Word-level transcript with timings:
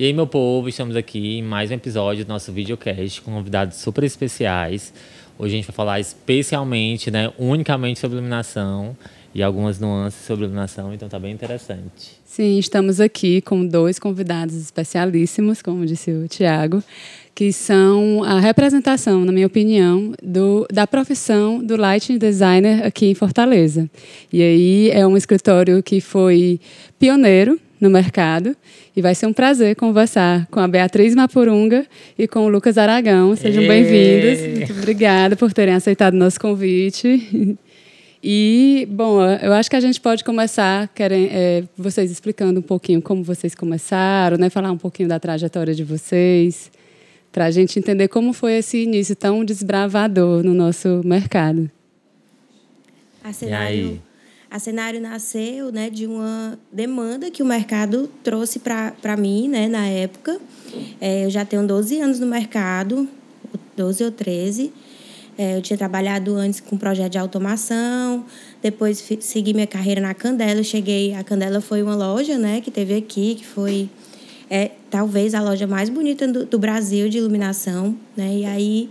E 0.00 0.04
aí, 0.04 0.12
meu 0.12 0.28
povo, 0.28 0.68
estamos 0.68 0.94
aqui 0.94 1.38
em 1.38 1.42
mais 1.42 1.72
um 1.72 1.74
episódio 1.74 2.24
do 2.24 2.28
nosso 2.28 2.52
videocast 2.52 3.20
com 3.20 3.32
convidados 3.32 3.78
super 3.78 4.04
especiais. 4.04 4.94
Hoje 5.36 5.54
a 5.54 5.56
gente 5.56 5.66
vai 5.66 5.74
falar 5.74 5.98
especialmente, 5.98 7.10
né, 7.10 7.32
unicamente 7.36 7.98
sobre 7.98 8.16
iluminação 8.16 8.96
e 9.34 9.42
algumas 9.42 9.80
nuances 9.80 10.24
sobre 10.24 10.44
iluminação, 10.44 10.94
então 10.94 11.08
tá 11.08 11.18
bem 11.18 11.32
interessante. 11.32 12.12
Sim, 12.24 12.60
estamos 12.60 13.00
aqui 13.00 13.40
com 13.40 13.66
dois 13.66 13.98
convidados 13.98 14.54
especialíssimos, 14.54 15.60
como 15.60 15.84
disse 15.84 16.12
o 16.12 16.28
Tiago, 16.28 16.80
que 17.34 17.52
são 17.52 18.22
a 18.22 18.38
representação, 18.38 19.24
na 19.24 19.32
minha 19.32 19.48
opinião, 19.48 20.12
do, 20.22 20.64
da 20.72 20.86
profissão 20.86 21.60
do 21.60 21.74
lighting 21.76 22.18
designer 22.18 22.86
aqui 22.86 23.06
em 23.06 23.14
Fortaleza. 23.16 23.90
E 24.32 24.42
aí 24.42 24.90
é 24.92 25.04
um 25.04 25.16
escritório 25.16 25.82
que 25.82 26.00
foi 26.00 26.60
pioneiro 27.00 27.58
no 27.80 27.88
mercado 27.90 28.56
e 28.96 29.00
vai 29.00 29.14
ser 29.14 29.26
um 29.26 29.32
prazer 29.32 29.76
conversar 29.76 30.46
com 30.50 30.60
a 30.60 30.68
Beatriz 30.68 31.14
Mapurunga 31.14 31.86
e 32.18 32.26
com 32.26 32.46
o 32.46 32.48
Lucas 32.48 32.76
Aragão. 32.78 33.34
Sejam 33.36 33.66
bem-vindos. 33.66 34.58
Muito 34.58 34.72
obrigada 34.72 35.36
por 35.36 35.52
terem 35.52 35.74
aceitado 35.74 36.14
o 36.14 36.16
nosso 36.16 36.40
convite. 36.40 37.58
E, 38.22 38.88
bom, 38.90 39.24
eu 39.24 39.52
acho 39.52 39.70
que 39.70 39.76
a 39.76 39.80
gente 39.80 40.00
pode 40.00 40.24
começar, 40.24 40.88
querem, 40.88 41.28
é, 41.30 41.62
vocês 41.76 42.10
explicando 42.10 42.58
um 42.58 42.62
pouquinho 42.62 43.00
como 43.00 43.22
vocês 43.22 43.54
começaram, 43.54 44.36
né? 44.36 44.50
falar 44.50 44.72
um 44.72 44.76
pouquinho 44.76 45.08
da 45.08 45.20
trajetória 45.20 45.72
de 45.72 45.84
vocês 45.84 46.70
para 47.30 47.44
a 47.44 47.50
gente 47.50 47.78
entender 47.78 48.08
como 48.08 48.32
foi 48.32 48.54
esse 48.54 48.82
início 48.82 49.14
tão 49.14 49.44
desbravador 49.44 50.42
no 50.42 50.52
nosso 50.52 51.00
mercado. 51.04 51.70
A 53.22 53.32
cenário, 53.32 54.02
a 54.50 54.58
cenário 54.58 55.00
nasceu 55.00 55.70
né, 55.70 55.90
de 55.90 56.06
uma 56.06 56.58
demanda 56.72 57.30
que 57.30 57.42
o 57.42 57.46
mercado 57.46 58.08
trouxe 58.24 58.58
para 58.58 59.16
mim 59.16 59.48
né, 59.48 59.68
na 59.68 59.86
época. 59.86 60.40
É, 61.00 61.26
eu 61.26 61.30
já 61.30 61.44
tenho 61.44 61.66
12 61.66 62.00
anos 62.00 62.18
no 62.18 62.26
mercado, 62.26 63.06
12 63.76 64.04
ou 64.04 64.10
13. 64.10 64.72
É, 65.36 65.56
eu 65.56 65.62
tinha 65.62 65.76
trabalhado 65.76 66.34
antes 66.34 66.60
com 66.60 66.76
projeto 66.76 67.12
de 67.12 67.18
automação, 67.18 68.24
depois 68.60 69.06
segui 69.20 69.52
minha 69.52 69.66
carreira 69.66 70.00
na 70.00 70.14
Candela. 70.14 70.62
Cheguei, 70.62 71.14
a 71.14 71.22
Candela 71.22 71.60
foi 71.60 71.82
uma 71.82 71.94
loja 71.94 72.38
né, 72.38 72.60
que 72.60 72.70
teve 72.70 72.96
aqui, 72.96 73.36
que 73.36 73.46
foi 73.46 73.88
é 74.50 74.70
talvez 74.90 75.34
a 75.34 75.42
loja 75.42 75.66
mais 75.66 75.90
bonita 75.90 76.26
do, 76.26 76.46
do 76.46 76.58
Brasil 76.58 77.08
de 77.10 77.18
iluminação, 77.18 77.94
né? 78.16 78.34
E 78.34 78.44
aí 78.46 78.90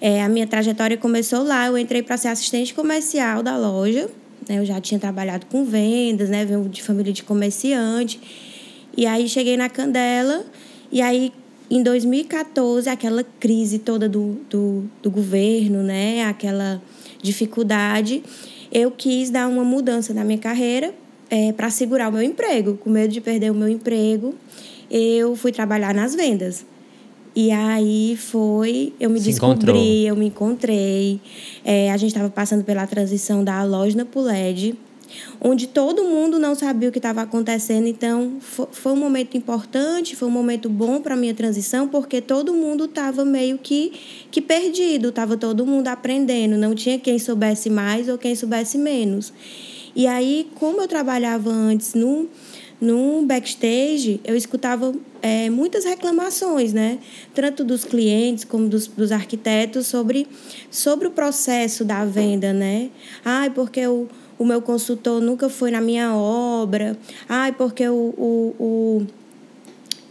é, 0.00 0.22
a 0.22 0.28
minha 0.28 0.44
trajetória 0.44 0.96
começou 0.96 1.44
lá. 1.44 1.66
Eu 1.66 1.78
entrei 1.78 2.02
para 2.02 2.16
ser 2.16 2.28
assistente 2.28 2.74
comercial 2.74 3.40
da 3.40 3.56
loja. 3.56 4.10
Né? 4.48 4.58
Eu 4.58 4.64
já 4.64 4.80
tinha 4.80 4.98
trabalhado 4.98 5.46
com 5.46 5.64
vendas, 5.64 6.28
né? 6.28 6.44
Venho 6.44 6.68
de 6.68 6.82
família 6.82 7.12
de 7.12 7.22
comerciante. 7.22 8.20
E 8.96 9.06
aí 9.06 9.28
cheguei 9.28 9.56
na 9.56 9.68
Candela. 9.68 10.44
E 10.90 11.02
aí, 11.02 11.32
em 11.70 11.82
2014, 11.82 12.88
aquela 12.88 13.24
crise 13.38 13.78
toda 13.78 14.08
do, 14.08 14.40
do, 14.48 14.84
do 15.02 15.10
governo, 15.10 15.82
né? 15.82 16.24
Aquela 16.24 16.82
dificuldade. 17.22 18.22
Eu 18.72 18.90
quis 18.90 19.30
dar 19.30 19.48
uma 19.48 19.64
mudança 19.64 20.14
na 20.14 20.24
minha 20.24 20.38
carreira 20.38 20.94
é, 21.30 21.52
para 21.52 21.70
segurar 21.70 22.08
o 22.08 22.12
meu 22.12 22.22
emprego, 22.22 22.76
com 22.76 22.90
medo 22.90 23.12
de 23.12 23.20
perder 23.20 23.50
o 23.50 23.54
meu 23.54 23.68
emprego 23.68 24.34
eu 24.90 25.36
fui 25.36 25.52
trabalhar 25.52 25.94
nas 25.94 26.14
vendas. 26.14 26.64
E 27.40 27.52
aí 27.52 28.16
foi, 28.16 28.92
eu 28.98 29.08
me 29.08 29.20
Se 29.20 29.26
descobri, 29.26 29.54
encontrou. 29.54 29.76
eu 29.76 30.16
me 30.16 30.26
encontrei. 30.26 31.20
É, 31.64 31.88
a 31.92 31.96
gente 31.96 32.10
estava 32.10 32.28
passando 32.28 32.64
pela 32.64 32.84
transição 32.84 33.44
da 33.44 33.62
loja 33.62 34.04
para 34.04 34.20
o 34.20 34.24
LED, 34.24 34.74
onde 35.40 35.68
todo 35.68 36.02
mundo 36.02 36.36
não 36.36 36.56
sabia 36.56 36.88
o 36.88 36.92
que 36.92 36.98
estava 36.98 37.22
acontecendo. 37.22 37.86
Então, 37.86 38.38
foi, 38.40 38.66
foi, 38.72 38.92
um 38.92 38.96
momento 38.96 39.36
importante, 39.36 40.16
foi 40.16 40.26
um 40.26 40.32
momento 40.32 40.68
bom 40.68 41.00
para 41.00 41.14
a 41.14 41.16
minha 41.16 41.32
transição, 41.32 41.86
porque 41.86 42.20
todo 42.20 42.52
mundo 42.52 42.86
estava 42.86 43.24
meio 43.24 43.56
que, 43.56 43.92
que 44.32 44.42
perdido, 44.42 45.10
estava 45.10 45.36
todo 45.36 45.64
mundo 45.64 45.86
aprendendo, 45.86 46.56
não 46.56 46.74
tinha 46.74 46.98
quem 46.98 47.20
soubesse 47.20 47.70
mais 47.70 48.08
ou 48.08 48.18
quem 48.18 48.34
soubesse 48.34 48.76
menos. 48.76 49.32
E 49.94 50.08
aí, 50.08 50.48
como 50.56 50.80
eu 50.80 50.88
trabalhava 50.88 51.50
antes 51.50 51.94
no 51.94 52.28
no 52.80 53.24
backstage, 53.26 54.20
eu 54.24 54.36
escutava 54.36 54.94
é, 55.20 55.50
muitas 55.50 55.84
reclamações, 55.84 56.72
né? 56.72 56.98
Tanto 57.34 57.64
dos 57.64 57.84
clientes 57.84 58.44
como 58.44 58.68
dos, 58.68 58.86
dos 58.86 59.10
arquitetos 59.10 59.86
sobre, 59.86 60.28
sobre 60.70 61.08
o 61.08 61.10
processo 61.10 61.84
da 61.84 62.04
venda, 62.04 62.52
né? 62.52 62.90
Ai, 63.24 63.50
porque 63.50 63.84
o, 63.86 64.06
o 64.38 64.44
meu 64.44 64.62
consultor 64.62 65.20
nunca 65.20 65.48
foi 65.48 65.70
na 65.70 65.80
minha 65.80 66.14
obra. 66.14 66.96
Ai, 67.28 67.50
porque 67.52 67.88
o, 67.88 68.14
o, 68.16 68.54
o 68.58 69.06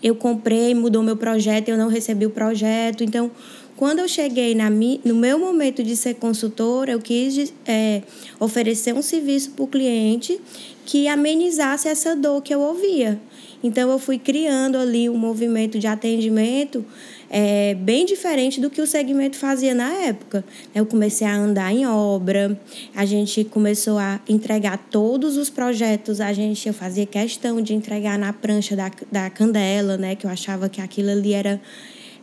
eu 0.03 0.15
comprei, 0.15 0.75
mudou 0.75 1.01
meu 1.01 1.15
projeto, 1.15 1.69
eu 1.69 1.77
não 1.77 1.87
recebi 1.87 2.25
o 2.25 2.29
projeto. 2.29 3.03
Então, 3.03 3.31
quando 3.77 3.99
eu 3.99 4.07
cheguei 4.07 4.55
na 4.55 4.69
mi, 4.69 4.99
no 5.05 5.15
meu 5.15 5.39
momento 5.39 5.83
de 5.83 5.95
ser 5.95 6.15
consultora, 6.15 6.91
eu 6.91 6.99
quis 6.99 7.53
é, 7.65 8.01
oferecer 8.39 8.93
um 8.93 9.01
serviço 9.01 9.51
para 9.51 9.63
o 9.63 9.67
cliente 9.67 10.39
que 10.87 11.05
amenizasse 11.09 11.89
essa 11.89 12.15
dor 12.15 12.41
que 12.41 12.55
eu 12.55 12.61
ouvia. 12.61 13.19
Então, 13.61 13.91
eu 13.91 13.99
fui 13.99 14.17
criando 14.17 14.77
ali 14.77 15.09
um 15.09 15.17
movimento 15.17 15.77
de 15.77 15.85
atendimento 15.85 16.85
é, 17.29 17.73
bem 17.73 18.05
diferente 18.05 18.61
do 18.61 18.69
que 18.69 18.81
o 18.81 18.87
segmento 18.87 19.35
fazia 19.35 19.75
na 19.75 19.91
época. 19.91 20.45
Eu 20.73 20.85
comecei 20.85 21.27
a 21.27 21.35
andar 21.35 21.73
em 21.73 21.85
obra, 21.85 22.57
a 22.95 23.03
gente 23.03 23.43
começou 23.43 23.97
a 23.97 24.21
entregar 24.29 24.77
todos 24.89 25.35
os 25.35 25.49
projetos, 25.49 26.21
a 26.21 26.31
gente 26.31 26.65
eu 26.65 26.73
fazia 26.73 27.05
questão 27.05 27.61
de 27.61 27.73
entregar 27.73 28.17
na 28.17 28.31
prancha 28.31 28.73
da, 28.73 28.89
da 29.11 29.29
Candela, 29.29 29.97
né, 29.97 30.15
que 30.15 30.25
eu 30.25 30.29
achava 30.29 30.69
que 30.69 30.79
aquilo 30.79 31.11
ali 31.11 31.33
era 31.33 31.59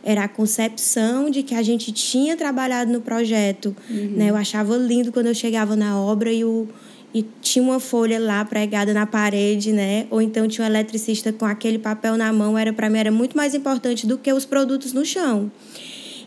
era 0.07 0.25
a 0.25 0.27
concepção 0.27 1.31
de 1.31 1.41
que 1.41 1.55
a 1.55 1.63
gente 1.63 1.91
tinha 1.91 2.37
trabalhado 2.37 2.91
no 2.91 3.01
projeto. 3.01 3.75
Uhum. 3.89 4.13
Né? 4.15 4.29
Eu 4.29 4.35
achava 4.35 4.77
lindo 4.77 5.11
quando 5.11 5.25
eu 5.25 5.33
chegava 5.33 5.75
na 5.75 5.99
obra 5.99 6.31
e 6.31 6.45
o, 6.45 6.69
e 7.15 7.25
tinha 7.41 7.63
uma 7.63 7.79
folha 7.79 8.19
lá 8.19 8.43
pregada 8.43 8.93
na 8.93 9.05
parede, 9.05 9.71
né? 9.71 10.05
Ou 10.11 10.21
então 10.21 10.49
tinha 10.49 10.67
um 10.67 10.69
eletricista 10.69 11.31
com 11.31 11.45
aquele 11.45 11.79
papel 11.79 12.17
na 12.17 12.33
mão, 12.33 12.57
era 12.57 12.73
para 12.73 12.89
mim 12.89 12.99
era 12.99 13.09
muito 13.09 13.37
mais 13.37 13.55
importante 13.55 14.05
do 14.05 14.17
que 14.17 14.33
os 14.33 14.43
produtos 14.43 14.91
no 14.91 15.05
chão. 15.05 15.49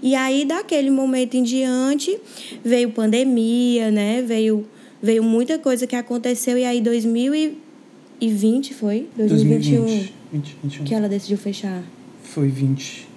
E 0.02 0.14
aí 0.14 0.46
daquele 0.46 0.88
momento 0.88 1.34
em 1.34 1.42
diante 1.42 2.18
veio 2.64 2.90
pandemia, 2.90 3.90
né? 3.90 4.22
Veio 4.22 4.66
veio 5.02 5.22
muita 5.22 5.58
coisa 5.58 5.86
que 5.86 5.94
aconteceu 5.94 6.56
e 6.56 6.64
aí 6.64 6.80
2020 6.80 8.72
foi 8.72 9.08
2021 9.14 9.84
2020, 9.84 10.14
2021. 10.32 10.84
que 10.84 10.94
ela 10.94 11.06
decidiu 11.06 11.36
fechar. 11.36 11.82
Foi 12.22 12.48
20. 12.48 13.07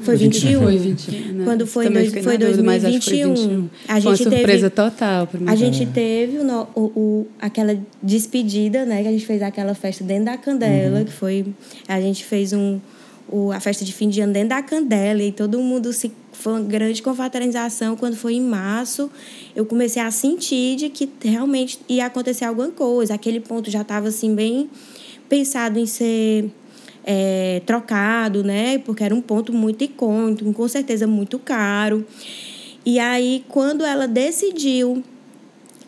Foi 0.00 0.16
21? 0.16 0.62
Foi 0.62 0.76
21. 0.76 1.32
Né? 1.32 1.44
Quando 1.44 1.66
foi, 1.66 1.88
dois, 1.88 2.12
foi 2.12 2.36
2021. 2.36 3.00
Foi 3.00 3.46
21. 3.46 3.68
A 3.88 4.00
gente 4.00 4.02
foi 4.02 4.10
uma 4.10 4.16
surpresa 4.16 4.46
teve, 4.46 4.70
total 4.70 5.26
para 5.26 5.40
mim. 5.40 5.48
A 5.48 5.54
gente 5.54 5.86
teve 5.86 6.38
o, 6.38 6.68
o, 6.74 6.80
o, 6.80 7.26
aquela 7.40 7.78
despedida, 8.02 8.84
né? 8.84 9.02
Que 9.02 9.08
a 9.08 9.12
gente 9.12 9.26
fez 9.26 9.40
aquela 9.42 9.74
festa 9.74 10.02
dentro 10.02 10.26
da 10.26 10.36
Candela, 10.36 10.98
uhum. 10.98 11.04
que 11.04 11.12
foi... 11.12 11.46
A 11.86 12.00
gente 12.00 12.24
fez 12.24 12.52
um, 12.52 12.80
o, 13.28 13.52
a 13.52 13.60
festa 13.60 13.84
de 13.84 13.92
fim 13.92 14.08
de 14.08 14.20
ano 14.20 14.32
dentro 14.32 14.50
da 14.50 14.62
Candela 14.62 15.22
e 15.22 15.32
todo 15.32 15.58
mundo 15.58 15.92
se... 15.92 16.10
Foi 16.32 16.54
uma 16.54 16.62
grande 16.62 17.00
confraternização. 17.00 17.96
Quando 17.96 18.16
foi 18.16 18.34
em 18.34 18.40
março, 18.40 19.08
eu 19.54 19.64
comecei 19.64 20.02
a 20.02 20.10
sentir 20.10 20.76
de 20.76 20.88
que 20.88 21.08
realmente 21.22 21.78
ia 21.88 22.06
acontecer 22.06 22.44
alguma 22.44 22.70
coisa. 22.70 23.14
Aquele 23.14 23.38
ponto 23.38 23.70
já 23.70 23.82
estava, 23.82 24.08
assim, 24.08 24.34
bem 24.34 24.68
pensado 25.28 25.78
em 25.78 25.86
ser 25.86 26.50
é, 27.04 27.60
trocado, 27.66 28.42
né? 28.42 28.78
Porque 28.78 29.04
era 29.04 29.14
um 29.14 29.20
ponto 29.20 29.52
muito 29.52 29.84
icônico, 29.84 30.52
com 30.52 30.68
certeza 30.68 31.06
muito 31.06 31.38
caro. 31.38 32.04
E 32.84 32.98
aí, 32.98 33.44
quando 33.48 33.84
ela 33.84 34.06
decidiu 34.08 35.02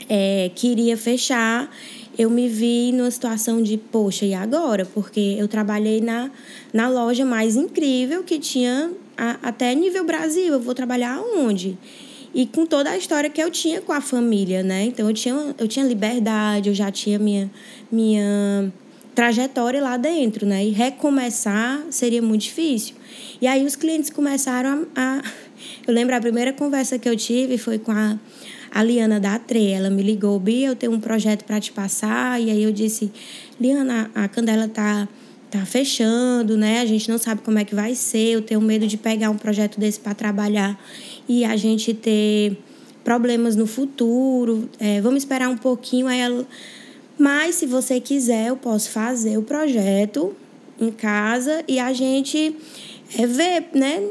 é, 0.09 0.50
que 0.54 0.69
iria 0.69 0.97
fechar, 0.97 1.71
eu 2.19 2.31
me 2.31 2.49
vi 2.49 2.93
numa 2.93 3.10
situação 3.10 3.62
de, 3.62 3.77
poxa, 3.77 4.25
e 4.25 4.32
agora? 4.32 4.87
Porque 4.87 5.37
eu 5.38 5.49
trabalhei 5.49 6.00
na, 6.00 6.31
na 6.72 6.89
loja 6.89 7.24
mais 7.24 7.57
incrível 7.57 8.22
que 8.22 8.39
tinha 8.39 8.91
a, 9.16 9.36
até 9.42 9.74
nível 9.74 10.04
Brasil. 10.04 10.54
Eu 10.54 10.60
vou 10.60 10.74
trabalhar 10.74 11.21
onde? 11.21 11.77
E 12.34 12.47
com 12.47 12.66
toda 12.66 12.91
a 12.91 12.97
história 12.97 13.30
que 13.30 13.42
eu 13.42 13.51
tinha 13.51 13.80
com 13.80 13.92
a 13.92 14.01
família, 14.01 14.62
né? 14.62 14.84
Então 14.84 15.09
eu 15.09 15.15
tinha, 15.15 15.54
eu 15.59 15.69
tinha 15.69 15.84
liberdade, 15.84 16.69
eu 16.69 16.74
já 16.74 16.91
tinha 16.91 17.19
minha, 17.19 17.51
minha 17.91 18.72
trajetória 19.16 19.83
lá 19.83 19.97
dentro, 19.97 20.45
né? 20.45 20.66
E 20.66 20.71
recomeçar 20.71 21.83
seria 21.91 22.21
muito 22.21 22.42
difícil. 22.42 22.95
E 23.41 23.47
aí 23.47 23.65
os 23.65 23.74
clientes 23.74 24.10
começaram 24.10 24.86
a, 24.95 25.21
a 25.21 25.22
eu 25.89 25.95
lembro 25.95 26.15
a 26.15 26.21
primeira 26.21 26.53
conversa 26.53 26.98
que 26.98 27.09
eu 27.09 27.16
tive 27.16 27.57
foi 27.57 27.78
com 27.78 27.92
a, 27.92 28.18
a 28.71 28.83
Liana 28.83 29.18
da 29.18 29.34
Atre. 29.34 29.71
Ela 29.71 29.89
me 29.89 30.03
ligou, 30.03 30.39
Bia, 30.39 30.68
eu 30.68 30.77
tenho 30.77 30.92
um 30.92 31.01
projeto 31.01 31.45
para 31.45 31.59
te 31.59 31.72
passar. 31.72 32.39
E 32.39 32.51
aí 32.51 32.63
eu 32.63 32.71
disse, 32.71 33.10
Liana, 33.59 34.10
a 34.15 34.28
Candela 34.28 34.68
tá 34.68 35.09
tá 35.48 35.65
fechando, 35.65 36.57
né? 36.57 36.80
A 36.80 36.86
gente 36.86 37.09
não 37.09 37.16
sabe 37.16 37.41
como 37.41 37.59
é 37.59 37.65
que 37.65 37.74
vai 37.74 37.95
ser. 37.95 38.34
Eu 38.34 38.42
tenho 38.42 38.60
medo 38.60 38.86
de 38.86 38.98
pegar 38.98 39.30
um 39.30 39.39
projeto 39.39 39.80
desse 39.80 39.98
para 39.98 40.12
trabalhar 40.12 40.78
e 41.27 41.45
a 41.45 41.57
gente 41.57 41.95
ter 41.95 42.59
problemas 43.03 43.57
no 43.57 43.66
futuro. 43.66 44.69
É, 44.78 45.01
vamos 45.01 45.22
esperar 45.22 45.48
um 45.48 45.57
pouquinho. 45.57 46.07
Aí 46.07 46.19
ela 46.21 46.47
mas 47.18 47.57
se 47.57 47.66
você 47.66 48.01
quiser, 48.01 48.48
eu 48.48 48.57
posso 48.57 48.91
fazer 48.91 49.39
o 49.39 49.42
projeto 49.42 50.34
em 50.80 50.91
casa 50.91 51.65
e 51.66 51.78
a 51.78 51.92
gente 51.92 52.54
é, 53.18 53.27
ver, 53.27 53.68
né? 53.72 54.03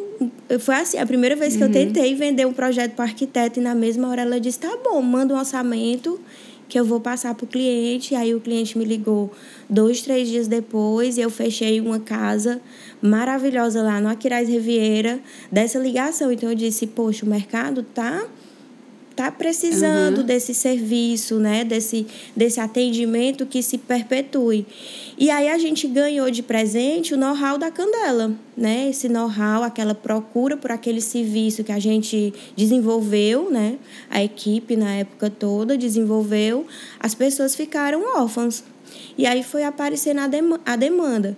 Foi 0.60 0.76
assim, 0.76 0.98
a 0.98 1.06
primeira 1.06 1.36
vez 1.36 1.56
que 1.56 1.62
uhum. 1.62 1.68
eu 1.68 1.74
tentei 1.74 2.16
vender 2.16 2.46
um 2.46 2.54
projeto 2.54 2.94
para 2.94 3.06
arquiteto 3.06 3.60
e 3.60 3.64
na 3.64 3.76
mesma 3.76 4.10
hora 4.10 4.22
ela 4.22 4.40
disse: 4.40 4.60
tá 4.60 4.78
bom, 4.84 5.02
manda 5.02 5.34
um 5.34 5.38
orçamento 5.38 6.20
que 6.68 6.80
eu 6.80 6.86
vou 6.86 7.00
passar 7.00 7.36
para 7.36 7.44
o 7.44 7.48
cliente. 7.48 8.14
E 8.14 8.18
aí 8.18 8.34
o 8.34 8.40
cliente 8.40 8.78
me 8.78 8.86
ligou 8.86 9.32
dois, 9.70 10.02
três 10.02 10.28
dias 10.28 10.48
depois 10.48 11.18
e 11.18 11.22
eu 11.22 11.30
fechei 11.30 11.80
uma 11.80 12.00
casa 12.00 12.62
maravilhosa 13.02 13.84
lá 13.84 14.02
no 14.02 14.10
Aquiraz 14.10 14.50
Riviera 14.50 15.20
dessa 15.52 15.78
ligação. 15.78 16.32
Então 16.32 16.50
eu 16.50 16.56
disse: 16.56 16.88
poxa, 16.88 17.26
o 17.26 17.30
mercado 17.30 17.84
tá 17.84 18.26
está 19.16 19.32
precisando 19.32 20.18
uhum. 20.18 20.26
desse 20.26 20.54
serviço, 20.54 21.40
né? 21.40 21.64
desse, 21.64 22.06
desse 22.36 22.60
atendimento 22.60 23.46
que 23.46 23.64
se 23.64 23.78
perpetue. 23.78 24.66
E 25.18 25.30
aí 25.30 25.48
a 25.48 25.58
gente 25.58 25.88
ganhou 25.88 26.30
de 26.30 26.44
presente 26.44 27.14
o 27.14 27.18
know-how 27.18 27.58
da 27.58 27.72
Candela, 27.72 28.34
né? 28.58 28.90
Esse 28.90 29.08
know-how, 29.08 29.64
aquela 29.64 29.96
procura 29.96 30.58
por 30.58 30.70
aquele 30.70 31.00
serviço 31.00 31.64
que 31.64 31.72
a 31.72 31.80
gente 31.80 32.34
desenvolveu, 32.58 33.50
né? 33.50 33.78
A 34.10 34.22
equipe 34.22 34.76
na 34.76 34.92
época 34.96 35.30
toda 35.30 35.78
desenvolveu, 35.78 36.68
as 37.00 37.16
pessoas 37.16 37.56
ficaram 37.56 38.20
órfãs. 38.20 38.66
E 39.18 39.26
aí 39.26 39.44
foi 39.44 39.64
aparecendo 39.64 40.20
a 40.66 40.76
demanda. 40.76 41.38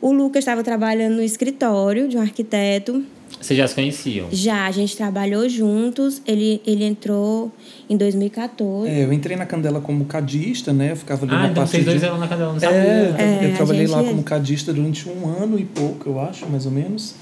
O 0.00 0.12
Lucas 0.12 0.40
estava 0.40 0.62
trabalhando 0.62 1.16
no 1.16 1.22
escritório 1.22 2.08
de 2.08 2.16
um 2.16 2.20
arquiteto 2.20 3.04
vocês 3.40 3.56
já 3.56 3.66
se 3.66 3.74
conheciam? 3.74 4.28
Já, 4.30 4.66
a 4.66 4.70
gente 4.70 4.94
trabalhou 4.96 5.48
juntos. 5.48 6.20
Ele, 6.26 6.60
ele 6.66 6.84
entrou 6.84 7.50
em 7.88 7.96
2014. 7.96 8.90
É, 8.90 9.04
eu 9.04 9.12
entrei 9.12 9.34
na 9.36 9.46
Candela 9.46 9.80
como 9.80 10.04
cadista, 10.04 10.72
né? 10.72 10.92
Eu 10.92 10.96
ficava 10.96 11.24
ali 11.24 11.34
ah, 11.34 11.38
na 11.38 11.44
então 11.44 11.54
parte 11.54 11.70
vocês 11.70 11.84
de... 11.84 11.90
dois 11.90 12.02
eram 12.02 12.18
na 12.18 12.28
Candela, 12.28 12.52
não 12.52 12.60
sabia? 12.60 12.78
É, 12.78 13.38
é 13.44 13.50
eu 13.50 13.56
trabalhei 13.56 13.86
lá 13.86 14.02
como 14.02 14.22
cadista 14.22 14.72
durante 14.72 15.08
um 15.08 15.26
ano 15.26 15.58
e 15.58 15.64
pouco, 15.64 16.08
eu 16.08 16.20
acho, 16.20 16.46
mais 16.48 16.66
ou 16.66 16.72
menos. 16.72 17.14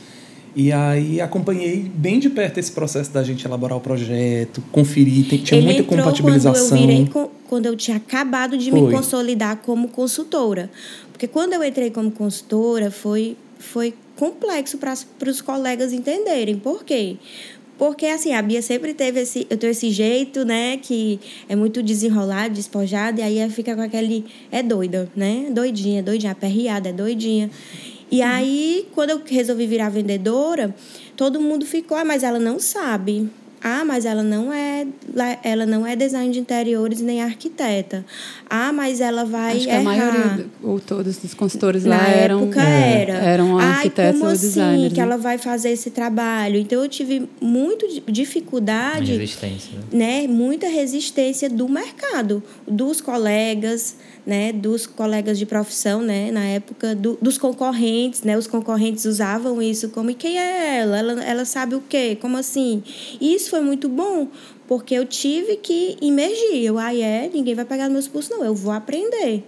E 0.59 0.73
aí 0.73 1.21
acompanhei 1.21 1.89
bem 1.95 2.19
de 2.19 2.29
perto 2.29 2.59
esse 2.59 2.73
processo 2.73 3.13
da 3.13 3.23
gente 3.23 3.47
elaborar 3.47 3.79
o 3.79 3.81
projeto, 3.81 4.61
conferir, 4.73 5.25
tinha 5.45 5.57
Ele 5.57 5.67
muita 5.67 5.85
compatibilização. 5.85 6.71
Quando 6.71 6.81
eu, 6.81 6.87
virei, 6.89 7.09
quando 7.49 7.67
eu 7.67 7.77
tinha 7.77 7.97
acabado 7.97 8.59
de 8.59 8.69
foi. 8.69 8.81
me 8.81 8.91
consolidar 8.91 9.59
como 9.59 9.87
consultora. 9.87 10.69
Porque 11.13 11.29
quando 11.29 11.53
eu 11.53 11.63
entrei 11.63 11.93
como 11.93 12.11
consultora, 12.11 12.91
foi, 12.91 13.37
foi 13.57 13.95
complexo 14.17 14.79
para 14.79 15.31
os 15.31 15.41
colegas 15.41 15.93
entenderem. 15.93 16.57
Por 16.57 16.83
quê? 16.83 17.19
Porque, 17.79 18.07
assim, 18.07 18.35
a 18.35 18.43
Bia 18.43 18.61
sempre 18.61 18.93
teve 18.93 19.21
esse... 19.21 19.47
Eu 19.49 19.57
tenho 19.57 19.71
esse 19.71 19.93
jeito, 19.93 20.45
né? 20.45 20.77
Que 20.79 21.21
é 21.49 21.55
muito 21.55 21.81
desenrolado, 21.81 22.53
despojado. 22.53 23.21
E 23.21 23.23
aí 23.23 23.49
fica 23.51 23.77
com 23.77 23.83
aquele... 23.83 24.25
É 24.51 24.61
doida, 24.65 25.09
né? 25.15 25.47
Doidinha, 25.53 26.03
doidinha. 26.03 26.33
Aperreada, 26.33 26.89
é 26.89 26.93
doidinha. 26.93 27.49
E 28.11 28.23
aí, 28.23 28.89
quando 28.95 29.11
eu 29.11 29.23
resolvi 29.25 29.67
virar 29.67 29.91
vendedora, 29.91 30.75
todo 31.17 31.41
mundo 31.41 31.67
ficou... 31.67 31.97
Ah, 31.97 32.05
mas 32.05 32.23
ela 32.23 32.39
não 32.39 32.59
sabe. 32.59 33.29
Ah, 33.63 33.85
mas 33.85 34.05
ela 34.05 34.23
não 34.23 34.53
é 34.53 34.87
ela 35.43 35.67
não 35.67 35.87
é 35.87 35.97
design 35.97 36.33
de 36.33 36.39
interiores 36.39 37.01
nem 37.01 37.23
arquiteta. 37.23 38.05
Ah, 38.49 38.73
mas 38.73 39.01
ela 39.01 39.25
vai 39.25 39.57
Acho 39.57 39.65
que 39.67 39.71
errar. 39.71 39.81
a 39.81 39.83
maioria 39.83 40.47
ou 40.63 40.79
todos 40.79 41.23
os 41.23 41.35
consultores 41.35 41.85
Na 41.85 41.97
lá 41.97 42.09
eram 42.09 42.43
época 42.45 42.63
era. 42.63 43.13
eram 43.15 43.59
arquitetos 43.59 44.15
Ai, 44.15 44.19
como 44.21 44.31
ou 44.31 44.37
designers. 44.37 44.81
Assim 44.85 44.89
que 44.95 45.01
né? 45.01 45.03
ela 45.03 45.17
vai 45.17 45.39
fazer 45.39 45.71
esse 45.71 45.91
trabalho? 45.91 46.59
Então 46.59 46.83
eu 46.83 46.89
tive 46.89 47.29
muito 47.41 47.87
dificuldade, 48.07 49.13
resistência, 49.13 49.73
né? 49.93 50.23
né? 50.23 50.27
Muita 50.29 50.69
resistência 50.69 51.51
do 51.51 51.69
mercado, 51.69 52.43
dos 52.67 53.01
colegas, 53.01 53.97
né, 54.29 54.53
dos 54.53 54.87
colegas 54.87 55.39
de 55.39 55.47
profissão, 55.47 56.03
né, 56.03 56.31
na 56.31 56.45
época 56.45 56.95
do, 56.95 57.19
dos 57.21 57.39
concorrentes, 57.39 58.23
né, 58.23 58.37
os 58.37 58.47
concorrentes 58.47 59.07
usavam 59.07 59.63
isso 59.63 59.89
como 59.89 60.11
e 60.11 60.15
quem 60.15 60.39
é 60.39 60.81
ela? 60.81 60.99
Ela, 60.99 61.25
ela 61.25 61.45
sabe 61.47 61.75
o 61.75 61.83
quê? 61.89 62.15
Como 62.21 62.37
assim? 62.37 62.83
E 63.19 63.35
isso 63.49 63.57
foi 63.57 63.61
muito 63.61 63.89
bom, 63.89 64.29
porque 64.67 64.95
eu 64.95 65.07
tive 65.07 65.57
que 65.57 65.97
imergir. 66.03 66.65
Eu, 66.65 66.79
aí 66.79 67.03
ah, 67.03 67.07
é, 67.07 67.31
ninguém 67.33 67.55
vai 67.55 67.65
pegar 67.65 67.89
meus 67.89 68.07
cursos, 68.07 68.31
não, 68.31 68.45
eu 68.45 68.55
vou 68.55 68.73
aprender. 68.73 69.43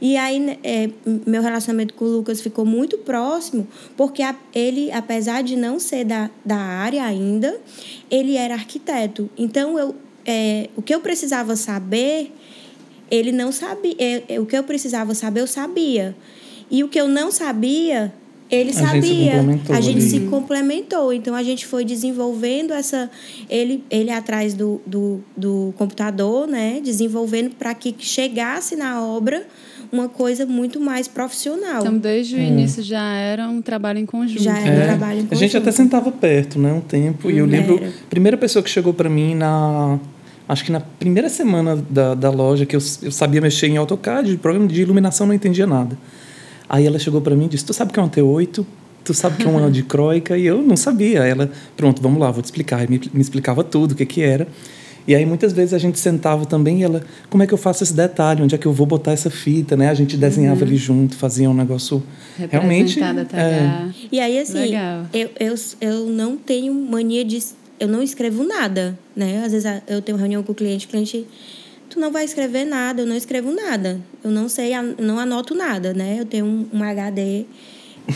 E 0.00 0.16
aí, 0.16 0.38
né, 0.38 0.56
é, 0.62 0.88
meu 1.26 1.42
relacionamento 1.42 1.92
com 1.94 2.04
o 2.04 2.08
Lucas 2.08 2.40
ficou 2.40 2.64
muito 2.64 2.96
próximo, 2.98 3.66
porque 3.96 4.22
ele, 4.54 4.90
apesar 4.92 5.42
de 5.42 5.56
não 5.56 5.80
ser 5.80 6.04
da, 6.04 6.30
da 6.44 6.56
área 6.56 7.04
ainda, 7.04 7.60
ele 8.08 8.36
era 8.36 8.54
arquiteto. 8.54 9.28
Então, 9.36 9.76
eu, 9.76 9.94
é, 10.24 10.70
o 10.76 10.82
que 10.82 10.94
eu 10.94 11.00
precisava 11.00 11.56
saber 11.56 12.32
ele 13.10 13.32
não 13.32 13.50
sabia. 13.50 13.96
É, 13.98 14.22
é, 14.28 14.40
o 14.40 14.46
que 14.46 14.56
eu 14.56 14.62
precisava 14.62 15.14
saber, 15.16 15.40
eu 15.40 15.46
sabia. 15.48 16.16
E 16.70 16.84
o 16.84 16.88
que 16.88 17.00
eu 17.00 17.08
não 17.08 17.32
sabia, 17.32 18.14
ele 18.50 18.70
a 18.70 18.74
sabia. 18.74 19.42
Gente 19.42 19.72
a 19.72 19.80
gente 19.80 19.98
ali. 19.98 20.10
se 20.10 20.20
complementou. 20.20 21.12
Então 21.12 21.34
a 21.34 21.42
gente 21.42 21.66
foi 21.66 21.84
desenvolvendo 21.84 22.72
essa. 22.72 23.10
Ele, 23.48 23.84
ele 23.90 24.10
atrás 24.10 24.54
do, 24.54 24.80
do, 24.86 25.20
do 25.36 25.72
computador, 25.76 26.46
né? 26.46 26.80
Desenvolvendo 26.82 27.54
para 27.54 27.72
que 27.74 27.94
chegasse 27.98 28.74
na 28.74 29.04
obra 29.04 29.46
uma 29.92 30.08
coisa 30.08 30.46
muito 30.46 30.80
mais 30.80 31.08
profissional. 31.08 31.80
Então, 31.80 31.98
desde 31.98 32.36
o 32.36 32.38
hum. 32.38 32.42
início 32.42 32.82
já 32.82 33.14
era 33.14 33.48
um 33.48 33.60
trabalho 33.60 33.98
em 33.98 34.06
conjunto. 34.06 34.42
Já 34.42 34.58
era 34.58 34.70
um 34.70 34.82
é, 34.82 34.86
trabalho 34.86 35.18
em 35.18 35.22
conjunto. 35.22 35.34
A 35.34 35.36
gente 35.36 35.56
até 35.56 35.70
sentava 35.72 36.10
perto, 36.12 36.58
né? 36.58 36.72
Um 36.72 36.80
tempo. 36.80 37.28
Hum, 37.28 37.30
e 37.30 37.38
eu 37.38 37.44
hum, 37.44 37.48
lembro, 37.48 37.76
a 37.84 38.10
primeira 38.10 38.36
pessoa 38.36 38.62
que 38.62 38.70
chegou 38.70 38.92
para 38.92 39.08
mim 39.08 39.34
na 39.34 39.98
acho 40.48 40.64
que 40.64 40.72
na 40.72 40.80
primeira 40.80 41.28
semana 41.28 41.76
da, 41.88 42.12
da 42.12 42.28
loja 42.28 42.66
que 42.66 42.74
eu, 42.74 42.80
eu 43.02 43.12
sabia 43.12 43.40
mexer 43.40 43.68
em 43.68 43.76
AutoCAD, 43.76 44.36
programa 44.38 44.66
de 44.66 44.82
iluminação 44.82 45.24
não 45.24 45.32
entendia 45.32 45.64
nada. 45.64 45.96
Aí 46.70 46.86
ela 46.86 47.00
chegou 47.00 47.20
para 47.20 47.34
mim 47.34 47.46
e 47.46 47.48
disse: 47.48 47.64
Tu 47.64 47.74
sabe 47.74 47.90
o 47.90 47.94
que 47.94 47.98
é 47.98 48.02
um 48.02 48.08
T8? 48.08 48.64
Tu 49.02 49.14
sabe 49.14 49.34
o 49.34 49.38
que 49.38 49.44
é 49.44 49.48
um 49.48 49.70
dicróica? 49.70 50.38
E 50.38 50.46
eu 50.46 50.62
não 50.62 50.76
sabia. 50.76 51.24
Ela, 51.24 51.50
pronto, 51.76 52.00
vamos 52.00 52.20
lá, 52.20 52.30
vou 52.30 52.40
te 52.40 52.44
explicar. 52.44 52.84
E 52.84 52.88
me, 52.88 53.00
me 53.12 53.20
explicava 53.20 53.64
tudo, 53.64 53.92
o 53.92 53.94
que, 53.96 54.06
que 54.06 54.22
era. 54.22 54.46
E 55.08 55.14
aí 55.14 55.26
muitas 55.26 55.52
vezes 55.52 55.74
a 55.74 55.78
gente 55.78 55.98
sentava 55.98 56.46
também 56.46 56.80
e 56.80 56.84
ela, 56.84 57.02
como 57.28 57.42
é 57.42 57.46
que 57.46 57.52
eu 57.52 57.58
faço 57.58 57.82
esse 57.82 57.92
detalhe? 57.92 58.42
Onde 58.42 58.54
é 58.54 58.58
que 58.58 58.66
eu 58.66 58.72
vou 58.72 58.86
botar 58.86 59.10
essa 59.10 59.30
fita, 59.30 59.76
né? 59.76 59.88
A 59.88 59.94
gente 59.94 60.16
desenhava 60.16 60.60
uhum. 60.60 60.66
ali 60.66 60.76
junto, 60.76 61.16
fazia 61.16 61.50
um 61.50 61.54
negócio 61.54 62.00
realmente. 62.48 63.00
É. 63.02 63.88
E 64.12 64.20
aí 64.20 64.38
assim. 64.38 64.72
Eu, 65.12 65.30
eu, 65.40 65.54
eu 65.80 66.06
não 66.06 66.36
tenho 66.36 66.72
mania 66.72 67.24
de 67.24 67.40
eu 67.80 67.88
não 67.88 68.02
escrevo 68.02 68.44
nada, 68.44 68.96
né? 69.16 69.42
Às 69.44 69.52
vezes 69.52 69.82
eu 69.88 70.02
tenho 70.02 70.18
reunião 70.18 70.42
com 70.42 70.52
o 70.52 70.54
cliente, 70.54 70.86
o 70.86 70.88
cliente, 70.90 71.26
tu 71.90 72.00
não 72.00 72.10
vai 72.10 72.24
escrever 72.24 72.64
nada, 72.64 73.02
eu 73.02 73.06
não 73.06 73.16
escrevo 73.16 73.50
nada. 73.52 74.00
Eu 74.24 74.30
não 74.30 74.48
sei, 74.48 74.72
não 74.98 75.18
anoto 75.18 75.54
nada, 75.54 75.92
né? 75.92 76.16
Eu 76.18 76.24
tenho 76.24 76.46
um, 76.46 76.68
um 76.72 76.82
HD 76.82 77.44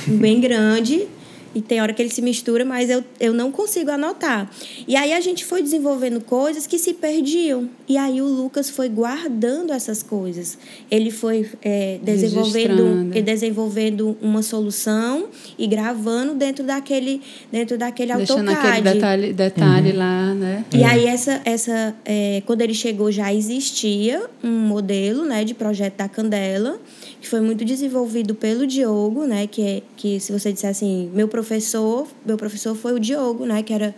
bem 0.06 0.40
grande 0.40 1.06
e 1.54 1.62
tem 1.62 1.80
hora 1.80 1.92
que 1.92 2.02
ele 2.02 2.10
se 2.10 2.20
mistura, 2.20 2.64
mas 2.64 2.90
eu, 2.90 3.04
eu 3.20 3.32
não 3.32 3.52
consigo 3.52 3.90
anotar. 3.90 4.50
E 4.88 4.96
aí 4.96 5.12
a 5.12 5.20
gente 5.20 5.44
foi 5.44 5.62
desenvolvendo 5.62 6.20
coisas 6.20 6.66
que 6.66 6.78
se 6.78 6.94
perdiam. 6.94 7.68
E 7.88 7.96
aí 7.96 8.20
o 8.20 8.26
Lucas 8.26 8.68
foi 8.68 8.88
guardando 8.88 9.72
essas 9.72 10.02
coisas. 10.02 10.58
Ele 10.90 11.10
foi 11.10 11.48
é, 11.62 11.98
desenvolvendo, 12.02 13.10
desenvolvendo 13.22 14.16
uma 14.20 14.42
solução 14.42 15.28
e 15.58 15.66
gravando 15.66 16.34
dentro 16.34 16.64
daquele, 16.64 17.20
dentro 17.52 17.78
daquele 17.78 18.14
Deixando 18.14 18.48
AutoCAD. 18.48 18.68
aquele 18.68 18.94
detalhe, 18.94 19.32
detalhe 19.32 19.90
uhum. 19.92 19.98
lá, 19.98 20.34
né? 20.34 20.64
E 20.74 20.82
aí 20.82 21.06
essa, 21.06 21.40
essa 21.44 21.94
é, 22.04 22.42
quando 22.46 22.62
ele 22.62 22.74
chegou 22.74 23.12
já 23.12 23.32
existia 23.32 24.24
um 24.42 24.50
modelo 24.50 25.24
né, 25.24 25.44
de 25.44 25.54
projeto 25.54 25.96
da 25.98 26.08
Candela 26.08 26.80
que 27.24 27.30
foi 27.30 27.40
muito 27.40 27.64
desenvolvido 27.64 28.34
pelo 28.34 28.66
Diogo, 28.66 29.24
né? 29.24 29.46
Que, 29.46 29.62
é, 29.62 29.82
que 29.96 30.20
se 30.20 30.30
você 30.30 30.52
disser 30.52 30.68
assim, 30.68 31.10
meu 31.14 31.26
professor, 31.26 32.06
meu 32.22 32.36
professor 32.36 32.76
foi 32.76 32.92
o 32.92 33.00
Diogo, 33.00 33.46
né? 33.46 33.62
Que 33.62 33.72
era 33.72 33.94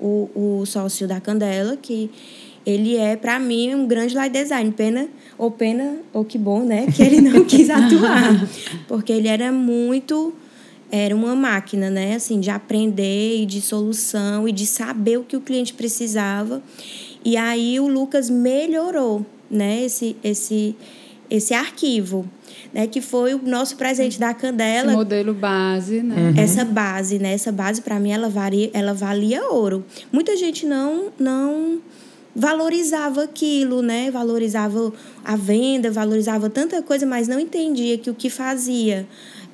o, 0.00 0.60
o 0.60 0.64
sócio 0.64 1.08
da 1.08 1.20
Candela, 1.20 1.76
que 1.76 2.08
ele 2.64 2.96
é, 2.96 3.16
para 3.16 3.36
mim, 3.40 3.74
um 3.74 3.84
grande 3.84 4.14
light 4.14 4.32
design. 4.32 4.70
Pena, 4.70 5.08
ou 5.36 5.50
pena, 5.50 5.96
ou 6.12 6.24
que 6.24 6.38
bom, 6.38 6.62
né? 6.62 6.86
Que 6.94 7.02
ele 7.02 7.20
não 7.20 7.42
quis 7.46 7.68
atuar. 7.68 8.48
Porque 8.86 9.12
ele 9.12 9.26
era 9.26 9.50
muito... 9.50 10.32
Era 10.90 11.16
uma 11.16 11.34
máquina, 11.34 11.90
né? 11.90 12.14
Assim, 12.14 12.38
de 12.38 12.48
aprender 12.48 13.42
e 13.42 13.44
de 13.44 13.60
solução 13.60 14.48
e 14.48 14.52
de 14.52 14.66
saber 14.66 15.18
o 15.18 15.24
que 15.24 15.36
o 15.36 15.40
cliente 15.40 15.74
precisava. 15.74 16.62
E 17.24 17.36
aí 17.36 17.80
o 17.80 17.88
Lucas 17.88 18.30
melhorou, 18.30 19.26
né? 19.50 19.84
Esse, 19.84 20.16
esse, 20.22 20.76
esse 21.28 21.52
arquivo 21.52 22.24
né, 22.72 22.86
que 22.86 23.00
foi 23.00 23.34
o 23.34 23.40
nosso 23.42 23.76
presente 23.76 24.18
da 24.18 24.34
Candela. 24.34 24.88
Esse 24.88 24.96
modelo 24.96 25.34
base, 25.34 26.02
né? 26.02 26.16
Uhum. 26.16 26.42
Essa 26.42 26.64
base, 26.64 27.18
né? 27.18 27.32
Essa 27.32 27.50
base 27.50 27.80
para 27.80 27.98
mim 27.98 28.10
ela 28.10 28.28
valia, 28.28 28.70
ela 28.72 28.92
valia 28.92 29.48
ouro. 29.48 29.84
Muita 30.12 30.36
gente 30.36 30.66
não 30.66 31.12
não 31.18 31.80
valorizava 32.34 33.24
aquilo, 33.24 33.82
né? 33.82 34.10
Valorizava 34.10 34.92
a 35.24 35.36
venda, 35.36 35.90
valorizava 35.90 36.48
tanta 36.48 36.82
coisa, 36.82 37.04
mas 37.06 37.26
não 37.26 37.40
entendia 37.40 37.98
que 37.98 38.10
o 38.10 38.14
que 38.14 38.30
fazia 38.30 39.06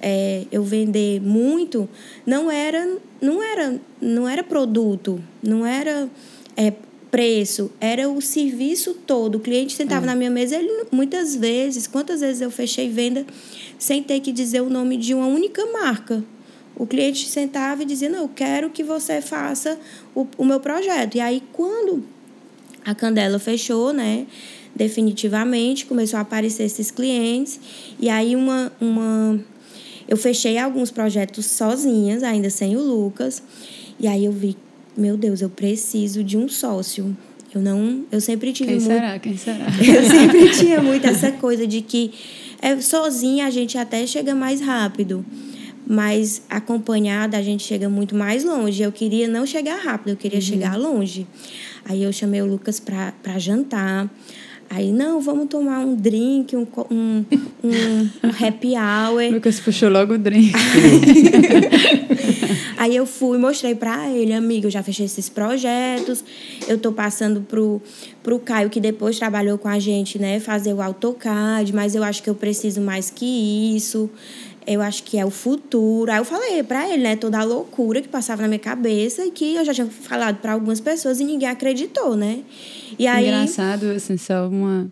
é, 0.02 0.44
eu 0.52 0.62
vender 0.62 1.20
muito 1.20 1.88
não 2.26 2.50
era 2.50 2.96
não 3.22 3.42
era 3.42 3.80
não 4.00 4.28
era 4.28 4.42
produto, 4.42 5.18
não 5.42 5.64
era 5.64 6.08
é, 6.56 6.72
preço, 7.14 7.70
era 7.80 8.08
o 8.08 8.20
serviço 8.20 8.92
todo. 8.92 9.36
O 9.36 9.40
cliente 9.40 9.72
sentava 9.72 10.04
é. 10.04 10.06
na 10.06 10.16
minha 10.16 10.30
mesa, 10.30 10.56
ele 10.56 10.86
muitas 10.90 11.36
vezes, 11.36 11.86
quantas 11.86 12.22
vezes 12.22 12.42
eu 12.42 12.50
fechei 12.50 12.88
venda 12.88 13.24
sem 13.78 14.02
ter 14.02 14.18
que 14.18 14.32
dizer 14.32 14.62
o 14.62 14.68
nome 14.68 14.96
de 14.96 15.14
uma 15.14 15.28
única 15.28 15.64
marca. 15.66 16.24
O 16.74 16.88
cliente 16.88 17.28
sentava 17.28 17.84
e 17.84 17.86
dizia: 17.86 18.08
Não, 18.08 18.22
eu 18.22 18.30
quero 18.34 18.68
que 18.68 18.82
você 18.82 19.20
faça 19.20 19.78
o, 20.12 20.26
o 20.36 20.44
meu 20.44 20.58
projeto. 20.58 21.14
E 21.14 21.20
aí, 21.20 21.40
quando 21.52 22.02
a 22.84 22.96
Candela 22.96 23.38
fechou, 23.38 23.92
né? 23.92 24.26
Definitivamente, 24.74 25.86
começou 25.86 26.18
a 26.18 26.22
aparecer 26.22 26.64
esses 26.64 26.90
clientes. 26.90 27.60
E 28.00 28.08
aí, 28.08 28.34
uma, 28.34 28.72
uma 28.80 29.38
eu 30.08 30.16
fechei 30.16 30.58
alguns 30.58 30.90
projetos 30.90 31.46
sozinhas, 31.46 32.24
ainda 32.24 32.50
sem 32.50 32.76
o 32.76 32.80
Lucas. 32.80 33.40
E 34.00 34.08
aí 34.08 34.24
eu 34.24 34.32
vi, 34.32 34.56
meu 34.96 35.16
Deus, 35.16 35.40
eu 35.40 35.50
preciso 35.50 36.22
de 36.22 36.36
um 36.36 36.48
sócio. 36.48 37.16
Eu 37.54 37.60
não, 37.60 38.04
eu 38.10 38.20
sempre 38.20 38.52
tive 38.52 38.70
Quem 38.70 38.80
muito, 38.80 38.92
será? 38.92 39.18
Quem 39.18 39.36
será? 39.36 39.66
Eu 39.78 40.04
sempre 40.10 40.50
tinha 40.50 40.82
muito 40.82 41.06
essa 41.06 41.30
coisa 41.30 41.64
de 41.64 41.82
que 41.82 42.10
é, 42.60 42.80
sozinha 42.80 43.46
a 43.46 43.50
gente 43.50 43.78
até 43.78 44.04
chega 44.08 44.34
mais 44.34 44.60
rápido, 44.60 45.24
mas 45.86 46.42
acompanhada 46.50 47.36
a 47.38 47.42
gente 47.42 47.62
chega 47.62 47.88
muito 47.88 48.16
mais 48.16 48.42
longe. 48.42 48.82
Eu 48.82 48.90
queria 48.90 49.28
não 49.28 49.46
chegar 49.46 49.76
rápido, 49.76 50.08
eu 50.08 50.16
queria 50.16 50.40
uhum. 50.40 50.44
chegar 50.44 50.76
longe. 50.76 51.28
Aí 51.84 52.02
eu 52.02 52.12
chamei 52.12 52.42
o 52.42 52.46
Lucas 52.46 52.80
para 52.80 53.38
jantar. 53.38 54.10
Aí, 54.70 54.90
não, 54.90 55.20
vamos 55.20 55.46
tomar 55.48 55.80
um 55.80 55.94
drink, 55.94 56.56
um, 56.56 56.66
um, 56.90 57.24
um, 57.62 58.10
um 58.24 58.30
happy 58.30 58.72
hour. 58.74 59.22
Lucas 59.30 59.60
puxou 59.60 59.88
logo 59.88 60.14
o 60.14 60.18
drink. 60.18 60.52
Aí 62.84 62.94
eu 62.94 63.06
fui, 63.06 63.38
mostrei 63.38 63.74
para 63.74 64.10
ele, 64.10 64.34
amigo, 64.34 64.66
eu 64.66 64.70
já 64.70 64.82
fechei 64.82 65.06
esses 65.06 65.30
projetos, 65.30 66.22
eu 66.68 66.76
tô 66.76 66.92
passando 66.92 67.40
pro, 67.40 67.80
pro 68.22 68.38
Caio, 68.38 68.68
que 68.68 68.78
depois 68.78 69.18
trabalhou 69.18 69.56
com 69.56 69.68
a 69.68 69.78
gente, 69.78 70.18
né, 70.18 70.38
fazer 70.38 70.74
o 70.74 70.82
AutoCAD, 70.82 71.74
mas 71.74 71.94
eu 71.94 72.04
acho 72.04 72.22
que 72.22 72.28
eu 72.28 72.34
preciso 72.34 72.82
mais 72.82 73.08
que 73.08 73.24
isso 73.74 74.10
eu 74.66 74.82
acho 74.82 75.02
que 75.02 75.18
é 75.18 75.24
o 75.24 75.30
futuro. 75.30 76.12
Aí 76.12 76.18
eu 76.18 76.26
falei 76.26 76.62
para 76.62 76.86
ele, 76.86 77.02
né, 77.02 77.16
toda 77.16 77.38
a 77.38 77.42
loucura 77.42 78.02
que 78.02 78.08
passava 78.08 78.42
na 78.42 78.48
minha 78.48 78.58
cabeça 78.58 79.24
e 79.24 79.30
que 79.30 79.54
eu 79.54 79.64
já 79.64 79.72
tinha 79.72 79.86
falado 79.86 80.36
para 80.42 80.52
algumas 80.52 80.78
pessoas 80.78 81.20
e 81.20 81.24
ninguém 81.24 81.48
acreditou, 81.48 82.14
né? 82.14 82.40
E 82.98 83.06
aí 83.06 83.28
Engraçado, 83.28 83.86
assim, 83.92 84.18
só 84.18 84.46
uma 84.46 84.90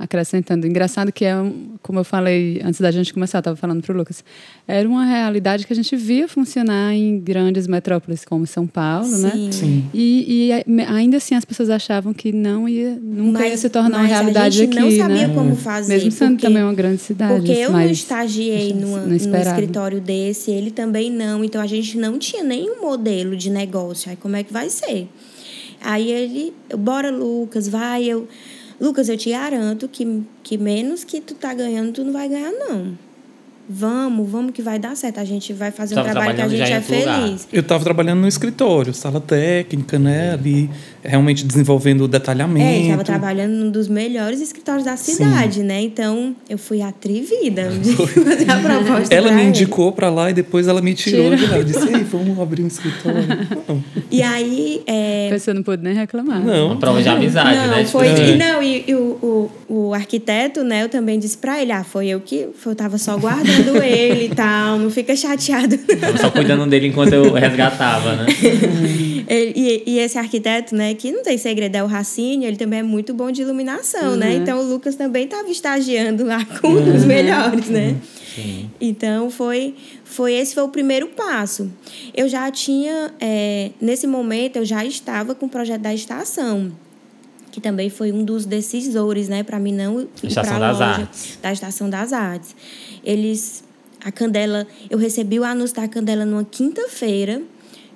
acrescentando. 0.00 0.66
Engraçado 0.66 1.12
que 1.12 1.26
é, 1.26 1.34
como 1.82 1.98
eu 1.98 2.04
falei 2.04 2.58
antes 2.64 2.80
da 2.80 2.90
gente 2.90 3.12
começar, 3.12 3.38
eu 3.38 3.40
estava 3.40 3.56
falando 3.56 3.82
para 3.82 3.94
o 3.94 3.96
Lucas, 3.96 4.24
era 4.66 4.88
uma 4.88 5.04
realidade 5.04 5.66
que 5.66 5.72
a 5.74 5.76
gente 5.76 5.94
via 5.94 6.26
funcionar 6.26 6.94
em 6.94 7.20
grandes 7.20 7.66
metrópoles 7.66 8.24
como 8.24 8.46
São 8.46 8.66
Paulo, 8.66 9.04
Sim. 9.04 9.22
né? 9.22 9.52
Sim. 9.52 9.84
E, 9.92 10.48
e 10.48 10.82
ainda 10.84 11.18
assim 11.18 11.34
as 11.34 11.44
pessoas 11.44 11.68
achavam 11.68 12.14
que 12.14 12.32
não 12.32 12.66
ia, 12.66 12.98
nunca 13.00 13.40
mas, 13.40 13.50
ia 13.50 13.58
se 13.58 13.68
tornar 13.68 13.98
uma 13.98 14.06
realidade 14.06 14.62
aqui, 14.62 14.74
né? 14.74 14.80
não 14.80 14.90
sabia 14.90 15.28
né? 15.28 15.34
como 15.34 15.54
fazer. 15.54 15.92
Mesmo 15.92 16.10
sendo 16.10 16.30
porque, 16.30 16.46
também 16.46 16.62
uma 16.62 16.74
grande 16.74 17.02
cidade. 17.02 17.34
Porque 17.34 17.52
eu 17.52 17.70
não 17.70 17.82
estagiei 17.82 18.72
numa, 18.72 19.00
num 19.00 19.14
escritório 19.14 20.00
desse, 20.00 20.50
ele 20.50 20.70
também 20.70 21.10
não. 21.10 21.44
Então 21.44 21.60
a 21.60 21.66
gente 21.66 21.98
não 21.98 22.18
tinha 22.18 22.42
nenhum 22.42 22.80
modelo 22.80 23.36
de 23.36 23.50
negócio. 23.50 24.10
Aí 24.10 24.16
como 24.16 24.34
é 24.34 24.42
que 24.42 24.52
vai 24.52 24.70
ser? 24.70 25.08
Aí 25.82 26.10
ele, 26.10 26.54
bora 26.78 27.10
Lucas, 27.10 27.68
vai, 27.68 28.04
eu 28.04 28.26
Lucas, 28.80 29.10
eu 29.10 29.16
te 29.16 29.30
garanto 29.30 29.86
que, 29.88 30.22
que 30.42 30.56
menos 30.56 31.04
que 31.04 31.20
tu 31.20 31.34
tá 31.34 31.52
ganhando, 31.52 31.92
tu 31.92 32.04
não 32.04 32.12
vai 32.12 32.28
ganhar, 32.28 32.50
não. 32.50 32.96
Vamos, 33.72 34.28
vamos 34.28 34.50
que 34.50 34.60
vai 34.60 34.80
dar 34.80 34.96
certo. 34.96 35.20
A 35.20 35.24
gente 35.24 35.52
vai 35.52 35.70
fazer 35.70 35.96
um 35.96 36.02
trabalho 36.02 36.34
que 36.34 36.42
a 36.42 36.48
gente 36.48 36.72
é 36.72 36.80
feliz. 36.80 37.06
Lugar. 37.06 37.38
Eu 37.52 37.60
estava 37.60 37.84
trabalhando 37.84 38.18
no 38.18 38.26
escritório, 38.26 38.92
sala 38.92 39.20
técnica, 39.20 39.96
né? 39.96 40.32
Ali, 40.32 40.68
realmente 41.04 41.46
desenvolvendo 41.46 42.00
o 42.00 42.08
detalhamento. 42.08 42.66
É, 42.66 42.80
estava 42.80 43.04
trabalhando 43.04 43.52
num 43.52 43.70
dos 43.70 43.86
melhores 43.86 44.40
escritórios 44.40 44.84
da 44.84 44.96
cidade, 44.96 45.60
Sim. 45.60 45.62
né? 45.62 45.80
Então, 45.82 46.34
eu 46.48 46.58
fui 46.58 46.82
atrevida 46.82 47.68
de 47.68 47.94
fazer 47.94 48.50
a 48.50 48.58
proposta. 48.58 49.14
Ela 49.14 49.30
me 49.30 49.44
indicou 49.44 49.92
para 49.92 50.10
lá 50.10 50.30
e 50.30 50.32
depois 50.32 50.66
ela 50.66 50.82
me 50.82 50.92
tirou 50.92 51.30
Tira. 51.30 51.36
de 51.36 51.46
lá. 51.46 51.58
Eu 51.58 51.64
disse, 51.64 51.86
Ei, 51.86 52.02
vamos 52.02 52.40
abrir 52.40 52.64
um 52.64 52.66
escritório. 52.66 53.22
e 54.10 54.20
aí... 54.20 54.82
É... 54.84 55.28
A 55.28 55.34
pessoa 55.34 55.54
não 55.54 55.62
pôde 55.62 55.84
nem 55.84 55.94
reclamar. 55.94 56.44
Não. 56.44 56.66
Uma 56.66 56.76
prova 56.76 57.00
de 57.00 57.08
amizade, 57.08 57.56
não, 57.56 57.68
né? 57.68 57.84
Foi, 57.84 58.08
é. 58.08 58.36
Não, 58.36 58.60
e, 58.60 58.84
e 58.88 58.94
o, 58.96 59.48
o, 59.68 59.74
o 59.88 59.94
arquiteto, 59.94 60.64
né? 60.64 60.82
Eu 60.82 60.88
também 60.88 61.20
disse 61.20 61.38
para 61.38 61.62
ele, 61.62 61.70
ah, 61.70 61.84
foi 61.84 62.08
eu 62.08 62.20
que... 62.20 62.48
Eu 62.66 62.74
tava 62.74 62.98
só 62.98 63.16
guardando 63.16 63.59
ele 63.82 64.26
e 64.26 64.34
tal, 64.34 64.78
não 64.78 64.90
fica 64.90 65.14
chateado. 65.16 65.76
Não. 65.76 66.16
Só 66.18 66.30
cuidando 66.30 66.66
dele 66.66 66.88
enquanto 66.88 67.12
eu 67.12 67.32
resgatava, 67.32 68.16
né? 68.16 68.26
e, 69.28 69.82
e 69.86 69.98
esse 69.98 70.18
arquiteto, 70.18 70.74
né, 70.74 70.94
que 70.94 71.12
não 71.12 71.22
tem 71.22 71.38
segredo, 71.38 71.76
é 71.76 71.82
o 71.82 71.86
Racine, 71.86 72.46
ele 72.46 72.56
também 72.56 72.80
é 72.80 72.82
muito 72.82 73.14
bom 73.14 73.30
de 73.30 73.42
iluminação, 73.42 74.16
né? 74.16 74.28
uhum. 74.28 74.32
né? 74.32 74.34
Então 74.34 74.58
o 74.58 74.62
Lucas 74.62 74.96
também 74.96 75.24
estava 75.24 75.48
estagiando 75.48 76.24
lá 76.24 76.44
com 76.60 76.68
uhum. 76.68 76.94
os 76.94 77.04
melhores, 77.04 77.68
né? 77.68 77.96
Sim. 78.34 78.70
Então 78.80 79.30
foi, 79.30 79.74
foi 80.04 80.34
esse 80.34 80.54
foi 80.54 80.62
o 80.62 80.68
primeiro 80.68 81.08
passo. 81.08 81.70
Eu 82.14 82.28
já 82.28 82.50
tinha, 82.50 83.12
é, 83.20 83.70
nesse 83.80 84.06
momento, 84.06 84.56
eu 84.56 84.64
já 84.64 84.84
estava 84.84 85.34
com 85.34 85.46
o 85.46 85.48
projeto 85.48 85.82
da 85.82 85.92
estação 85.92 86.72
que 87.50 87.60
também 87.60 87.90
foi 87.90 88.12
um 88.12 88.24
dos 88.24 88.44
decisores, 88.44 89.28
né, 89.28 89.42
para 89.42 89.58
mim 89.58 89.72
não 89.72 90.02
ir 90.22 90.34
para 90.34 90.54
a 90.54 90.72
loja 90.72 90.84
Artes. 90.84 91.38
da 91.42 91.52
Estação 91.52 91.90
das 91.90 92.12
Artes. 92.12 92.54
Eles 93.04 93.64
a 94.02 94.10
Candela, 94.10 94.66
eu 94.88 94.98
recebi 94.98 95.38
o 95.38 95.44
anúncio 95.44 95.76
da 95.76 95.86
Candela 95.86 96.24
numa 96.24 96.44
quinta-feira 96.44 97.42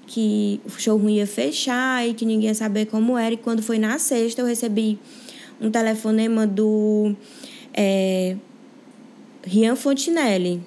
que 0.06 0.60
o 0.66 0.70
showroom 0.70 1.08
ia 1.08 1.26
fechar 1.26 2.06
e 2.06 2.12
que 2.12 2.26
ninguém 2.26 2.48
ia 2.48 2.54
saber 2.54 2.86
como 2.86 3.16
era. 3.16 3.34
E 3.34 3.38
quando 3.38 3.62
foi 3.62 3.78
na 3.78 3.98
sexta, 3.98 4.42
eu 4.42 4.46
recebi 4.46 4.98
um 5.60 5.70
telefonema 5.70 6.46
do 6.46 7.14
é, 7.72 8.36
Rian 9.42 9.76
Fontinelli, 9.76 10.60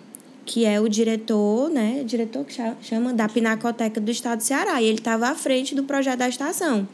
que 0.47 0.63
é 0.63 0.79
o 0.79 0.87
diretor, 0.87 1.69
né? 1.69 2.03
Diretor 2.05 2.45
que 2.45 2.55
chama 2.81 3.13
da 3.13 3.27
Pinacoteca 3.27 3.99
do 3.99 4.09
Estado 4.09 4.37
do 4.37 4.43
Ceará. 4.43 4.81
E 4.81 4.85
ele 4.85 4.97
estava 4.97 5.27
à 5.27 5.35
frente 5.35 5.75
do 5.75 5.83
projeto 5.83 6.19
da 6.19 6.29
estação. 6.29 6.87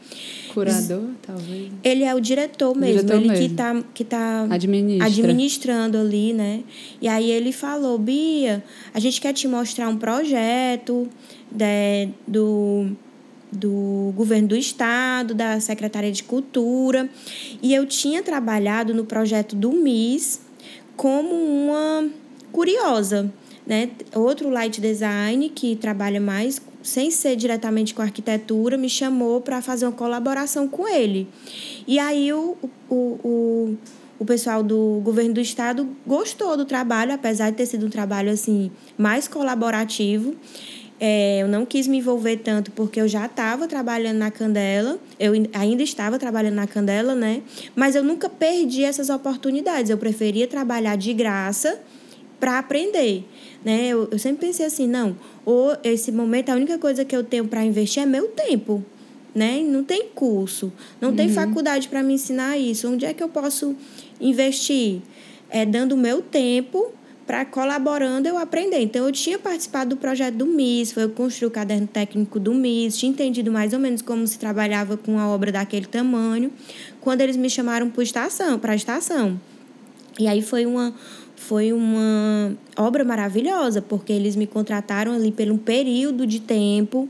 Curador, 0.52 1.10
talvez. 1.22 1.70
Ele 1.84 2.02
é 2.02 2.12
o 2.12 2.20
diretor 2.20 2.76
mesmo, 2.76 2.96
diretor 2.96 3.16
ele 3.16 3.28
mesmo. 3.28 3.46
que 3.46 3.52
está 3.52 3.82
que 3.94 4.04
tá 4.04 4.46
Administra. 4.50 5.06
administrando 5.06 5.98
ali, 5.98 6.32
né? 6.32 6.64
E 7.00 7.06
aí 7.06 7.30
ele 7.30 7.52
falou, 7.52 7.96
Bia, 7.96 8.62
a 8.92 8.98
gente 8.98 9.20
quer 9.20 9.32
te 9.32 9.46
mostrar 9.46 9.88
um 9.88 9.96
projeto 9.96 11.08
de, 11.50 11.64
né, 11.64 12.10
do 12.26 12.90
do 13.52 14.12
governo 14.16 14.48
do 14.48 14.56
estado, 14.56 15.32
da 15.32 15.60
Secretaria 15.60 16.10
de 16.10 16.24
Cultura, 16.24 17.08
e 17.62 17.72
eu 17.72 17.86
tinha 17.86 18.20
trabalhado 18.20 18.92
no 18.92 19.04
projeto 19.04 19.54
do 19.54 19.70
MIS 19.70 20.40
como 20.96 21.32
uma 21.32 22.10
curiosa, 22.50 23.32
né? 23.66 23.90
Outro 24.14 24.48
light 24.50 24.80
design 24.80 25.48
que 25.48 25.76
trabalha 25.76 26.20
mais 26.20 26.60
sem 26.84 27.10
ser 27.10 27.34
diretamente 27.34 27.94
com 27.94 28.02
arquitetura, 28.02 28.76
me 28.76 28.90
chamou 28.90 29.40
para 29.40 29.62
fazer 29.62 29.86
uma 29.86 29.92
colaboração 29.92 30.68
com 30.68 30.86
ele. 30.86 31.26
E 31.86 31.98
aí 31.98 32.30
o, 32.30 32.56
o, 32.90 32.94
o, 32.94 33.76
o 34.18 34.24
pessoal 34.24 34.62
do 34.62 35.00
governo 35.02 35.32
do 35.32 35.40
estado 35.40 35.88
gostou 36.06 36.56
do 36.58 36.66
trabalho, 36.66 37.14
apesar 37.14 37.50
de 37.50 37.56
ter 37.56 37.66
sido 37.66 37.86
um 37.86 37.90
trabalho 37.90 38.30
assim 38.30 38.70
mais 38.98 39.26
colaborativo. 39.26 40.34
É, 41.00 41.42
eu 41.42 41.48
não 41.48 41.66
quis 41.66 41.88
me 41.88 41.98
envolver 41.98 42.36
tanto 42.36 42.70
porque 42.70 43.00
eu 43.00 43.08
já 43.08 43.26
estava 43.26 43.66
trabalhando 43.66 44.18
na 44.18 44.30
Candela, 44.30 44.98
eu 45.18 45.32
ainda 45.52 45.82
estava 45.82 46.18
trabalhando 46.18 46.54
na 46.54 46.66
Candela, 46.66 47.14
né? 47.14 47.42
Mas 47.74 47.96
eu 47.96 48.04
nunca 48.04 48.28
perdi 48.28 48.84
essas 48.84 49.10
oportunidades. 49.10 49.90
Eu 49.90 49.98
preferia 49.98 50.46
trabalhar 50.46 50.96
de 50.96 51.12
graça 51.12 51.80
para 52.38 52.58
aprender. 52.58 53.24
Né? 53.64 53.88
Eu, 53.88 54.08
eu 54.10 54.18
sempre 54.18 54.46
pensei 54.46 54.66
assim, 54.66 54.86
não, 54.86 55.16
ou 55.44 55.76
esse 55.82 56.12
momento 56.12 56.50
a 56.50 56.54
única 56.54 56.78
coisa 56.78 57.04
que 57.04 57.16
eu 57.16 57.24
tenho 57.24 57.46
para 57.46 57.64
investir 57.64 58.02
é 58.02 58.06
meu 58.06 58.28
tempo. 58.28 58.84
Né? 59.34 59.64
Não 59.66 59.82
tem 59.82 60.08
curso, 60.14 60.72
não 61.00 61.08
uhum. 61.10 61.16
tem 61.16 61.28
faculdade 61.28 61.88
para 61.88 62.04
me 62.04 62.14
ensinar 62.14 62.56
isso. 62.56 62.88
Onde 62.88 63.04
é 63.04 63.12
que 63.12 63.20
eu 63.20 63.28
posso 63.28 63.74
investir? 64.20 65.00
É 65.50 65.66
dando 65.66 65.96
meu 65.96 66.22
tempo 66.22 66.92
para 67.26 67.44
colaborando 67.44 68.28
eu 68.28 68.38
aprender. 68.38 68.80
Então 68.80 69.06
eu 69.06 69.12
tinha 69.12 69.38
participado 69.38 69.90
do 69.90 69.96
projeto 69.96 70.34
do 70.34 70.46
MIS, 70.46 70.92
foi 70.92 71.04
eu 71.04 71.10
construí 71.10 71.48
o 71.48 71.50
caderno 71.50 71.86
técnico 71.86 72.38
do 72.38 72.54
MIS, 72.54 72.96
tinha 72.96 73.10
entendido 73.10 73.50
mais 73.50 73.72
ou 73.72 73.78
menos 73.78 74.02
como 74.02 74.26
se 74.26 74.38
trabalhava 74.38 74.96
com 74.96 75.18
a 75.18 75.26
obra 75.28 75.50
daquele 75.50 75.86
tamanho, 75.86 76.52
quando 77.00 77.20
eles 77.20 77.36
me 77.36 77.50
chamaram 77.50 77.90
para 77.90 78.02
estação, 78.02 78.58
para 78.58 78.72
a 78.72 78.76
estação. 78.76 79.40
E 80.18 80.28
aí 80.28 80.42
foi 80.42 80.64
uma 80.64 80.94
foi 81.48 81.72
uma 81.72 82.52
obra 82.76 83.04
maravilhosa, 83.04 83.82
porque 83.82 84.12
eles 84.12 84.34
me 84.34 84.46
contrataram 84.46 85.12
ali 85.12 85.30
por 85.30 85.50
um 85.50 85.58
período 85.58 86.26
de 86.26 86.40
tempo, 86.40 87.08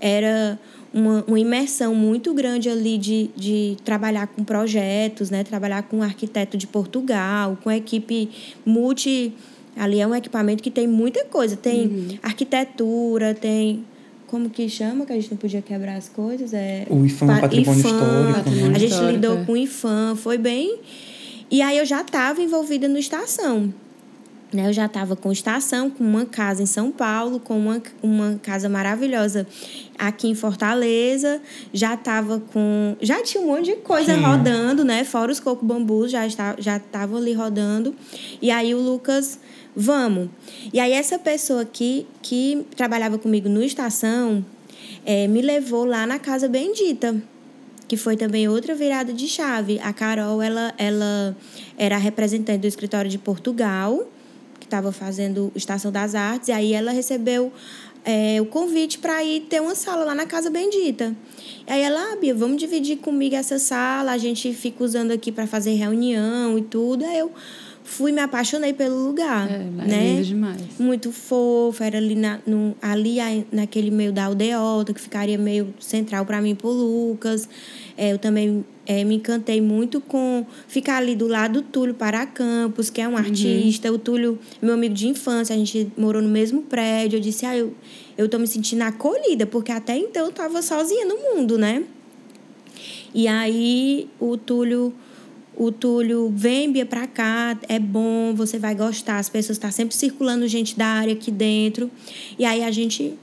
era 0.00 0.58
uma, 0.92 1.24
uma 1.26 1.38
imersão 1.38 1.94
muito 1.94 2.32
grande 2.32 2.70
ali 2.70 2.96
de, 2.96 3.30
de 3.36 3.76
trabalhar 3.84 4.26
com 4.28 4.42
projetos, 4.42 5.28
né? 5.28 5.44
trabalhar 5.44 5.82
com 5.82 5.98
um 5.98 6.02
arquiteto 6.02 6.56
de 6.56 6.66
Portugal, 6.66 7.58
com 7.62 7.70
equipe 7.70 8.30
multi. 8.64 9.32
Ali 9.76 10.00
é 10.00 10.06
um 10.06 10.14
equipamento 10.14 10.62
que 10.62 10.70
tem 10.70 10.86
muita 10.86 11.24
coisa, 11.24 11.56
tem 11.56 11.86
uhum. 11.86 12.18
arquitetura, 12.22 13.34
tem 13.34 13.84
como 14.28 14.48
que 14.48 14.68
chama, 14.68 15.04
que 15.04 15.12
a 15.12 15.16
gente 15.16 15.30
não 15.30 15.36
podia 15.36 15.60
quebrar 15.60 15.96
as 15.96 16.08
coisas? 16.08 16.54
É, 16.54 16.86
o 16.88 17.04
IFAM, 17.04 17.26
pa, 17.26 17.40
patrimônio 17.40 17.80
IFAM, 17.80 17.90
histórico. 17.90 18.34
Patrimônio 18.34 18.68
né? 18.68 18.76
a 18.76 18.78
gente 18.78 18.90
histórico, 18.90 19.12
lidou 19.12 19.38
é. 19.38 19.44
com 19.44 19.52
o 19.52 19.56
IFAM, 19.56 20.16
foi 20.16 20.38
bem. 20.38 20.78
E 21.50 21.62
aí 21.62 21.78
eu 21.78 21.84
já 21.84 22.00
estava 22.00 22.40
envolvida 22.42 22.88
no 22.88 22.98
Estação. 22.98 23.72
Né? 24.54 24.68
Eu 24.68 24.72
já 24.72 24.86
estava 24.86 25.16
com 25.16 25.32
estação, 25.32 25.90
com 25.90 26.04
uma 26.04 26.24
casa 26.24 26.62
em 26.62 26.66
São 26.66 26.92
Paulo, 26.92 27.40
com 27.40 27.58
uma, 27.58 27.82
uma 28.00 28.38
casa 28.40 28.68
maravilhosa 28.68 29.48
aqui 29.98 30.28
em 30.28 30.34
Fortaleza. 30.36 31.42
Já 31.72 31.94
estava 31.94 32.38
com. 32.38 32.96
Já 33.00 33.20
tinha 33.20 33.42
um 33.42 33.48
monte 33.48 33.64
de 33.64 33.76
coisa 33.76 34.14
Sim. 34.14 34.22
rodando, 34.22 34.84
né? 34.84 35.02
Fora 35.02 35.32
os 35.32 35.40
coco 35.40 35.66
bambus, 35.66 36.12
já 36.12 36.24
estavam 36.24 36.56
já 36.60 36.80
ali 37.16 37.32
rodando. 37.32 37.96
E 38.40 38.48
aí 38.52 38.72
o 38.76 38.80
Lucas, 38.80 39.40
vamos. 39.74 40.28
E 40.72 40.78
aí 40.78 40.92
essa 40.92 41.18
pessoa 41.18 41.62
aqui, 41.62 42.06
que 42.22 42.64
trabalhava 42.76 43.18
comigo 43.18 43.48
no 43.48 43.60
estação, 43.60 44.44
é, 45.04 45.26
me 45.26 45.42
levou 45.42 45.84
lá 45.84 46.06
na 46.06 46.20
Casa 46.20 46.48
Bendita 46.48 47.20
que 47.86 47.96
foi 47.96 48.16
também 48.16 48.48
outra 48.48 48.74
virada 48.74 49.12
de 49.12 49.28
chave. 49.28 49.78
A 49.82 49.92
Carol, 49.92 50.40
ela, 50.40 50.74
ela 50.78 51.36
era 51.76 51.96
representante 51.96 52.58
do 52.58 52.66
escritório 52.66 53.10
de 53.10 53.18
Portugal 53.18 54.08
que 54.58 54.66
estava 54.66 54.90
fazendo 54.92 55.52
Estação 55.54 55.92
das 55.92 56.14
Artes, 56.14 56.48
e 56.48 56.52
aí 56.52 56.72
ela 56.72 56.90
recebeu 56.90 57.52
é, 58.04 58.40
o 58.40 58.46
convite 58.46 58.98
para 58.98 59.22
ir 59.22 59.42
ter 59.42 59.60
uma 59.60 59.74
sala 59.74 60.04
lá 60.04 60.14
na 60.14 60.26
Casa 60.26 60.50
Bendita. 60.50 61.14
E 61.66 61.72
aí 61.72 61.82
ela, 61.82 62.12
ah, 62.12 62.16
Bia, 62.16 62.34
vamos 62.34 62.56
dividir 62.56 62.96
comigo 62.98 63.34
essa 63.34 63.58
sala, 63.58 64.12
a 64.12 64.18
gente 64.18 64.52
fica 64.54 64.82
usando 64.82 65.10
aqui 65.10 65.30
para 65.30 65.46
fazer 65.46 65.74
reunião 65.74 66.58
e 66.58 66.62
tudo. 66.62 67.04
Aí 67.04 67.18
eu 67.18 67.30
fui, 67.84 68.10
me 68.10 68.20
apaixonei 68.20 68.72
pelo 68.72 68.96
lugar. 69.06 69.48
É, 69.48 69.58
né? 69.58 70.14
lindo 70.14 70.24
demais. 70.24 70.60
Muito 70.78 71.12
fofo, 71.12 71.84
era 71.84 71.98
ali, 71.98 72.16
na, 72.16 72.40
no, 72.46 72.74
ali 72.82 73.18
naquele 73.52 73.90
meio 73.90 74.12
da 74.12 74.24
aldeota, 74.24 74.92
que 74.92 75.00
ficaria 75.00 75.38
meio 75.38 75.72
central 75.78 76.24
para 76.24 76.40
mim 76.40 76.54
pro 76.54 76.70
Lucas. 76.70 77.48
É, 77.96 78.12
eu 78.12 78.18
também 78.18 78.64
é, 78.86 79.04
me 79.04 79.16
encantei 79.16 79.60
muito 79.60 80.00
com 80.00 80.44
ficar 80.66 80.96
ali 80.96 81.14
do 81.14 81.28
lado 81.28 81.60
do 81.60 81.62
Túlio 81.62 81.94
Paracampos, 81.94 82.90
que 82.90 83.00
é 83.00 83.06
um 83.06 83.12
uhum. 83.12 83.18
artista. 83.18 83.92
O 83.92 83.98
Túlio, 83.98 84.38
meu 84.60 84.74
amigo 84.74 84.94
de 84.94 85.06
infância, 85.06 85.54
a 85.54 85.58
gente 85.58 85.92
morou 85.96 86.22
no 86.22 86.28
mesmo 86.28 86.62
prédio. 86.62 87.18
Eu 87.18 87.20
disse, 87.20 87.46
ah, 87.46 87.56
eu, 87.56 87.74
eu 88.16 88.28
tô 88.28 88.38
me 88.38 88.46
sentindo 88.46 88.82
acolhida, 88.82 89.46
porque 89.46 89.70
até 89.70 89.96
então 89.96 90.24
eu 90.24 90.32
tava 90.32 90.62
sozinha 90.62 91.04
no 91.04 91.16
mundo, 91.18 91.58
né? 91.58 91.84
E 93.14 93.28
aí 93.28 94.08
o 94.18 94.36
Túlio, 94.36 94.92
o 95.56 95.70
Túlio 95.70 96.32
vem 96.34 96.72
Bia 96.72 96.86
pra 96.86 97.06
cá, 97.06 97.56
é 97.68 97.78
bom, 97.78 98.34
você 98.34 98.58
vai 98.58 98.74
gostar. 98.74 99.18
As 99.18 99.28
pessoas 99.28 99.56
estão 99.56 99.70
tá 99.70 99.72
sempre 99.72 99.94
circulando 99.94 100.46
gente 100.48 100.76
da 100.76 100.86
área 100.86 101.12
aqui 101.12 101.30
dentro. 101.30 101.90
E 102.38 102.44
aí 102.44 102.62
a 102.62 102.70
gente 102.70 103.18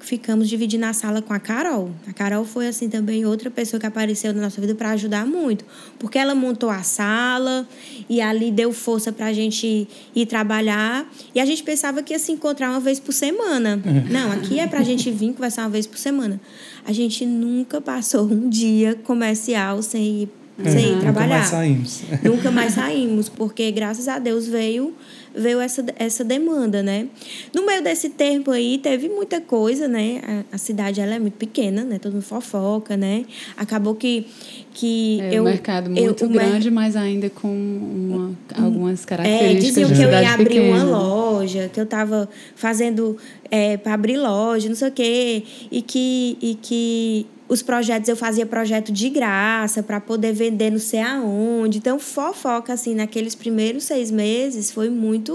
ficamos 0.00 0.48
dividindo 0.48 0.86
a 0.86 0.92
sala 0.92 1.20
com 1.20 1.32
a 1.32 1.40
Carol. 1.40 1.90
A 2.06 2.12
Carol 2.12 2.44
foi 2.44 2.68
assim 2.68 2.88
também 2.88 3.26
outra 3.26 3.50
pessoa 3.50 3.80
que 3.80 3.86
apareceu 3.86 4.32
na 4.32 4.42
nossa 4.42 4.60
vida 4.60 4.74
para 4.74 4.90
ajudar 4.90 5.26
muito, 5.26 5.64
porque 5.98 6.18
ela 6.18 6.34
montou 6.34 6.70
a 6.70 6.82
sala 6.82 7.68
e 8.08 8.20
ali 8.20 8.50
deu 8.50 8.72
força 8.72 9.12
para 9.12 9.26
a 9.26 9.32
gente 9.32 9.88
ir 10.14 10.26
trabalhar. 10.26 11.10
E 11.34 11.40
a 11.40 11.44
gente 11.44 11.62
pensava 11.62 12.02
que 12.02 12.12
ia 12.12 12.18
se 12.18 12.30
encontrar 12.30 12.70
uma 12.70 12.80
vez 12.80 13.00
por 13.00 13.12
semana. 13.12 13.80
É. 13.84 14.12
Não, 14.12 14.30
aqui 14.32 14.60
é 14.60 14.66
para 14.66 14.80
a 14.80 14.84
gente 14.84 15.10
vir 15.10 15.32
conversar 15.32 15.62
uma 15.62 15.70
vez 15.70 15.86
por 15.86 15.98
semana. 15.98 16.40
A 16.84 16.92
gente 16.92 17.26
nunca 17.26 17.80
passou 17.80 18.24
um 18.24 18.48
dia 18.48 18.94
comercial 18.94 19.82
sem 19.82 20.22
ir. 20.22 20.45
Sem 20.64 20.94
ir 20.94 21.00
trabalhar. 21.00 21.26
Nunca 21.26 21.26
mais 21.26 21.46
saímos. 21.48 22.02
Nunca 22.22 22.50
mais 22.50 22.72
saímos, 22.72 23.28
porque 23.28 23.70
graças 23.70 24.08
a 24.08 24.18
Deus 24.18 24.46
veio 24.46 24.94
veio 25.36 25.60
essa, 25.60 25.84
essa 25.96 26.24
demanda, 26.24 26.82
né? 26.82 27.06
No 27.54 27.66
meio 27.66 27.82
desse 27.82 28.08
tempo 28.08 28.50
aí, 28.50 28.78
teve 28.78 29.08
muita 29.08 29.40
coisa, 29.40 29.86
né? 29.86 30.44
A, 30.50 30.56
a 30.56 30.58
cidade, 30.58 31.00
ela 31.00 31.14
é 31.14 31.18
muito 31.18 31.34
pequena, 31.34 31.84
né? 31.84 31.98
Todo 31.98 32.14
mundo 32.14 32.22
fofoca, 32.22 32.96
né? 32.96 33.24
Acabou 33.56 33.94
que... 33.94 34.26
que 34.72 35.20
é, 35.20 35.34
eu, 35.34 35.42
um 35.42 35.46
mercado 35.46 35.90
muito 35.90 36.24
eu, 36.24 36.28
grande, 36.28 36.70
mer... 36.70 36.74
mas 36.74 36.96
ainda 36.96 37.28
com 37.28 37.48
uma, 37.48 38.32
algumas 38.56 39.02
é, 39.02 39.06
características 39.06 39.52
é, 39.52 39.84
diziam 39.84 39.88
que 39.88 40.02
eu 40.02 40.10
ia 40.10 40.32
abrir 40.32 40.48
pequena. 40.48 40.84
uma 40.84 40.84
loja, 40.84 41.70
que 41.72 41.78
eu 41.78 41.84
estava 41.84 42.28
fazendo 42.54 43.16
é, 43.50 43.76
para 43.76 43.94
abrir 43.94 44.16
loja, 44.16 44.68
não 44.68 44.76
sei 44.76 44.88
o 44.88 44.92
quê, 44.92 45.42
e 45.70 45.82
que, 45.82 46.38
e 46.40 46.54
que 46.54 47.26
os 47.48 47.62
projetos, 47.62 48.08
eu 48.08 48.16
fazia 48.16 48.44
projeto 48.44 48.92
de 48.92 49.08
graça 49.08 49.82
para 49.82 50.00
poder 50.00 50.32
vender 50.32 50.70
não 50.70 50.78
sei 50.78 51.00
aonde. 51.00 51.78
Então, 51.78 51.98
fofoca, 51.98 52.72
assim, 52.72 52.94
naqueles 52.94 53.34
primeiros 53.34 53.84
seis 53.84 54.10
meses 54.10 54.72
foi 54.72 54.90
muito. 54.90 55.25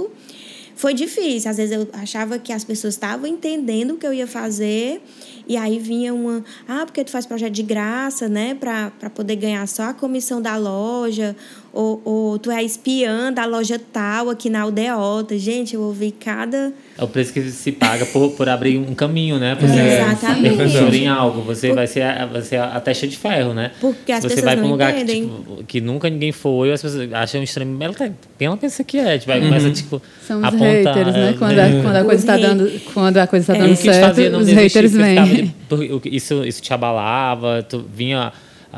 Foi 0.75 0.93
difícil. 0.93 1.51
Às 1.51 1.57
vezes 1.57 1.75
eu 1.75 1.87
achava 1.93 2.39
que 2.39 2.51
as 2.51 2.63
pessoas 2.63 2.95
estavam 2.95 3.27
entendendo 3.27 3.91
o 3.91 3.97
que 3.97 4.07
eu 4.07 4.13
ia 4.13 4.25
fazer 4.25 5.01
e 5.47 5.57
aí 5.57 5.79
vinha 5.79 6.13
uma, 6.13 6.43
ah, 6.67 6.85
porque 6.85 7.03
tu 7.03 7.11
faz 7.11 7.25
projeto 7.25 7.53
de 7.53 7.63
graça, 7.63 8.29
né, 8.29 8.55
para 8.55 9.09
poder 9.09 9.35
ganhar 9.35 9.67
só 9.67 9.83
a 9.83 9.93
comissão 9.93 10.41
da 10.41 10.55
loja, 10.57 11.35
ou, 11.73 12.01
ou 12.03 12.39
tu 12.39 12.51
é 12.51 12.61
espiã 12.61 13.31
da 13.31 13.45
loja 13.45 13.79
tal 13.79 14.29
aqui 14.29 14.49
na 14.49 14.61
aldeota. 14.61 15.37
Gente, 15.37 15.73
eu 15.73 15.81
ouvi 15.81 16.11
cada. 16.11 16.73
É 16.97 17.03
o 17.03 17.07
preço 17.07 17.31
que 17.31 17.41
se 17.49 17.71
paga 17.71 18.05
por, 18.05 18.31
por 18.31 18.49
abrir 18.49 18.77
um 18.77 18.93
caminho, 18.93 19.39
né? 19.39 19.55
Por 19.55 19.69
é, 19.69 20.01
Exatamente. 20.01 20.97
em 20.97 21.07
algo. 21.07 21.41
Você 21.43 21.69
por... 21.69 21.75
vai, 21.75 21.87
ser 21.87 22.01
a, 22.01 22.25
vai 22.25 22.41
ser 22.41 22.57
a 22.57 22.79
testa 22.81 23.07
de 23.07 23.17
ferro, 23.17 23.53
né? 23.53 23.71
Porque 23.79 24.11
as 24.11 24.23
você 24.23 24.41
vai 24.41 24.57
para 24.57 24.65
um 24.65 24.71
lugar 24.71 24.93
que, 24.93 25.05
tipo, 25.05 25.63
que, 25.63 25.79
nunca 25.79 26.09
ninguém 26.09 26.33
foi, 26.33 26.73
as 26.73 26.81
pessoas 26.81 27.11
acham 27.13 27.41
estranho. 27.41 27.77
Ela 27.81 27.93
tá, 27.93 28.09
ela 28.39 28.57
pensa 28.57 28.83
que 28.83 28.97
é? 28.97 29.17
Tipo, 29.17 29.31
uhum. 29.31 29.41
começa, 29.41 29.71
tipo, 29.71 30.01
São 30.27 30.39
os 30.39 30.43
apontar, 30.43 30.95
haters, 30.95 31.13
né? 31.13 31.35
Quando, 31.39 31.59
a, 31.59 31.81
quando 31.81 31.95
a 31.95 32.03
coisa 32.03 32.21
está 32.21 32.37
dando, 32.37 32.81
quando 32.93 33.17
a 33.17 33.27
coisa 33.27 33.53
está 33.53 33.63
é. 33.63 33.67
dando 33.67 33.75
certo, 33.77 34.37
os 34.37 34.47
haters 34.49 34.91
vêm. 34.91 35.55
Isso, 36.05 36.43
isso 36.43 36.61
te 36.61 36.73
abalava, 36.73 37.63
tu 37.63 37.85
vinha 37.93 38.33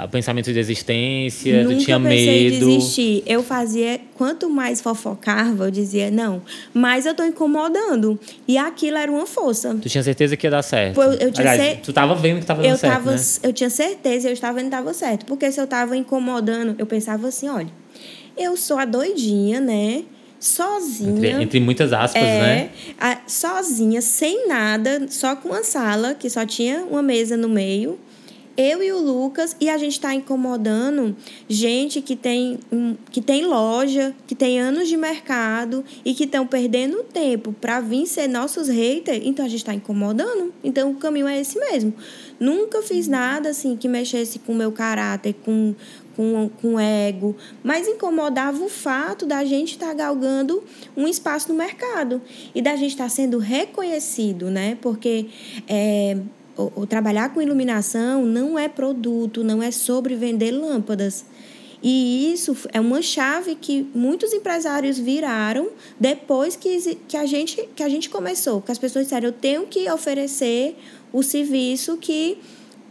pensamento 0.10 0.52
de 0.52 0.58
existência, 0.58 1.64
Nunca 1.64 1.76
tu 1.76 1.86
tinha 1.86 2.00
pensei 2.00 2.50
medo. 2.50 2.66
Em 2.66 2.78
desistir. 2.78 3.24
Eu 3.28 3.44
fazia, 3.44 4.02
quanto 4.16 4.50
mais 4.50 4.82
fofocava, 4.82 5.66
eu 5.66 5.72
dizia, 5.72 6.10
não, 6.10 6.42
mas 6.74 7.06
eu 7.06 7.14
tô 7.14 7.24
incomodando. 7.24 8.20
E 8.48 8.58
aquilo 8.58 8.98
era 8.98 9.12
uma 9.12 9.28
força. 9.28 9.76
Tu 9.80 9.90
tinha 9.90 10.04
certeza 10.04 10.36
que 10.36 10.48
ia 10.48 10.52
dar 10.52 10.64
certo. 10.64 11.00
Eu, 11.00 11.12
eu 11.14 11.32
tinha 11.32 11.52
Aliás, 11.52 11.62
cer... 11.62 11.82
tu 11.82 11.94
tava 11.94 12.16
vendo 12.16 12.40
que 12.40 12.46
tava 12.46 12.64
dando 12.64 12.72
eu 12.72 12.78
certo, 12.78 12.94
tava, 12.94 13.12
né? 13.12 13.22
Eu 13.44 13.54
tinha 13.54 13.70
certeza, 13.70 14.30
eu 14.30 14.34
estava 14.34 14.58
vendo 14.58 14.66
que 14.66 14.72
tava 14.72 14.94
certo. 14.94 15.26
Porque 15.28 15.52
se 15.52 15.62
eu 15.62 15.68
tava 15.68 15.96
incomodando, 15.96 16.76
eu 16.80 16.88
pensava 16.88 17.28
assim, 17.28 17.48
olha, 17.48 17.70
eu 18.36 18.58
sou 18.58 18.80
a 18.80 18.86
doidinha, 18.86 19.62
né? 19.62 20.04
sozinha. 20.40 21.10
Entre, 21.10 21.44
entre, 21.44 21.60
muitas 21.62 21.94
aspas, 21.94 22.22
é, 22.22 22.42
né? 22.42 22.70
A, 23.00 23.20
sozinha, 23.26 24.02
sem 24.02 24.46
nada, 24.46 25.08
só 25.10 25.38
com 25.38 25.50
uma 25.50 25.64
sala, 25.64 26.14
que 26.14 26.30
só 26.30 26.46
tinha 26.46 26.84
uma 26.84 27.02
mesa 27.02 27.38
no 27.38 27.48
meio 27.48 27.98
eu 28.56 28.84
e 28.84 28.92
o 28.92 29.00
Lucas 29.00 29.56
e 29.60 29.70
a 29.70 29.78
gente 29.78 29.94
está 29.94 30.14
incomodando 30.14 31.16
gente 31.48 32.02
que 32.02 32.16
tem, 32.16 32.60
que 33.12 33.22
tem 33.22 33.46
loja, 33.46 34.16
que 34.28 34.36
tem 34.36 34.60
anos 34.60 34.88
de 34.88 34.96
mercado 34.96 35.84
e 36.06 36.14
que 36.14 36.26
estão 36.26 36.46
perdendo 36.46 37.04
tempo 37.04 37.54
para 37.54 37.80
vir 37.80 38.06
ser 38.06 38.28
nossos 38.28 38.68
haters, 38.68 39.22
então 39.26 39.46
a 39.46 39.50
gente 39.50 39.60
está 39.60 39.74
incomodando. 39.74 40.54
Então 40.64 40.92
o 40.92 40.96
caminho 40.96 41.28
é 41.28 41.40
esse 41.40 41.58
mesmo. 41.58 41.94
Nunca 42.40 42.82
fiz 42.82 43.08
nada 43.08 43.50
assim 43.50 43.76
que 43.76 43.88
mexesse 43.88 44.40
com 44.40 44.54
o 44.54 44.56
meu 44.56 44.72
caráter, 44.72 45.34
com, 45.44 45.74
com, 46.16 46.50
com 46.62 46.80
ego, 46.80 47.36
mas 47.64 47.88
incomodava 47.88 48.64
o 48.64 48.70
fato 48.70 49.26
da 49.26 49.44
gente 49.44 49.72
estar 49.72 49.88
tá 49.88 49.94
galgando 49.94 50.64
um 50.96 51.08
espaço 51.08 51.52
no 51.52 51.58
mercado 51.58 52.22
e 52.54 52.62
da 52.62 52.76
gente 52.76 52.92
estar 52.92 53.06
tá 53.06 53.10
sendo 53.10 53.40
reconhecido, 53.40 54.52
né? 54.52 54.78
Porque 54.82 55.28
é, 55.68 56.18
o, 56.58 56.86
trabalhar 56.86 57.34
com 57.34 57.42
iluminação 57.42 58.26
não 58.26 58.58
é 58.58 58.68
produto, 58.68 59.44
não 59.44 59.62
é 59.62 59.72
sobre 59.72 60.16
vender 60.16 60.52
lâmpadas. 60.52 61.26
E 61.82 62.32
isso 62.32 62.56
é 62.72 62.80
uma 62.80 63.02
chave 63.02 63.56
que 63.56 63.86
muitos 63.94 64.32
empresários 64.32 64.98
viraram 64.98 65.70
depois 66.00 66.56
que, 66.56 66.96
que, 67.08 67.18
a, 67.18 67.26
gente, 67.26 67.68
que 67.76 67.84
a 67.84 67.90
gente 67.90 68.10
começou. 68.10 68.62
Que 68.62 68.72
as 68.72 68.78
pessoas 68.78 69.06
disseram, 69.06 69.28
eu 69.28 69.34
tenho 69.34 69.68
que 69.68 69.92
oferecer 69.92 70.78
o 71.12 71.22
serviço 71.22 71.98
que 71.98 72.38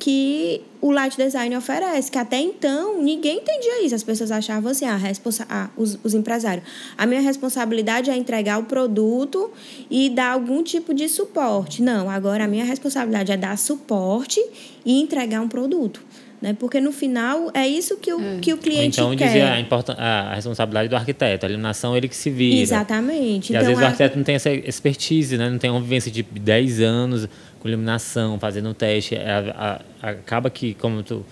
que 0.03 0.63
o 0.83 0.91
light 0.91 1.17
design 1.17 1.57
oferece, 1.57 2.11
que 2.11 2.19
até 2.19 2.41
então 2.41 3.01
ninguém 3.01 3.39
entendia 3.39 3.87
isso. 3.87 3.95
As 3.95 4.03
pessoas 4.03 4.33
achavam 4.33 4.73
assim, 4.73 4.85
a 4.85 4.97
responsa 4.97 5.47
ah, 5.49 5.71
os, 5.77 5.97
os 6.03 6.13
empresários, 6.13 6.67
a 6.99 7.07
minha 7.07 7.21
responsabilidade 7.21 8.11
é 8.11 8.17
entregar 8.17 8.59
o 8.59 8.65
produto 8.65 9.53
e 9.89 10.11
dar 10.11 10.33
algum 10.33 10.61
tipo 10.61 10.93
de 10.93 11.09
suporte. 11.09 11.81
Não, 11.81 12.11
agora 12.11 12.45
a 12.45 12.49
minha 12.49 12.65
responsabilidade 12.65 13.31
é 13.31 13.37
dar 13.37 13.57
suporte 13.57 14.45
e 14.85 15.01
entregar 15.01 15.41
um 15.41 15.49
produto. 15.49 16.03
Né? 16.43 16.57
Porque 16.59 16.81
no 16.81 16.91
final 16.91 17.53
é 17.55 17.69
isso 17.69 17.97
que 17.99 18.13
o, 18.13 18.21
é. 18.21 18.39
que 18.41 18.53
o 18.53 18.59
cliente 18.59 18.99
então, 18.99 19.17
quer. 19.17 19.37
Então 19.37 19.63
dizia 19.63 19.95
a, 19.97 20.33
a, 20.33 20.35
responsabilidade 20.35 20.89
do 20.89 20.97
arquiteto, 20.97 21.47
a 21.47 21.49
iluminação 21.49 21.97
ele 21.97 22.09
que 22.09 22.17
se 22.17 22.29
vira. 22.29 22.61
Exatamente. 22.61 23.53
E 23.53 23.57
então, 23.57 23.61
às 23.61 23.67
vezes 23.69 23.81
a... 23.81 23.85
o 23.85 23.87
arquiteto 23.87 24.17
não 24.17 24.25
tem 24.25 24.35
essa 24.35 24.51
expertise, 24.51 25.39
né? 25.39 25.49
não 25.49 25.59
tem 25.59 25.71
uma 25.71 25.81
vivência 25.81 26.11
de 26.11 26.25
10 26.25 26.81
anos 26.81 27.29
com 27.61 27.69
iluminação, 27.69 28.41
fazendo 28.41 28.75
teste. 28.75 29.15
A, 29.15 29.55
a, 29.57 29.92
acaba 30.03 30.51
que, 30.51 30.75
como 30.75 31.03
tu, 31.03 31.25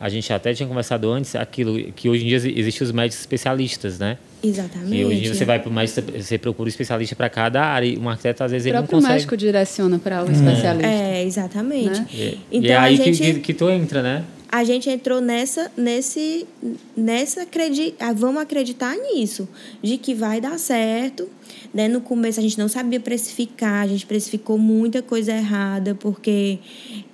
a 0.00 0.08
gente 0.08 0.32
até 0.32 0.54
tinha 0.54 0.68
conversado 0.68 1.10
antes, 1.10 1.34
aquilo 1.34 1.92
que 1.92 2.08
hoje 2.08 2.24
em 2.24 2.28
dia 2.28 2.36
existem 2.36 2.86
os 2.86 2.92
médicos 2.92 3.20
especialistas, 3.20 3.98
né? 3.98 4.16
Exatamente. 4.42 4.96
E 4.96 5.04
hoje 5.04 5.28
você 5.28 5.44
vai 5.44 5.60
para 5.60 5.70
mais 5.70 5.90
você 5.92 6.38
procura 6.38 6.66
um 6.66 6.68
especialista 6.68 7.14
para 7.14 7.28
cada 7.28 7.62
área. 7.62 7.86
E 7.86 7.98
um 7.98 8.08
arquiteto 8.08 8.42
às 8.42 8.50
vezes 8.50 8.66
ele 8.66 8.76
não 8.76 8.86
consegue. 8.86 9.12
O 9.12 9.14
médico 9.14 9.36
direciona 9.36 9.98
para 9.98 10.24
o 10.24 10.28
um 10.28 10.32
especialista. 10.32 10.88
É, 10.88 11.24
exatamente. 11.24 12.00
Né? 12.00 12.06
E, 12.12 12.38
então 12.50 12.62
e 12.62 12.72
é 12.72 12.76
aí 12.76 12.96
gente... 12.96 13.20
que, 13.20 13.40
que 13.40 13.54
tu 13.54 13.70
entra, 13.70 14.02
né? 14.02 14.24
A 14.52 14.64
gente 14.64 14.90
entrou 14.90 15.18
nessa 15.18 15.72
nesse 15.74 16.46
nessa 16.94 17.42
acredi 17.42 17.94
ah, 17.98 18.12
vamos 18.12 18.42
acreditar 18.42 18.94
nisso 18.98 19.48
de 19.82 19.96
que 19.96 20.14
vai 20.14 20.42
dar 20.42 20.58
certo 20.58 21.26
né? 21.72 21.88
No 21.88 22.02
começo 22.02 22.38
a 22.38 22.42
gente 22.42 22.58
não 22.58 22.68
sabia 22.68 23.00
precificar 23.00 23.82
a 23.82 23.86
gente 23.86 24.04
precificou 24.04 24.58
muita 24.58 25.00
coisa 25.00 25.32
errada 25.32 25.94
porque 25.94 26.58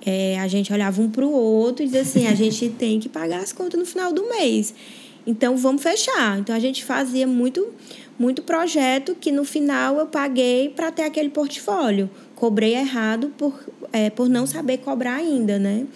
é, 0.05 0.37
a 0.37 0.49
gente 0.49 0.73
olhava 0.73 1.01
um 1.01 1.09
para 1.09 1.25
o 1.25 1.31
outro 1.31 1.81
e 1.81 1.85
dizia 1.85 2.01
assim 2.01 2.27
a 2.27 2.35
gente 2.35 2.67
tem 2.77 2.99
que 2.99 3.07
pagar 3.07 3.39
as 3.39 3.53
contas 3.53 3.79
no 3.79 3.85
final 3.85 4.11
do 4.11 4.27
mês. 4.27 4.73
Então 5.25 5.55
vamos 5.55 5.81
fechar. 5.81 6.39
Então 6.39 6.53
a 6.53 6.59
gente 6.59 6.83
fazia 6.83 7.25
muito 7.25 7.65
muito 8.17 8.41
projeto 8.41 9.15
que 9.15 9.31
no 9.31 9.45
final 9.45 9.97
eu 9.97 10.07
paguei 10.07 10.67
para 10.67 10.91
ter 10.91 11.03
aquele 11.03 11.29
portfólio. 11.29 12.09
Cobrei 12.35 12.75
errado 12.75 13.31
por 13.37 13.57
é, 13.93 14.09
por 14.09 14.27
não 14.27 14.45
saber 14.45 14.79
cobrar 14.79 15.15
ainda 15.15 15.57
né 15.57 15.87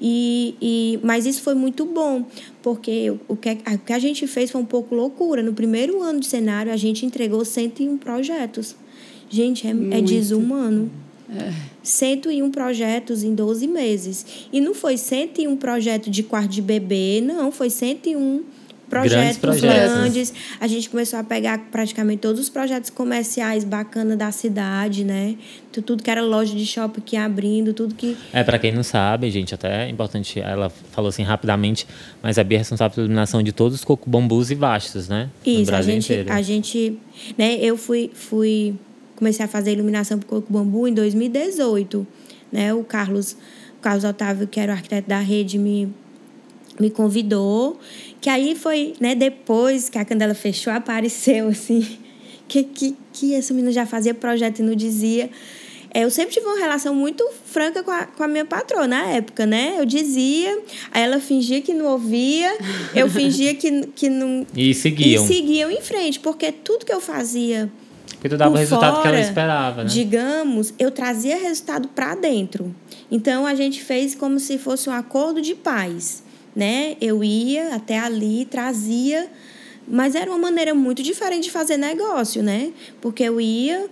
e, 0.00 0.54
e, 0.60 1.00
mas 1.02 1.26
isso 1.26 1.42
foi 1.42 1.54
muito 1.54 1.84
bom, 1.84 2.24
porque 2.62 3.12
o 3.28 3.36
que, 3.36 3.50
a, 3.50 3.74
o 3.74 3.78
que 3.78 3.92
a 3.92 3.98
gente 3.98 4.26
fez 4.26 4.50
foi 4.50 4.60
um 4.60 4.64
pouco 4.64 4.94
loucura. 4.94 5.42
No 5.42 5.52
primeiro 5.52 6.00
ano 6.00 6.20
de 6.20 6.26
cenário, 6.26 6.72
a 6.72 6.76
gente 6.76 7.04
entregou 7.04 7.44
101 7.44 7.98
projetos. 7.98 8.74
Gente, 9.28 9.66
é, 9.66 9.70
é 9.70 10.00
desumano. 10.00 10.90
É. 11.28 11.52
101 11.82 12.50
projetos 12.50 13.22
em 13.22 13.34
12 13.34 13.66
meses. 13.66 14.26
E 14.52 14.60
não 14.60 14.74
foi 14.74 14.96
101 14.96 15.56
projetos 15.56 16.10
de 16.10 16.22
quarto 16.22 16.50
de 16.50 16.62
bebê, 16.62 17.20
não, 17.20 17.52
foi 17.52 17.70
101 17.70 18.42
projetos, 18.90 19.38
projetos 19.38 19.92
grandes. 19.94 20.34
A 20.60 20.66
gente 20.66 20.90
começou 20.90 21.18
a 21.18 21.24
pegar 21.24 21.58
praticamente 21.70 22.20
todos 22.20 22.40
os 22.40 22.48
projetos 22.48 22.90
comerciais 22.90 23.64
bacanas 23.64 24.18
da 24.18 24.30
cidade, 24.32 25.04
né? 25.04 25.36
Tudo 25.86 26.02
que 26.02 26.10
era 26.10 26.20
loja 26.20 26.54
de 26.54 26.66
shopping 26.66 27.00
que 27.00 27.16
abrindo, 27.16 27.72
tudo 27.72 27.94
que. 27.94 28.16
É, 28.32 28.42
para 28.42 28.58
quem 28.58 28.72
não 28.72 28.82
sabe, 28.82 29.30
gente, 29.30 29.54
até 29.54 29.86
é 29.86 29.88
importante, 29.88 30.40
ela 30.40 30.68
falou 30.68 31.08
assim 31.08 31.22
rapidamente, 31.22 31.86
mas 32.20 32.38
a 32.38 32.44
Bia 32.44 32.58
é 32.58 32.60
responsável 32.60 32.94
pela 32.96 33.06
iluminação 33.06 33.42
de 33.42 33.52
todos 33.52 33.78
os 33.78 33.84
cocobambus 33.84 34.50
e 34.50 34.54
vastos, 34.56 35.08
né? 35.08 35.30
Isso, 35.46 35.60
no 35.60 35.66
Brasil 35.66 35.92
a 35.92 35.94
gente, 35.94 36.12
inteiro. 36.12 36.32
a 36.32 36.42
gente. 36.42 36.98
Né, 37.38 37.54
eu 37.60 37.76
fui, 37.76 38.10
fui. 38.12 38.74
Comecei 39.14 39.44
a 39.44 39.48
fazer 39.48 39.72
iluminação 39.72 40.18
para 40.18 40.28
coco 40.28 40.52
bambu 40.52 40.88
em 40.88 40.94
2018. 40.94 42.06
Né? 42.50 42.74
O 42.74 42.82
Carlos, 42.82 43.32
o 43.78 43.82
Carlos 43.82 44.02
Otávio, 44.02 44.46
que 44.46 44.58
era 44.58 44.72
o 44.72 44.74
arquiteto 44.74 45.08
da 45.08 45.20
rede, 45.20 45.58
me, 45.58 45.92
me 46.80 46.90
convidou. 46.90 47.78
Que 48.20 48.28
aí 48.28 48.54
foi, 48.54 48.94
né, 49.00 49.14
depois 49.14 49.88
que 49.88 49.98
a 49.98 50.04
Candela 50.04 50.34
fechou, 50.34 50.72
apareceu 50.72 51.48
assim, 51.48 51.98
que, 52.46 52.64
que, 52.64 52.96
que 53.12 53.34
essa 53.34 53.54
menina 53.54 53.72
já 53.72 53.86
fazia 53.86 54.12
projeto 54.12 54.58
e 54.58 54.62
não 54.62 54.74
dizia. 54.74 55.30
É, 55.92 56.04
eu 56.04 56.10
sempre 56.10 56.34
tive 56.34 56.46
uma 56.46 56.58
relação 56.58 56.94
muito 56.94 57.28
franca 57.46 57.82
com 57.82 57.90
a, 57.90 58.06
com 58.06 58.22
a 58.22 58.28
minha 58.28 58.44
patroa 58.44 58.86
na 58.86 59.06
época, 59.06 59.44
né? 59.44 59.74
Eu 59.76 59.84
dizia, 59.84 60.56
aí 60.92 61.02
ela 61.02 61.18
fingia 61.18 61.60
que 61.60 61.74
não 61.74 61.86
ouvia, 61.86 62.56
eu 62.94 63.08
fingia 63.10 63.54
que, 63.54 63.86
que 63.88 64.08
não. 64.08 64.46
E 64.54 64.72
seguiam. 64.72 65.24
E 65.24 65.26
seguiam 65.26 65.70
em 65.70 65.80
frente, 65.80 66.20
porque 66.20 66.52
tudo 66.52 66.86
que 66.86 66.92
eu 66.92 67.00
fazia. 67.00 67.70
Porque 68.12 68.28
tu 68.28 68.36
dava 68.36 68.54
o 68.54 68.58
resultado 68.58 68.96
fora, 68.96 69.02
que 69.02 69.08
ela 69.08 69.20
esperava, 69.20 69.82
né? 69.82 69.88
Digamos, 69.90 70.72
eu 70.78 70.90
trazia 70.92 71.36
resultado 71.36 71.88
para 71.88 72.14
dentro. 72.14 72.72
Então 73.10 73.44
a 73.44 73.54
gente 73.56 73.82
fez 73.82 74.14
como 74.14 74.38
se 74.38 74.58
fosse 74.58 74.88
um 74.88 74.92
acordo 74.92 75.40
de 75.40 75.54
paz 75.54 76.22
né? 76.54 76.96
Eu 77.00 77.22
ia 77.22 77.74
até 77.74 77.98
ali, 77.98 78.44
trazia, 78.44 79.28
mas 79.86 80.14
era 80.14 80.30
uma 80.30 80.38
maneira 80.38 80.74
muito 80.74 81.02
diferente 81.02 81.44
de 81.44 81.50
fazer 81.50 81.76
negócio, 81.76 82.42
né? 82.42 82.72
Porque 83.00 83.22
eu 83.22 83.40
ia, 83.40 83.86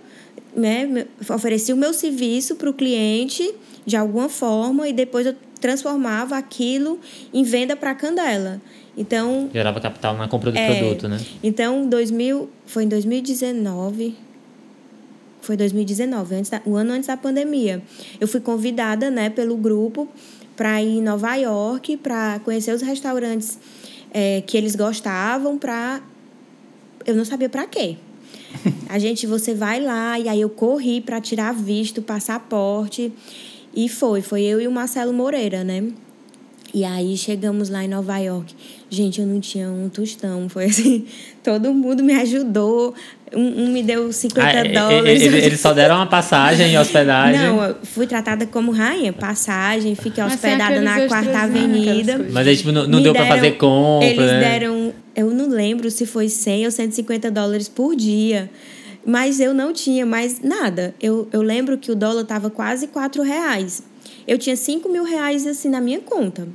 né, 0.55 1.05
oferecia 1.29 1.73
o 1.73 1.77
meu 1.77 1.93
serviço 1.93 2.55
para 2.55 2.69
o 2.69 2.73
cliente 2.73 3.53
de 3.85 3.95
alguma 3.95 4.29
forma 4.29 4.87
e 4.87 4.93
depois 4.93 5.25
eu 5.25 5.35
transformava 5.59 6.37
aquilo 6.37 6.99
em 7.33 7.43
venda 7.43 7.75
para 7.75 7.91
a 7.91 7.95
Candela. 7.95 8.61
Então, 8.97 9.49
gerava 9.53 9.79
capital 9.79 10.17
na 10.17 10.27
compra 10.27 10.51
do 10.51 10.57
é, 10.57 10.75
produto, 10.75 11.07
né? 11.07 11.19
Então, 11.43 11.87
2000, 11.87 12.49
foi 12.65 12.83
em 12.83 12.87
2019, 12.87 14.15
foi 15.41 15.55
2019, 15.55 16.35
antes 16.35 16.49
da, 16.49 16.61
um 16.65 16.75
ano 16.75 16.91
antes 16.91 17.07
da 17.07 17.15
pandemia. 17.15 17.81
Eu 18.19 18.27
fui 18.27 18.39
convidada, 18.39 19.09
né, 19.09 19.29
pelo 19.29 19.55
grupo 19.55 20.07
para 20.59 20.83
ir 20.83 20.97
em 20.97 21.01
Nova 21.01 21.35
York, 21.35 21.95
para 21.95 22.41
conhecer 22.43 22.75
os 22.75 22.81
restaurantes 22.81 23.57
é, 24.11 24.43
que 24.45 24.57
eles 24.57 24.75
gostavam, 24.75 25.57
para 25.57 26.01
eu 27.05 27.15
não 27.15 27.23
sabia 27.23 27.47
para 27.47 27.65
quê. 27.65 27.95
A 28.89 28.99
gente, 28.99 29.25
você 29.25 29.53
vai 29.53 29.79
lá 29.79 30.19
e 30.19 30.27
aí 30.27 30.41
eu 30.41 30.49
corri 30.49 30.99
para 30.99 31.21
tirar 31.21 31.53
visto, 31.53 32.01
passaporte 32.01 33.09
e 33.73 33.87
foi, 33.87 34.21
foi 34.21 34.41
eu 34.41 34.59
e 34.59 34.67
o 34.67 34.71
Marcelo 34.71 35.13
Moreira, 35.13 35.63
né? 35.63 35.93
E 36.73 36.83
aí 36.83 37.15
chegamos 37.15 37.69
lá 37.69 37.85
em 37.85 37.87
Nova 37.87 38.17
York. 38.17 38.53
Gente, 38.89 39.21
eu 39.21 39.27
não 39.27 39.39
tinha 39.39 39.69
um 39.69 39.87
tostão. 39.87 40.49
Foi 40.49 40.65
assim, 40.65 41.05
todo 41.43 41.73
mundo 41.73 42.03
me 42.03 42.13
ajudou. 42.13 42.95
Um, 43.31 43.65
um 43.65 43.67
me 43.67 43.83
deu 43.83 44.11
50 44.11 44.41
ah, 44.41 44.63
dólares. 44.63 45.21
Eles, 45.21 45.45
eles 45.45 45.59
só 45.59 45.71
deram 45.71 45.97
uma 45.97 46.07
passagem 46.07 46.73
e 46.73 46.77
hospedagem? 46.77 47.39
Não, 47.39 47.63
eu 47.63 47.75
fui 47.83 48.07
tratada 48.07 48.47
como 48.47 48.71
rainha. 48.71 49.13
Passagem, 49.13 49.93
fiquei 49.93 50.23
hospedada 50.23 50.81
na 50.81 51.07
Quarta 51.07 51.31
né, 51.31 51.37
Avenida. 51.37 52.25
Mas 52.31 52.47
aí, 52.47 52.57
tipo, 52.57 52.71
não, 52.71 52.87
não 52.87 53.01
deu 53.03 53.13
para 53.13 53.27
fazer 53.27 53.51
compra, 53.51 54.07
Eles 54.07 54.25
né? 54.25 54.39
deram, 54.39 54.93
eu 55.15 55.29
não 55.29 55.47
lembro 55.47 55.91
se 55.91 56.07
foi 56.07 56.27
100 56.27 56.65
ou 56.65 56.71
150 56.71 57.29
dólares 57.29 57.69
por 57.69 57.95
dia. 57.95 58.49
Mas 59.05 59.39
eu 59.39 59.53
não 59.53 59.71
tinha 59.71 60.05
mais 60.05 60.41
nada. 60.41 60.95
Eu, 60.99 61.27
eu 61.31 61.41
lembro 61.43 61.77
que 61.77 61.91
o 61.91 61.95
dólar 61.95 62.23
estava 62.23 62.49
quase 62.49 62.87
4 62.87 63.21
reais. 63.21 63.83
Eu 64.27 64.37
tinha 64.37 64.55
5 64.55 64.89
mil 64.89 65.03
reais 65.03 65.45
assim 65.45 65.69
na 65.69 65.79
minha 65.79 65.99
conta. 65.99 66.47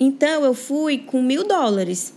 Então 0.00 0.44
eu 0.44 0.54
fui 0.54 0.98
com 0.98 1.22
mil 1.22 1.46
dólares. 1.46 2.12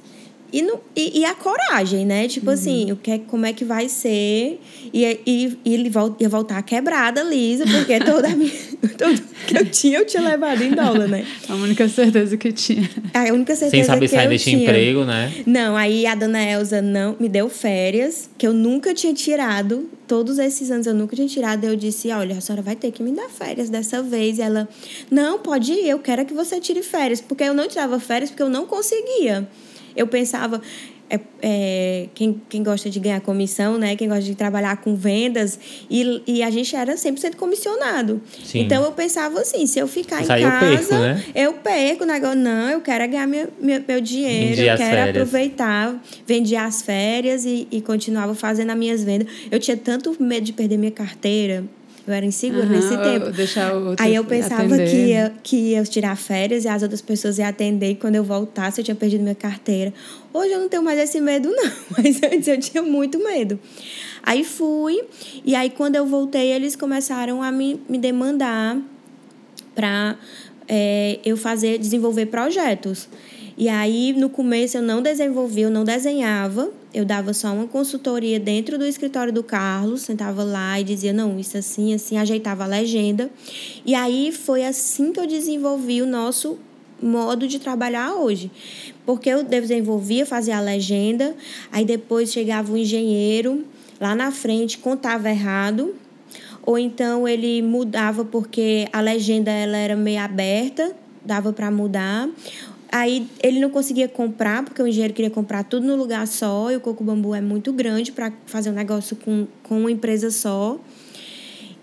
E, 0.54 0.62
no, 0.62 0.82
e, 0.94 1.22
e, 1.22 1.26
a 1.26 1.34
coragem, 1.34 2.06
né? 2.06 2.28
Tipo 2.28 2.48
uhum. 2.48 2.54
assim, 2.54 2.92
o 2.92 2.98
que, 2.98 3.20
como 3.20 3.46
é 3.46 3.54
que 3.54 3.64
vai 3.64 3.88
ser? 3.88 4.60
E, 4.94 5.20
e, 5.26 5.58
e 5.64 5.74
ele 5.74 5.90
ia 6.20 6.28
voltar 6.28 6.62
quebrada, 6.62 7.24
lisa, 7.24 7.64
porque 7.66 7.98
toda 8.02 8.28
a 8.28 8.36
minha. 8.36 8.52
tudo 8.98 9.22
que 9.48 9.58
eu 9.58 9.66
tinha, 9.66 10.00
eu 10.00 10.06
tinha 10.06 10.22
levado 10.22 10.62
em 10.62 10.72
dólar, 10.72 11.08
né? 11.08 11.26
A 11.48 11.56
única 11.56 11.88
certeza 11.88 12.36
que 12.36 12.52
tinha. 12.52 12.90
A 13.14 13.32
única 13.34 13.56
certeza 13.56 13.70
Sem 13.70 13.84
saber 13.86 14.10
que 14.10 14.16
sair 14.16 14.28
desse 14.28 14.52
emprego, 14.52 15.06
né? 15.06 15.32
Não, 15.46 15.78
aí 15.78 16.06
a 16.06 16.16
dona 16.16 16.44
Elza 16.44 16.82
não 16.82 17.16
me 17.18 17.30
deu 17.30 17.48
férias, 17.48 18.30
que 18.38 18.46
eu 18.46 18.52
nunca 18.54 18.94
tinha 18.94 19.14
tirado. 19.14 19.90
Todos 20.12 20.40
esses 20.40 20.70
anos 20.70 20.86
eu 20.88 20.94
nunca 20.94 21.16
tinha 21.16 21.26
tirado. 21.26 21.64
Eu 21.64 21.74
disse: 21.74 22.12
olha, 22.12 22.38
a 22.38 22.42
senhora 22.42 22.62
vai 22.62 22.76
ter 22.76 22.92
que 22.92 23.02
me 23.02 23.14
dar 23.14 23.30
férias 23.30 23.70
dessa 23.70 24.04
vez. 24.04 24.40
E 24.40 24.42
ela: 24.42 24.68
não, 25.10 25.40
pode 25.40 25.72
ir, 25.72 25.88
eu 25.88 26.00
quero 26.00 26.26
que 26.26 26.34
você 26.34 26.60
tire 26.60 26.84
férias. 26.84 27.22
Porque 27.22 27.46
eu 27.46 27.54
não 27.54 27.66
tirava 27.66 27.98
férias 27.98 28.30
porque 28.30 28.44
eu 28.44 28.50
não 28.50 28.66
conseguia. 28.66 29.48
Eu 29.96 30.08
pensava, 30.08 30.62
é, 31.12 31.20
é, 31.42 32.08
quem, 32.16 32.42
quem 32.48 32.64
gosta 32.64 32.90
de 32.90 32.98
ganhar 32.98 33.20
comissão, 33.20 33.78
né? 33.78 33.98
Quem 33.98 34.08
gosta 34.08 34.24
de 34.24 34.34
trabalhar 34.34 34.78
com 34.78 34.96
vendas, 34.96 35.60
e, 35.90 36.24
e 36.26 36.42
a 36.42 36.50
gente 36.50 36.74
era 36.74 36.96
100% 36.96 37.36
comissionado. 37.36 38.22
Sim. 38.42 38.62
Então 38.62 38.82
eu 38.82 38.94
pensava 38.94 39.42
assim, 39.42 39.68
se 39.68 39.78
eu 39.78 39.90
ficar 39.90 40.24
em 40.24 40.26
casa, 40.26 40.40
eu 40.40 40.52
perco, 40.60 40.94
né? 40.94 41.24
eu 41.36 41.54
perco 41.54 42.04
o 42.06 42.08
negócio. 42.08 42.38
Não, 42.38 42.70
eu 42.70 42.80
quero 42.80 43.06
ganhar 43.12 43.28
meu, 43.28 43.50
meu, 43.60 43.84
meu 43.86 44.00
dinheiro, 44.00 44.56
Vendi 44.56 44.68
eu 44.68 44.78
quero 44.78 45.10
aproveitar, 45.10 46.02
vendia 46.26 46.64
as 46.64 46.82
férias 46.82 47.44
e, 47.44 47.68
e 47.70 47.82
continuava 47.82 48.34
fazendo 48.34 48.70
as 48.70 48.78
minhas 48.78 49.04
vendas. 49.04 49.28
Eu 49.52 49.60
tinha 49.60 49.76
tanto 49.76 50.16
medo 50.18 50.46
de 50.46 50.54
perder 50.54 50.78
minha 50.78 50.92
carteira, 50.92 51.66
eu 52.08 52.14
era 52.14 52.26
insegura 52.26 52.66
uhum, 52.66 52.72
nesse 52.72 52.98
tempo. 52.98 53.32
Deixar 53.32 53.76
o 53.76 53.96
Aí 54.00 54.16
eu 54.16 54.26
pensava 54.26 54.76
que 54.78 54.96
ia, 54.96 55.32
que 55.44 55.56
ia 55.56 55.84
tirar 55.84 56.16
férias 56.16 56.66
e 56.66 56.68
as 56.68 56.82
outras 56.82 57.02
pessoas 57.02 57.38
iam 57.38 57.48
atender. 57.48 57.92
E 57.92 57.96
quando 57.96 58.16
eu 58.16 58.24
voltasse, 58.24 58.82
eu 58.82 58.86
tinha 58.86 58.96
perdido 58.96 59.22
minha 59.22 59.36
carteira. 59.36 59.94
Hoje 60.34 60.52
eu 60.52 60.60
não 60.60 60.70
tenho 60.70 60.84
mais 60.84 61.00
esse 61.00 61.20
medo, 61.20 61.50
não. 61.50 61.72
Mas 61.98 62.22
antes 62.24 62.48
eu 62.48 62.60
tinha 62.60 62.82
muito 62.82 63.20
medo. 63.20 63.60
Aí 64.24 64.44
fui. 64.44 65.04
E 65.44 65.56
aí, 65.56 65.70
quando 65.70 65.96
eu 65.96 66.06
voltei, 66.06 66.52
eles 66.52 66.76
começaram 66.76 67.42
a 67.42 67.52
me, 67.52 67.80
me 67.90 67.98
demandar 67.98 68.78
para 69.76 70.18
é, 70.68 71.20
eu 71.26 71.36
fazer, 71.36 71.78
desenvolver 71.78 72.28
projetos. 72.28 73.10
E 73.58 73.68
aí, 73.68 74.14
no 74.14 74.30
começo, 74.30 74.78
eu 74.78 74.82
não 74.82 75.02
desenvolvia, 75.02 75.66
eu 75.66 75.70
não 75.70 75.84
desenhava. 75.84 76.72
Eu 76.94 77.06
dava 77.06 77.34
só 77.34 77.54
uma 77.54 77.68
consultoria 77.68 78.40
dentro 78.40 78.78
do 78.78 78.86
escritório 78.86 79.32
do 79.32 79.44
Carlos, 79.44 80.02
sentava 80.02 80.44
lá 80.44 80.80
e 80.80 80.84
dizia, 80.84 81.14
não, 81.14 81.40
isso 81.40 81.58
assim, 81.58 81.94
assim, 81.94 82.18
ajeitava 82.18 82.64
a 82.64 82.68
legenda. 82.68 83.30
E 83.86 83.94
aí 83.94 84.32
foi 84.32 84.66
assim 84.66 85.12
que 85.12 85.20
eu 85.20 85.28
desenvolvi 85.28 86.02
o 86.02 86.06
nosso 86.06 86.58
modo 87.02 87.48
de 87.48 87.60
trabalhar 87.60 88.14
hoje. 88.14 88.52
Porque 89.06 89.30
eu 89.30 89.44
desenvolvia, 89.44 90.26
fazia 90.26 90.58
a 90.58 90.62
legenda, 90.62 91.36
aí 91.72 91.86
depois 91.86 92.32
chegava 92.32 92.72
o 92.72 92.78
engenheiro 92.78 93.66
lá 94.00 94.16
na 94.16 94.32
frente, 94.32 94.78
contava 94.78 95.30
errado, 95.30 95.96
ou 96.64 96.78
então 96.78 97.28
ele 97.28 97.62
mudava 97.62 98.24
porque 98.24 98.88
a 98.92 99.02
legenda 99.02 99.52
ela 99.52 99.78
era 99.78 99.96
meio 99.96 100.20
aberta, 100.20 100.96
dava 101.24 101.54
para 101.54 101.70
mudar, 101.70 102.30
Aí 102.92 103.26
ele 103.42 103.62
não 103.62 103.70
conseguia 103.70 104.10
comprar, 104.10 104.66
porque 104.66 104.82
o 104.82 104.86
engenheiro 104.86 105.14
queria 105.14 105.32
comprar 105.32 105.64
tudo 105.64 105.88
no 105.88 105.96
lugar 105.96 106.28
só, 106.28 106.70
e 106.70 106.76
o 106.76 106.82
coco 106.82 107.02
bambu 107.06 107.34
é 107.34 107.40
muito 107.40 107.72
grande 107.72 108.12
para 108.12 108.34
fazer 108.46 108.70
um 108.70 108.74
negócio 108.74 109.16
com, 109.16 109.48
com 109.64 109.80
uma 109.80 109.92
empresa 109.92 110.30
só. 110.30 110.78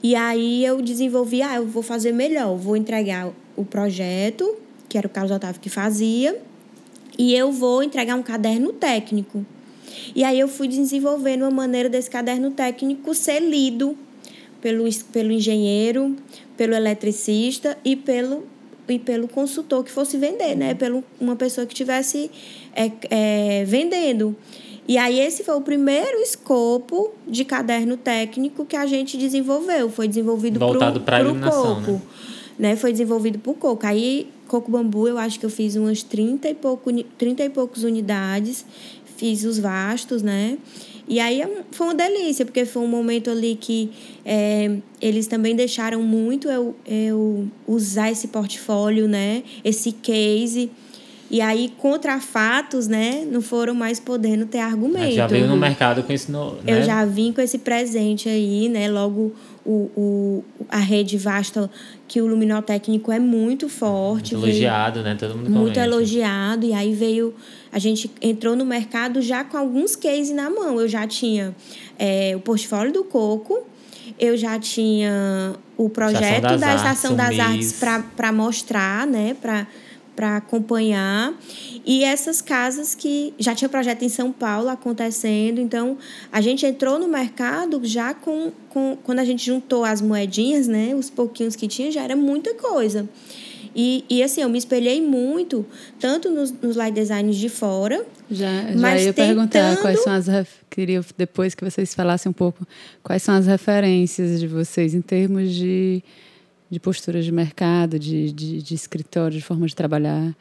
E 0.02 0.14
aí 0.14 0.62
eu 0.62 0.82
desenvolvi, 0.82 1.40
ah, 1.40 1.56
eu 1.56 1.66
vou 1.66 1.82
fazer 1.82 2.12
melhor, 2.12 2.54
vou 2.56 2.76
entregar 2.76 3.32
o 3.56 3.64
projeto, 3.64 4.54
que 4.88 4.96
era 4.96 5.06
o 5.06 5.10
Carlos 5.10 5.32
Otávio 5.32 5.60
que 5.60 5.68
fazia, 5.68 6.40
e 7.18 7.34
eu 7.34 7.50
vou 7.50 7.82
entregar 7.82 8.14
um 8.14 8.22
caderno 8.22 8.72
técnico. 8.72 9.44
E 10.14 10.24
aí 10.24 10.38
eu 10.38 10.48
fui 10.48 10.68
desenvolvendo 10.68 11.42
uma 11.42 11.50
maneira 11.50 11.88
desse 11.88 12.08
caderno 12.08 12.50
técnico 12.50 13.14
ser 13.14 13.40
lido 13.40 13.96
pelo, 14.60 14.84
pelo 15.12 15.32
engenheiro, 15.32 16.16
pelo 16.56 16.74
eletricista 16.74 17.76
e 17.84 17.96
pelo 17.96 18.44
e 18.88 18.98
pelo 18.98 19.28
consultor 19.28 19.84
que 19.84 19.90
fosse 19.90 20.16
vender, 20.16 20.56
né? 20.56 20.74
Pelo 20.74 21.04
uma 21.20 21.36
pessoa 21.36 21.66
que 21.66 21.74
estivesse 21.74 22.30
é, 22.74 22.90
é, 23.10 23.64
vendendo. 23.66 24.34
E 24.86 24.96
aí 24.96 25.20
esse 25.20 25.44
foi 25.44 25.54
o 25.54 25.60
primeiro 25.60 26.18
escopo 26.20 27.10
de 27.26 27.44
caderno 27.44 27.98
técnico 27.98 28.64
que 28.64 28.74
a 28.74 28.86
gente 28.86 29.18
desenvolveu. 29.18 29.90
Foi 29.90 30.08
desenvolvido 30.08 30.58
Voltado 30.58 31.02
para 31.02 31.30
o 31.30 31.38
coco. 31.38 31.92
Né? 32.58 32.70
né? 32.70 32.76
Foi 32.76 32.90
desenvolvido 32.90 33.38
por 33.38 33.54
coco. 33.56 33.86
Aí, 33.86 34.26
coco 34.48 34.70
bambu, 34.70 35.06
eu 35.06 35.18
acho 35.18 35.38
que 35.38 35.46
eu 35.46 35.50
fiz 35.50 35.76
umas 35.76 36.02
30 36.02 36.48
e, 36.48 36.54
pouco, 36.54 36.90
30 37.16 37.44
e 37.44 37.50
poucas 37.50 37.84
unidades. 37.84 38.64
Fiz 39.16 39.44
os 39.44 39.58
vastos, 39.58 40.22
né? 40.22 40.58
E 41.08 41.20
aí 41.20 41.40
é 41.40 41.62
foi 41.70 41.86
uma 41.86 41.94
delícia, 41.94 42.44
porque 42.44 42.64
foi 42.66 42.82
um 42.82 42.88
momento 42.88 43.30
ali 43.30 43.56
que 43.58 43.90
é, 44.24 44.76
eles 45.00 45.26
também 45.26 45.56
deixaram 45.56 46.02
muito 46.02 46.48
eu, 46.48 46.76
eu 46.86 47.48
usar 47.66 48.10
esse 48.10 48.28
portfólio, 48.28 49.08
né? 49.08 49.42
Esse 49.64 49.90
case. 49.92 50.70
E 51.30 51.42
aí, 51.42 51.72
contra 51.76 52.18
fatos, 52.20 52.88
né, 52.88 53.26
não 53.30 53.42
foram 53.42 53.74
mais 53.74 54.00
podendo 54.00 54.46
ter 54.46 54.60
argumento. 54.60 55.14
Já 55.14 55.26
veio 55.26 55.46
no 55.46 55.58
mercado 55.58 56.02
com 56.02 56.12
isso. 56.12 56.32
No, 56.32 56.54
né? 56.54 56.62
Eu 56.66 56.82
já 56.82 57.04
vim 57.04 57.32
com 57.32 57.40
esse 57.42 57.58
presente 57.58 58.30
aí, 58.30 58.68
né? 58.68 58.88
Logo, 58.90 59.32
o, 59.68 59.90
o, 59.94 60.44
a 60.70 60.78
rede 60.78 61.18
vasta, 61.18 61.70
que 62.08 62.22
o 62.22 62.26
luminotécnico 62.26 63.12
é 63.12 63.18
muito 63.18 63.68
forte. 63.68 64.34
Muito 64.34 64.46
elogiado, 64.46 65.02
né? 65.02 65.14
Todo 65.14 65.36
mundo 65.36 65.50
Muito 65.50 65.74
comenta. 65.74 65.80
elogiado. 65.80 66.64
E 66.64 66.72
aí 66.72 66.94
veio 66.94 67.34
a 67.70 67.78
gente 67.78 68.10
entrou 68.22 68.56
no 68.56 68.64
mercado 68.64 69.20
já 69.20 69.44
com 69.44 69.58
alguns 69.58 69.94
cases 69.94 70.34
na 70.34 70.48
mão. 70.48 70.80
Eu 70.80 70.88
já 70.88 71.06
tinha 71.06 71.54
é, 71.98 72.32
o 72.34 72.40
portfólio 72.40 72.92
do 72.92 73.04
Coco, 73.04 73.66
eu 74.18 74.38
já 74.38 74.58
tinha 74.58 75.54
o 75.76 75.90
projeto 75.90 76.54
Estação 76.54 76.58
da 76.58 76.74
Estação 76.74 77.16
das 77.16 77.38
Artes 77.38 77.78
para 78.16 78.32
mostrar, 78.32 79.06
né? 79.06 79.36
Para 80.18 80.38
acompanhar. 80.38 81.32
E 81.86 82.02
essas 82.02 82.42
casas 82.42 82.92
que 82.92 83.32
já 83.38 83.54
tinha 83.54 83.68
projeto 83.68 84.02
em 84.02 84.08
São 84.08 84.32
Paulo 84.32 84.68
acontecendo. 84.68 85.60
Então, 85.60 85.96
a 86.32 86.40
gente 86.40 86.66
entrou 86.66 86.98
no 86.98 87.06
mercado 87.06 87.80
já 87.84 88.12
com, 88.12 88.50
com. 88.68 88.98
Quando 89.04 89.20
a 89.20 89.24
gente 89.24 89.46
juntou 89.46 89.84
as 89.84 90.00
moedinhas, 90.00 90.66
né? 90.66 90.92
Os 90.96 91.08
pouquinhos 91.08 91.54
que 91.54 91.68
tinha, 91.68 91.92
já 91.92 92.02
era 92.02 92.16
muita 92.16 92.52
coisa. 92.54 93.08
E, 93.76 94.04
e 94.10 94.24
assim, 94.24 94.40
eu 94.40 94.48
me 94.48 94.58
espelhei 94.58 95.00
muito, 95.00 95.64
tanto 96.00 96.28
nos, 96.30 96.50
nos 96.50 96.74
light 96.74 96.92
designs 96.92 97.36
de 97.36 97.48
fora. 97.48 98.04
Já, 98.28 98.72
já 98.72 98.98
ia 98.98 99.12
tentando... 99.12 99.14
perguntar 99.14 99.76
quais 99.76 100.02
são 100.02 100.12
as. 100.12 100.26
Queria 100.68 101.00
depois 101.16 101.54
que 101.54 101.64
vocês 101.64 101.94
falassem 101.94 102.28
um 102.28 102.32
pouco 102.32 102.66
quais 103.04 103.22
são 103.22 103.36
as 103.36 103.46
referências 103.46 104.40
de 104.40 104.48
vocês 104.48 104.94
em 104.94 105.00
termos 105.00 105.54
de, 105.54 106.02
de 106.70 106.78
postura 106.78 107.22
de 107.22 107.32
mercado, 107.32 107.98
de, 107.98 108.30
de, 108.32 108.62
de 108.62 108.74
escritório, 108.74 109.36
de 109.36 109.44
forma 109.44 109.66
de 109.66 109.74
trabalhar. 109.74 110.34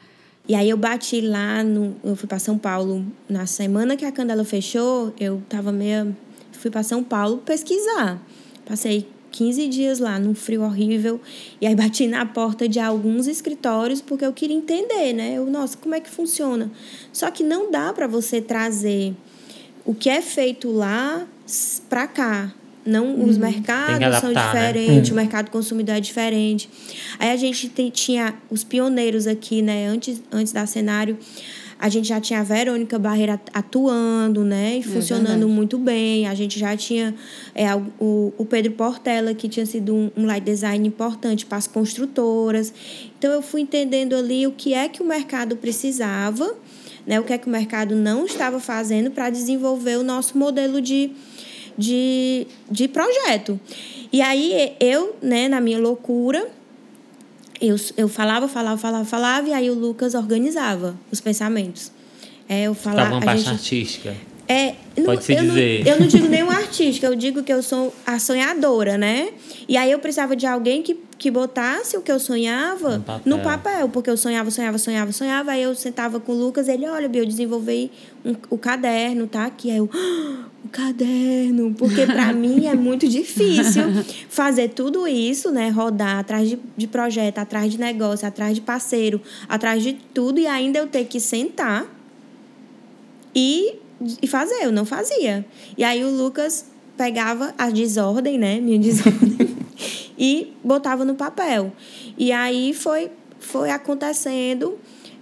E 0.48 0.54
aí 0.54 0.70
eu 0.70 0.76
bati 0.76 1.20
lá, 1.20 1.62
no, 1.62 1.94
eu 2.02 2.16
fui 2.16 2.26
para 2.26 2.38
São 2.38 2.56
Paulo 2.56 3.04
na 3.28 3.46
semana 3.46 3.96
que 3.96 4.04
a 4.04 4.12
Candela 4.12 4.44
fechou, 4.44 5.12
eu 5.20 5.42
tava 5.48 5.70
meio. 5.70 6.16
Fui 6.52 6.70
para 6.70 6.82
São 6.82 7.04
Paulo 7.04 7.38
pesquisar. 7.38 8.20
Passei 8.64 9.06
15 9.30 9.68
dias 9.68 9.98
lá, 9.98 10.18
num 10.18 10.34
frio 10.34 10.62
horrível. 10.62 11.20
E 11.60 11.66
aí 11.66 11.74
bati 11.74 12.06
na 12.06 12.24
porta 12.24 12.68
de 12.68 12.80
alguns 12.80 13.26
escritórios 13.26 14.00
porque 14.00 14.24
eu 14.24 14.32
queria 14.32 14.56
entender, 14.56 15.12
né? 15.12 15.34
Eu, 15.34 15.46
nossa, 15.46 15.76
como 15.76 15.94
é 15.94 16.00
que 16.00 16.10
funciona? 16.10 16.70
Só 17.12 17.30
que 17.30 17.44
não 17.44 17.70
dá 17.70 17.92
para 17.92 18.06
você 18.06 18.40
trazer 18.40 19.14
o 19.84 19.94
que 19.94 20.08
é 20.08 20.20
feito 20.20 20.70
lá 20.70 21.26
para 21.88 22.06
cá. 22.06 22.54
Não, 22.88 23.22
os 23.24 23.36
uhum. 23.36 23.42
mercados 23.42 23.96
adaptar, 23.96 24.20
são 24.20 24.32
né? 24.32 24.46
diferentes, 24.46 25.10
né? 25.10 25.12
o 25.12 25.16
mercado 25.16 25.50
consumidor 25.50 25.96
é 25.96 26.00
diferente. 26.00 26.68
Aí 27.18 27.30
a 27.30 27.36
gente 27.36 27.68
tem, 27.68 27.90
tinha 27.90 28.34
os 28.50 28.64
pioneiros 28.64 29.26
aqui, 29.26 29.60
né? 29.62 29.86
Antes, 29.86 30.22
antes 30.32 30.52
da 30.52 30.66
cenário, 30.66 31.18
a 31.78 31.88
gente 31.88 32.08
já 32.08 32.20
tinha 32.20 32.40
a 32.40 32.42
Verônica 32.42 32.98
Barreira 32.98 33.40
atuando, 33.54 34.44
né? 34.44 34.76
E 34.76 34.80
é 34.80 34.82
funcionando 34.82 35.44
é 35.44 35.46
muito 35.46 35.78
bem. 35.78 36.26
A 36.26 36.34
gente 36.34 36.58
já 36.58 36.76
tinha 36.76 37.14
é, 37.54 37.72
o, 38.00 38.32
o 38.36 38.44
Pedro 38.44 38.72
Portela, 38.72 39.32
que 39.32 39.48
tinha 39.48 39.64
sido 39.64 39.94
um, 39.94 40.10
um 40.16 40.26
light 40.26 40.42
design 40.42 40.88
importante 40.88 41.46
para 41.46 41.58
as 41.58 41.68
construtoras. 41.68 42.72
Então, 43.16 43.32
eu 43.32 43.40
fui 43.40 43.60
entendendo 43.60 44.16
ali 44.16 44.46
o 44.46 44.52
que 44.52 44.74
é 44.74 44.88
que 44.88 45.00
o 45.02 45.06
mercado 45.06 45.56
precisava, 45.56 46.52
né? 47.06 47.20
O 47.20 47.22
que 47.22 47.32
é 47.32 47.38
que 47.38 47.46
o 47.46 47.50
mercado 47.50 47.94
não 47.94 48.24
estava 48.26 48.58
fazendo 48.58 49.12
para 49.12 49.30
desenvolver 49.30 49.98
o 49.98 50.02
nosso 50.02 50.36
modelo 50.36 50.80
de, 50.80 51.12
de, 51.78 52.46
de 52.68 52.88
projeto. 52.88 53.58
E 54.12 54.20
aí, 54.20 54.74
eu, 54.80 55.16
né, 55.22 55.48
na 55.48 55.60
minha 55.60 55.78
loucura, 55.78 56.48
eu, 57.60 57.76
eu 57.96 58.08
falava, 58.08 58.48
falava, 58.48 58.76
falava, 58.76 59.04
falava, 59.04 59.48
e 59.48 59.52
aí 59.52 59.70
o 59.70 59.74
Lucas 59.74 60.14
organizava 60.14 60.98
os 61.10 61.20
pensamentos. 61.20 61.92
É, 62.48 62.62
eu 62.62 62.74
falava. 62.74 63.14
uma 63.14 63.20
parte 63.20 63.42
gente, 63.42 63.52
artística. 63.52 64.16
É, 64.48 64.74
Pode 65.04 65.24
se 65.24 65.34
eu 65.34 65.42
dizer. 65.42 65.84
Não, 65.84 65.92
eu 65.92 66.00
não 66.00 66.06
digo 66.06 66.26
nenhum 66.26 66.50
artística, 66.50 67.06
eu 67.06 67.14
digo 67.14 67.42
que 67.42 67.52
eu 67.52 67.62
sou 67.62 67.94
a 68.06 68.18
sonhadora, 68.18 68.96
né? 68.96 69.28
E 69.68 69.76
aí 69.76 69.92
eu 69.92 69.98
precisava 69.98 70.34
de 70.34 70.46
alguém 70.46 70.82
que, 70.82 70.98
que 71.18 71.30
botasse 71.30 71.98
o 71.98 72.00
que 72.00 72.10
eu 72.10 72.18
sonhava 72.18 72.96
no 72.96 73.04
papel. 73.04 73.36
no 73.36 73.42
papel, 73.42 73.88
porque 73.90 74.08
eu 74.08 74.16
sonhava, 74.16 74.50
sonhava, 74.50 74.78
sonhava, 74.78 75.12
sonhava. 75.12 75.50
Aí 75.50 75.62
eu 75.62 75.74
sentava 75.74 76.18
com 76.18 76.32
o 76.32 76.34
Lucas, 76.34 76.66
ele, 76.66 76.88
olha, 76.88 77.10
eu 77.12 77.26
desenvolvi 77.26 77.90
um, 78.24 78.34
o 78.48 78.56
caderno, 78.56 79.26
tá 79.26 79.44
aqui. 79.44 79.70
Aí 79.70 79.76
eu, 79.76 79.90
ah, 79.92 80.44
o 80.68 80.70
caderno, 80.70 81.74
porque 81.74 82.06
para 82.06 82.32
mim 82.34 82.66
é 82.66 82.74
muito 82.74 83.08
difícil 83.08 83.82
fazer 84.28 84.68
tudo 84.68 85.08
isso, 85.08 85.50
né? 85.50 85.70
Rodar 85.70 86.18
atrás 86.18 86.48
de, 86.48 86.58
de 86.76 86.86
projeto, 86.86 87.38
atrás 87.38 87.72
de 87.72 87.80
negócio, 87.80 88.28
atrás 88.28 88.54
de 88.54 88.60
parceiro, 88.60 89.20
atrás 89.48 89.82
de 89.82 89.94
tudo, 89.94 90.38
e 90.38 90.46
ainda 90.46 90.78
eu 90.78 90.86
ter 90.86 91.06
que 91.06 91.18
sentar 91.18 91.86
e 93.34 93.74
e 94.22 94.28
fazer, 94.28 94.62
eu 94.62 94.70
não 94.70 94.84
fazia. 94.84 95.44
E 95.76 95.82
aí 95.82 96.04
o 96.04 96.10
Lucas 96.10 96.66
pegava 96.96 97.52
a 97.58 97.68
desordem, 97.68 98.38
né, 98.38 98.60
minha 98.60 98.78
desordem, 98.78 99.56
e 100.16 100.52
botava 100.62 101.04
no 101.04 101.14
papel. 101.14 101.72
E 102.16 102.30
aí 102.30 102.72
foi 102.72 103.10
foi 103.40 103.70
acontecendo, 103.70 104.78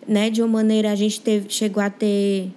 né, 0.06 0.28
de 0.28 0.42
uma 0.42 0.48
maneira 0.48 0.90
a 0.90 0.94
gente 0.94 1.20
teve, 1.20 1.46
chegou 1.48 1.82
a 1.82 1.88
ter 1.88 2.50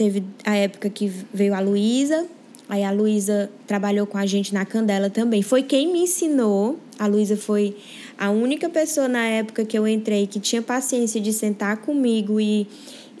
teve 0.00 0.24
a 0.46 0.56
época 0.56 0.88
que 0.88 1.12
veio 1.30 1.52
a 1.52 1.60
Luísa, 1.60 2.26
aí 2.70 2.82
a 2.82 2.90
Luísa 2.90 3.50
trabalhou 3.66 4.06
com 4.06 4.16
a 4.16 4.24
gente 4.24 4.54
na 4.54 4.64
Candela 4.64 5.10
também. 5.10 5.42
Foi 5.42 5.62
quem 5.62 5.92
me 5.92 6.04
ensinou. 6.04 6.78
A 6.98 7.06
Luísa 7.06 7.36
foi 7.36 7.76
a 8.16 8.30
única 8.30 8.70
pessoa 8.70 9.08
na 9.08 9.26
época 9.26 9.62
que 9.62 9.78
eu 9.78 9.86
entrei 9.86 10.26
que 10.26 10.40
tinha 10.40 10.62
paciência 10.62 11.20
de 11.20 11.34
sentar 11.34 11.82
comigo 11.82 12.40
e 12.40 12.66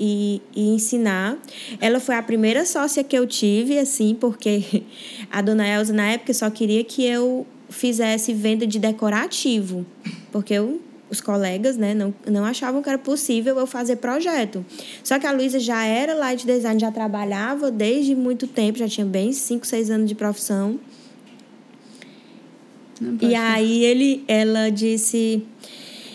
e, 0.02 0.40
e, 0.56 0.70
ensinar. 0.70 1.36
Ela 1.78 2.00
foi 2.00 2.14
a 2.14 2.22
primeira 2.22 2.64
sócia 2.64 3.04
que 3.04 3.14
eu 3.14 3.26
tive, 3.26 3.78
assim, 3.78 4.16
porque 4.18 4.82
a 5.30 5.42
dona 5.42 5.68
Elza, 5.68 5.92
na 5.92 6.12
época, 6.12 6.32
só 6.32 6.48
queria 6.48 6.82
que 6.82 7.04
eu 7.04 7.46
fizesse 7.68 8.32
venda 8.32 8.66
de 8.66 8.78
decorativo, 8.78 9.84
porque 10.32 10.54
eu, 10.54 10.80
os 11.10 11.20
colegas 11.20 11.76
né, 11.76 11.92
não, 11.92 12.14
não 12.26 12.44
achavam 12.44 12.82
que 12.82 12.88
era 12.88 12.98
possível 12.98 13.58
eu 13.58 13.66
fazer 13.66 13.96
projeto. 13.96 14.64
Só 15.02 15.18
que 15.18 15.26
a 15.26 15.32
Luísa 15.32 15.58
já 15.58 15.84
era 15.84 16.14
light 16.14 16.46
design, 16.46 16.80
já 16.80 16.92
trabalhava 16.92 17.70
desde 17.70 18.14
muito 18.14 18.46
tempo, 18.46 18.78
já 18.78 18.88
tinha 18.88 19.06
bem 19.06 19.32
5, 19.32 19.66
6 19.66 19.90
anos 19.90 20.08
de 20.08 20.14
profissão. 20.14 20.78
E 23.20 23.34
aí 23.34 23.82
ele, 23.84 24.24
ela 24.28 24.70
disse, 24.70 25.42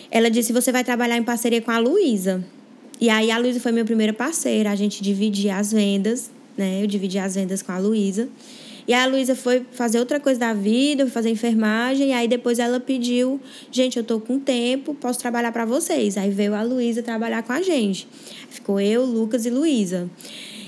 ela 0.09 0.29
disse, 0.29 0.53
você 0.53 0.71
vai 0.71 0.83
trabalhar 0.83 1.17
em 1.17 1.23
parceria 1.23 1.61
com 1.61 1.71
a 1.71 1.79
Luísa. 1.79 2.45
E 3.01 3.09
aí 3.09 3.31
a 3.31 3.37
Luísa 3.37 3.59
foi 3.59 3.71
minha 3.71 3.83
primeira 3.83 4.13
parceira, 4.13 4.71
a 4.71 4.75
gente 4.75 5.03
dividia 5.03 5.57
as 5.57 5.71
vendas, 5.71 6.31
né? 6.55 6.81
Eu 6.81 6.87
dividi 6.87 7.17
as 7.17 7.35
vendas 7.35 7.61
com 7.61 7.71
a 7.71 7.77
Luísa. 7.77 8.29
E 8.87 8.93
aí 8.93 9.03
a 9.03 9.07
Luísa 9.07 9.35
foi 9.35 9.65
fazer 9.71 9.99
outra 9.99 10.19
coisa 10.19 10.39
da 10.39 10.53
vida, 10.53 11.03
foi 11.05 11.11
fazer 11.11 11.29
enfermagem, 11.29 12.09
e 12.09 12.13
aí 12.13 12.27
depois 12.27 12.59
ela 12.59 12.79
pediu, 12.79 13.39
gente, 13.71 13.97
eu 13.97 14.03
tô 14.03 14.19
com 14.19 14.39
tempo, 14.39 14.93
posso 14.93 15.19
trabalhar 15.19 15.51
para 15.51 15.65
vocês. 15.65 16.17
Aí 16.17 16.29
veio 16.29 16.53
a 16.53 16.61
Luísa 16.61 17.01
trabalhar 17.01 17.41
com 17.43 17.53
a 17.53 17.61
gente. 17.61 18.07
Ficou 18.49 18.79
eu, 18.79 19.03
Lucas 19.03 19.45
e 19.45 19.49
Luísa. 19.49 20.09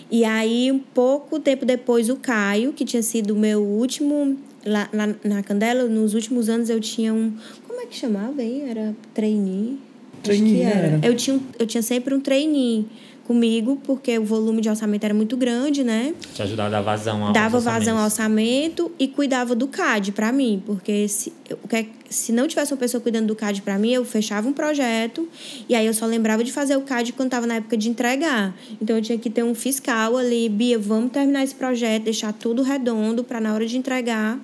E 0.10 0.24
aí, 0.24 0.72
um 0.72 0.80
pouco 0.80 1.40
tempo 1.40 1.66
depois, 1.66 2.10
o 2.10 2.16
Caio, 2.16 2.72
que 2.72 2.86
tinha 2.86 3.04
sido 3.04 3.32
o 3.32 3.38
meu 3.38 3.62
último. 3.62 4.38
Lá, 4.66 4.90
lá 4.92 5.16
na 5.24 5.44
Candela, 5.44 5.84
nos 5.84 6.14
últimos 6.14 6.50
anos 6.50 6.70
eu 6.70 6.80
tinha 6.80 7.14
um. 7.14 7.34
Como 7.68 7.82
é 7.82 7.86
que 7.86 7.96
chamava, 7.96 8.42
hein? 8.42 8.64
Era 8.70 8.96
trainee 9.14 9.78
Trainee 10.24 10.62
era. 10.62 10.80
era. 10.80 11.06
Eu 11.06 11.16
tinha, 11.16 11.40
eu 11.60 11.66
tinha 11.66 11.82
sempre 11.82 12.14
um 12.14 12.20
trainee 12.20 12.86
comigo, 13.28 13.78
porque 13.84 14.18
o 14.18 14.24
volume 14.24 14.62
de 14.62 14.70
orçamento 14.70 15.04
era 15.04 15.14
muito 15.14 15.36
grande, 15.36 15.84
né? 15.84 16.14
Te 16.34 16.42
ajudar 16.42 16.68
a 16.68 16.70
dar 16.70 16.82
vazão 16.82 17.26
ao 17.26 17.34
Dava 17.34 17.60
vazão 17.60 17.98
ao 17.98 18.06
orçamento 18.06 18.90
e 18.98 19.06
cuidava 19.08 19.54
do 19.54 19.68
CAD 19.68 20.14
para 20.14 20.32
mim, 20.32 20.64
porque 20.66 21.08
se, 21.10 21.34
é- 21.72 21.86
se 22.10 22.32
não 22.32 22.48
tivesse 22.48 22.72
uma 22.74 22.78
pessoa 22.80 23.02
cuidando 23.02 23.28
do 23.28 23.36
CAD 23.36 23.62
para 23.62 23.78
mim, 23.78 23.92
eu 23.92 24.06
fechava 24.06 24.48
um 24.48 24.54
projeto 24.54 25.28
e 25.68 25.76
aí 25.76 25.86
eu 25.86 25.94
só 25.94 26.06
lembrava 26.06 26.42
de 26.42 26.54
fazer 26.54 26.78
o 26.78 26.82
CAD 26.82 27.12
quando 27.12 27.28
estava 27.28 27.46
na 27.46 27.56
época 27.56 27.76
de 27.76 27.90
entregar. 27.90 28.56
Então 28.82 28.96
eu 28.96 29.02
tinha 29.02 29.18
que 29.18 29.30
ter 29.30 29.44
um 29.44 29.54
fiscal 29.54 30.16
ali, 30.16 30.48
Bia, 30.48 30.80
vamos 30.80 31.12
terminar 31.12 31.44
esse 31.44 31.54
projeto, 31.54 32.04
deixar 32.04 32.32
tudo 32.32 32.62
redondo 32.64 33.26
para 33.26 33.42
na 33.42 33.54
hora 33.54 33.66
de 33.68 33.78
entregar. 33.78 34.40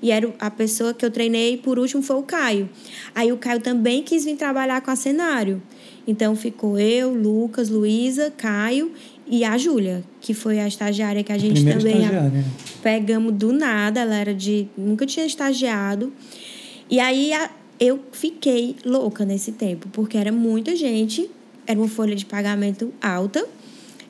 E 0.00 0.12
era 0.12 0.32
a 0.38 0.48
pessoa 0.50 0.94
que 0.94 1.04
eu 1.04 1.10
treinei, 1.10 1.56
por 1.56 1.76
último, 1.78 2.02
foi 2.02 2.16
o 2.16 2.22
Caio. 2.22 2.68
Aí 3.14 3.32
o 3.32 3.36
Caio 3.36 3.60
também 3.60 4.00
quis 4.02 4.24
vir 4.24 4.36
trabalhar 4.36 4.80
com 4.80 4.90
a 4.92 4.96
cenário. 4.96 5.60
Então 6.08 6.34
ficou 6.34 6.78
eu, 6.78 7.12
Lucas, 7.14 7.68
Luísa, 7.68 8.32
Caio 8.34 8.90
e 9.26 9.44
a 9.44 9.58
Júlia, 9.58 10.02
que 10.22 10.32
foi 10.32 10.58
a 10.58 10.66
estagiária 10.66 11.22
que 11.22 11.30
a 11.30 11.36
gente 11.36 11.52
Primeira 11.52 11.78
também 11.78 11.96
estagiária. 12.02 12.44
pegamos 12.82 13.34
do 13.34 13.52
nada, 13.52 14.00
ela 14.00 14.14
era 14.16 14.32
de. 14.34 14.66
nunca 14.76 15.04
tinha 15.04 15.26
estagiado. 15.26 16.10
E 16.90 16.98
aí 16.98 17.32
a- 17.34 17.50
eu 17.78 18.00
fiquei 18.10 18.74
louca 18.86 19.24
nesse 19.26 19.52
tempo, 19.52 19.86
porque 19.92 20.16
era 20.16 20.32
muita 20.32 20.74
gente, 20.74 21.28
era 21.66 21.78
uma 21.78 21.88
folha 21.88 22.16
de 22.16 22.24
pagamento 22.24 22.90
alta, 23.02 23.46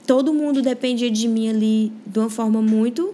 todo 0.06 0.32
mundo 0.32 0.62
dependia 0.62 1.10
de 1.10 1.26
mim 1.26 1.48
ali 1.48 1.92
de 2.06 2.18
uma 2.20 2.30
forma 2.30 2.62
muito. 2.62 3.12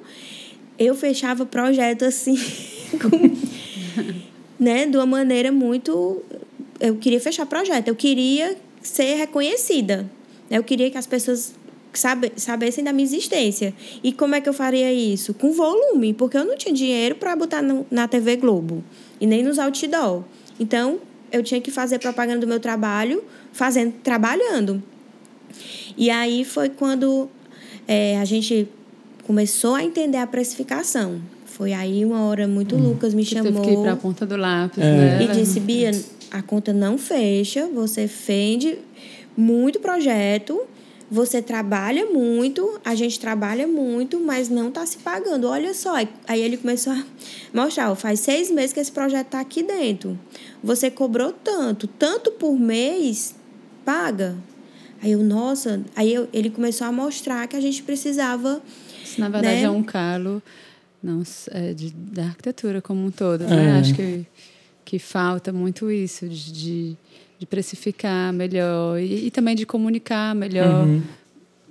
Eu 0.79 0.94
fechava 0.94 1.47
projeto 1.47 2.05
assim, 2.05 2.37
com- 3.01 3.35
né, 4.61 4.85
de 4.87 4.97
uma 4.99 5.07
maneira 5.07 5.51
muito. 5.51 6.20
Eu 6.81 6.97
queria 6.97 7.20
fechar 7.20 7.47
projeto, 7.47 7.88
eu 7.88 7.94
queria 7.94 8.57
ser 8.85 9.14
reconhecida. 9.16 10.09
Eu 10.51 10.62
queria 10.62 10.90
que 10.90 10.99
as 10.99 11.07
pessoas 11.07 11.55
sabe, 11.92 12.33
sabessem 12.37 12.85
da 12.85 12.92
minha 12.92 13.05
existência. 13.05 13.75
E 14.03 14.12
como 14.12 14.35
é 14.35 14.40
que 14.40 14.49
eu 14.49 14.53
faria 14.53 14.92
isso? 14.92 15.33
Com 15.35 15.53
volume, 15.53 16.12
porque 16.14 16.37
eu 16.37 16.44
não 16.44 16.57
tinha 16.57 16.73
dinheiro 16.75 17.14
para 17.16 17.35
botar 17.35 17.62
no- 17.62 17.87
na 17.90 18.07
TV 18.07 18.37
Globo 18.37 18.85
e 19.20 19.27
nem 19.27 19.42
nos 19.42 19.59
outdoor. 19.59 20.23
Então, 20.61 20.99
eu 21.33 21.42
tinha 21.42 21.61
que 21.61 21.70
fazer 21.70 21.99
propaganda 21.99 22.40
do 22.40 22.47
meu 22.47 22.61
trabalho, 22.61 23.25
fazendo, 23.53 23.92
trabalhando. 24.05 24.83
E 25.97 26.11
aí 26.11 26.44
foi 26.44 26.68
quando 26.68 27.29
é, 27.87 28.18
a 28.18 28.25
gente 28.25 28.68
começou 29.27 29.75
a 29.75 29.83
entender 29.85 30.18
a 30.18 30.27
precificação. 30.27 31.20
Foi 31.47 31.73
aí 31.73 32.05
uma 32.05 32.23
hora 32.25 32.49
muito 32.49 32.77
Lucas 32.77 33.14
me 33.14 33.25
Que 33.25 33.35
chamou 33.37 33.53
teve 33.53 33.64
que 33.64 33.73
ir 33.73 33.81
para 33.83 33.92
a 33.92 33.97
ponta 33.97 34.27
do 34.27 34.37
lápis, 34.37 34.79
É. 34.83 34.90
né? 35.18 35.23
e 35.25 35.29
disse, 35.29 35.61
Bia, 35.61 35.92
a 36.35 36.42
conta 36.42 36.73
não 36.73 36.99
fecha, 36.99 37.66
você 37.68 38.07
vende 38.07 38.77
muito 39.37 39.79
projeto, 39.79 40.61
você 41.11 41.40
trabalha 41.40 42.07
muito, 42.07 42.81
a 42.85 42.94
gente 42.97 43.20
trabalha 43.20 43.68
muito, 43.68 44.18
mas 44.18 44.49
não 44.49 44.68
está 44.68 44.85
se 44.85 44.99
pagando. 44.99 45.47
Olha 45.49 45.73
só. 45.73 45.94
Aí 46.27 46.42
ele 46.42 46.57
começou 46.57 46.92
a 46.92 47.05
mostrar, 47.53 47.92
ó, 47.92 47.94
faz 47.94 48.18
seis 48.20 48.51
meses 48.51 48.73
que 48.73 48.81
esse 48.81 48.90
projeto 48.90 49.27
está 49.27 49.40
aqui 49.40 49.62
dentro. 49.62 50.18
Você 50.62 50.90
cobrou 50.90 51.33
tanto, 51.33 51.87
tanto 51.87 52.33
por 52.33 52.59
mês, 52.59 53.35
paga. 53.85 54.35
Aí 55.01 55.12
eu, 55.12 55.23
nossa, 55.23 55.83
aí 55.94 56.12
eu- 56.12 56.29
ele 56.33 56.51
começou 56.51 56.87
a 56.87 56.90
mostrar 56.92 57.47
que 57.47 57.55
a 57.55 57.61
gente 57.61 57.81
precisava 57.85 58.61
Isso, 59.05 59.20
na 59.20 59.29
verdade, 59.29 59.57
né? 59.57 59.62
é 59.62 59.70
um 59.70 59.83
calo 59.85 60.42
não, 61.01 61.23
é, 61.53 61.75
de, 61.75 61.90
da 61.92 62.25
arquitetura 62.25 62.83
como 62.83 63.07
um 63.07 63.11
todo. 63.11 63.44
Né? 63.44 63.66
É. 63.77 63.79
Acho 63.79 63.94
que, 63.94 64.27
que 64.85 64.99
falta 64.99 65.53
muito 65.53 65.90
isso, 65.90 66.29
de, 66.29 66.53
de, 66.53 66.97
de 67.38 67.47
precificar 67.47 68.33
melhor 68.33 68.99
e, 68.99 69.27
e 69.27 69.31
também 69.31 69.55
de 69.55 69.64
comunicar 69.64 70.35
melhor 70.35 70.87
Uhum. 70.87 71.03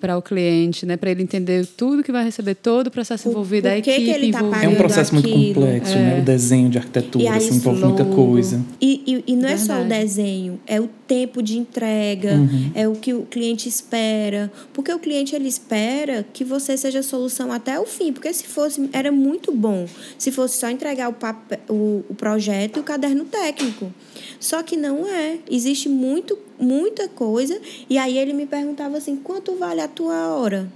Para 0.03 0.17
o 0.17 0.21
cliente, 0.21 0.85
né? 0.85 0.97
para 0.97 1.11
ele 1.11 1.23
entender 1.23 1.65
tudo 1.65 2.03
que 2.03 2.11
vai 2.11 2.25
receber, 2.25 2.55
todo 2.55 2.87
o 2.87 2.91
processo 2.91 3.29
O- 3.29 3.31
envolvido, 3.31 3.69
a 3.69 3.71
por 3.71 3.81
que 3.81 3.89
equipe 3.91 4.09
ele 4.11 4.31
tá 4.33 4.39
envolvida. 4.39 4.65
É 4.65 4.67
um 4.67 4.75
processo 4.75 5.13
muito 5.13 5.29
aquilo. 5.29 5.53
complexo, 5.61 5.95
né? 5.95 6.19
O 6.19 6.25
desenho 6.25 6.69
de 6.69 6.77
arquitetura, 6.77 7.33
assim, 7.37 7.55
envolve 7.55 7.85
muita 7.85 8.03
longo. 8.03 8.15
coisa. 8.15 8.59
E, 8.81 9.01
e, 9.25 9.31
e 9.31 9.35
não 9.37 9.47
é 9.47 9.55
só 9.55 9.75
o 9.75 9.77
Verdade. 9.77 10.01
desenho, 10.01 10.59
é 10.67 10.81
o 10.81 10.89
tempo 11.07 11.41
de 11.41 11.57
entrega, 11.57 12.33
Uhum. 12.33 12.71
é 12.75 12.85
o 12.85 12.93
que 12.95 13.13
o 13.13 13.21
cliente 13.21 13.69
espera. 13.69 14.51
Porque 14.73 14.91
o 14.93 14.99
cliente 14.99 15.33
ele 15.35 15.47
espera 15.47 16.25
que 16.33 16.43
você 16.43 16.75
seja 16.75 16.99
a 16.99 17.03
solução 17.03 17.49
até 17.49 17.79
o 17.79 17.85
fim. 17.85 18.11
Porque 18.11 18.33
se 18.33 18.43
fosse, 18.45 18.89
era 18.91 19.09
muito 19.09 19.53
bom 19.53 19.85
se 20.17 20.31
fosse 20.33 20.57
só 20.59 20.69
entregar 20.69 21.07
o, 21.09 21.13
papel, 21.13 21.59
o, 21.69 22.03
o 22.09 22.13
projeto 22.15 22.75
e 22.77 22.79
o 22.81 22.83
caderno 22.83 23.23
técnico. 23.23 23.89
Só 24.37 24.61
que 24.63 24.75
não 24.75 25.07
é. 25.07 25.37
Existe 25.49 25.87
muito, 25.87 26.37
muita 26.63 27.07
coisa. 27.07 27.59
E 27.89 27.97
aí 27.97 28.17
ele 28.17 28.33
me 28.33 28.45
perguntava 28.45 28.97
assim: 28.97 29.17
quanto 29.17 29.55
vale 29.55 29.81
a 29.81 29.87
tua 29.87 30.29
hora? 30.29 30.71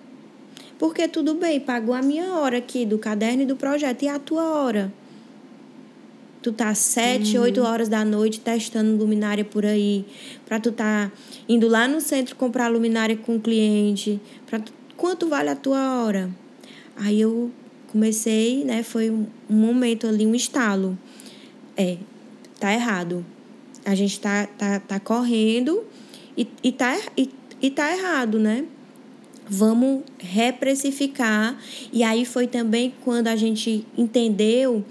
Porque 0.77 1.07
tudo 1.07 1.33
bem, 1.33 1.59
pagou 1.59 1.95
a 1.95 2.01
minha 2.01 2.33
hora 2.33 2.57
aqui 2.57 2.85
do 2.85 2.99
caderno 2.99 3.43
e 3.43 3.45
do 3.45 3.55
projeto. 3.55 4.03
E 4.03 4.07
a 4.07 4.19
tua 4.19 4.43
hora? 4.43 4.91
tu 6.47 6.53
tá 6.53 6.73
sete, 6.73 7.37
oito 7.37 7.61
horas 7.61 7.89
da 7.89 8.05
noite 8.05 8.39
testando 8.39 8.95
luminária 8.95 9.43
por 9.43 9.65
aí, 9.65 10.05
para 10.45 10.57
tu 10.57 10.71
tá 10.71 11.11
indo 11.49 11.67
lá 11.67 11.89
no 11.89 11.99
centro 11.99 12.37
comprar 12.37 12.69
luminária 12.69 13.17
com 13.17 13.35
o 13.35 13.39
cliente, 13.39 14.17
para 14.45 14.61
quanto 14.95 15.27
vale 15.27 15.49
a 15.49 15.55
tua 15.57 16.01
hora? 16.01 16.29
Aí 16.95 17.19
eu 17.19 17.51
comecei, 17.91 18.63
né, 18.63 18.81
foi 18.81 19.09
um 19.11 19.27
momento 19.49 20.07
ali, 20.07 20.25
um 20.25 20.33
estalo. 20.33 20.97
É, 21.75 21.97
tá 22.59 22.73
errado. 22.73 23.25
A 23.87 23.95
gente 23.95 24.19
tá, 24.19 24.47
tá, 24.57 24.79
tá 24.79 24.99
correndo 24.99 25.83
e, 26.37 26.47
e, 26.63 26.71
tá, 26.71 26.95
e, 27.17 27.29
e 27.61 27.71
tá 27.71 27.91
errado, 27.91 28.37
né? 28.37 28.65
vamos 29.49 30.03
reprecificar. 30.19 31.57
E 31.91 32.03
aí 32.03 32.25
foi 32.25 32.47
também 32.47 32.93
quando 33.03 33.27
a 33.27 33.35
gente 33.35 33.85
entendeu 33.97 34.83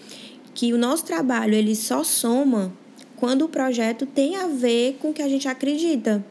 que 0.54 0.72
o 0.72 0.78
nosso 0.78 1.04
trabalho 1.04 1.54
ele 1.54 1.76
só 1.76 2.02
soma 2.02 2.72
quando 3.16 3.42
o 3.42 3.48
projeto 3.48 4.06
tem 4.06 4.36
a 4.36 4.46
ver 4.46 4.98
com 5.00 5.10
o 5.10 5.12
que 5.12 5.22
a 5.22 5.28
gente 5.28 5.48
acredita. 5.48 6.24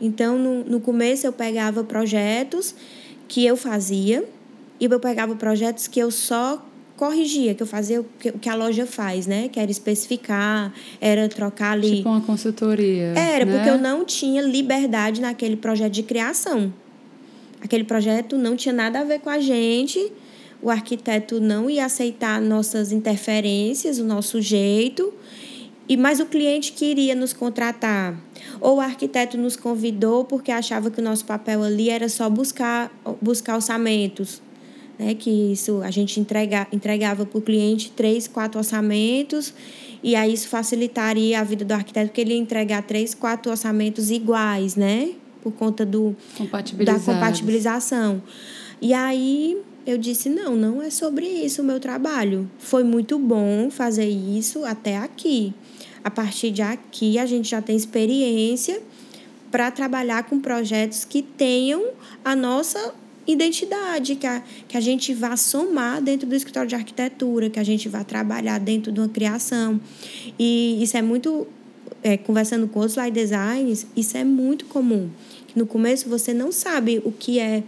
Então, 0.00 0.38
no, 0.38 0.64
no 0.64 0.80
começo, 0.80 1.26
eu 1.26 1.32
pegava 1.32 1.82
projetos 1.82 2.74
que 3.28 3.44
eu 3.44 3.56
fazia 3.56 4.28
e 4.78 4.84
eu 4.84 5.00
pegava 5.00 5.34
projetos 5.34 5.88
que 5.88 5.98
eu 5.98 6.10
só 6.10 6.64
corrigia, 6.96 7.54
que 7.54 7.62
eu 7.62 7.66
fazia 7.66 8.00
o 8.00 8.04
que, 8.04 8.48
a 8.48 8.54
loja 8.54 8.86
faz, 8.86 9.26
né? 9.26 9.48
Que 9.48 9.60
era 9.60 9.70
especificar, 9.70 10.72
era 11.00 11.28
trocar 11.28 11.72
ali. 11.72 11.98
Tipo 11.98 12.08
uma 12.08 12.20
consultoria. 12.20 13.12
Era, 13.16 13.44
né? 13.44 13.56
porque 13.56 13.70
eu 13.70 13.78
não 13.78 14.04
tinha 14.04 14.42
liberdade 14.42 15.20
naquele 15.20 15.56
projeto 15.56 15.92
de 15.92 16.02
criação. 16.02 16.72
Aquele 17.60 17.84
projeto 17.84 18.36
não 18.36 18.56
tinha 18.56 18.72
nada 18.72 19.00
a 19.00 19.04
ver 19.04 19.20
com 19.20 19.30
a 19.30 19.38
gente, 19.38 20.12
o 20.62 20.70
arquiteto 20.70 21.40
não 21.40 21.68
ia 21.68 21.84
aceitar 21.84 22.40
nossas 22.40 22.92
interferências, 22.92 23.98
o 23.98 24.04
nosso 24.04 24.40
jeito, 24.40 25.12
e 25.88 25.96
mas 25.96 26.20
o 26.20 26.26
cliente 26.26 26.72
queria 26.72 27.14
nos 27.14 27.32
contratar. 27.32 28.18
Ou 28.60 28.76
o 28.76 28.80
arquiteto 28.80 29.36
nos 29.36 29.56
convidou 29.56 30.24
porque 30.24 30.50
achava 30.50 30.90
que 30.90 31.00
o 31.00 31.04
nosso 31.04 31.24
papel 31.24 31.62
ali 31.62 31.90
era 31.90 32.08
só 32.08 32.28
buscar, 32.28 32.90
buscar 33.20 33.54
orçamentos. 33.54 34.40
Né, 34.98 35.14
que 35.14 35.30
isso 35.52 35.82
a 35.82 35.90
gente 35.90 36.18
entrega, 36.18 36.66
entregava 36.72 37.26
para 37.26 37.38
o 37.38 37.42
cliente 37.42 37.92
três, 37.94 38.26
quatro 38.26 38.58
orçamentos, 38.58 39.52
e 40.02 40.16
aí 40.16 40.32
isso 40.32 40.48
facilitaria 40.48 41.38
a 41.38 41.44
vida 41.44 41.66
do 41.66 41.72
arquiteto, 41.72 42.06
porque 42.06 42.22
ele 42.22 42.32
ia 42.32 42.38
entregar 42.38 42.82
três, 42.82 43.12
quatro 43.12 43.50
orçamentos 43.50 44.10
iguais, 44.10 44.74
né? 44.74 45.10
Por 45.42 45.52
conta 45.52 45.84
do, 45.84 46.16
da 47.08 47.14
compatibilização. 47.14 48.22
E 48.80 48.94
aí 48.94 49.58
eu 49.86 49.96
disse: 49.96 50.28
não, 50.28 50.56
não 50.56 50.82
é 50.82 50.90
sobre 50.90 51.26
isso 51.26 51.62
o 51.62 51.64
meu 51.64 51.78
trabalho. 51.78 52.50
Foi 52.58 52.82
muito 52.82 53.18
bom 53.18 53.70
fazer 53.70 54.08
isso 54.08 54.64
até 54.64 54.96
aqui. 54.96 55.54
A 56.02 56.10
partir 56.10 56.50
de 56.50 56.62
aqui, 56.62 57.18
a 57.18 57.26
gente 57.26 57.50
já 57.50 57.62
tem 57.62 57.76
experiência 57.76 58.80
para 59.50 59.70
trabalhar 59.70 60.24
com 60.24 60.40
projetos 60.40 61.04
que 61.04 61.22
tenham 61.22 61.90
a 62.24 62.34
nossa 62.36 62.94
identidade, 63.26 64.16
que 64.16 64.26
a, 64.26 64.42
que 64.68 64.76
a 64.76 64.80
gente 64.80 65.12
vá 65.12 65.36
somar 65.36 66.00
dentro 66.00 66.26
do 66.26 66.34
escritório 66.34 66.68
de 66.68 66.74
arquitetura, 66.74 67.50
que 67.50 67.58
a 67.58 67.64
gente 67.64 67.88
vá 67.88 68.04
trabalhar 68.04 68.58
dentro 68.58 68.92
de 68.92 69.00
uma 69.00 69.08
criação. 69.08 69.80
E 70.38 70.82
isso 70.82 70.96
é 70.96 71.02
muito. 71.02 71.46
É, 72.02 72.16
conversando 72.16 72.68
com 72.68 72.78
outros 72.78 72.96
light 72.96 73.12
designers, 73.12 73.86
isso 73.96 74.16
é 74.16 74.22
muito 74.22 74.66
comum. 74.66 75.08
No 75.54 75.66
começo 75.66 76.08
você 76.08 76.32
não 76.32 76.52
sabe 76.52 77.00
o 77.04 77.10
que 77.10 77.38
é, 77.38 77.62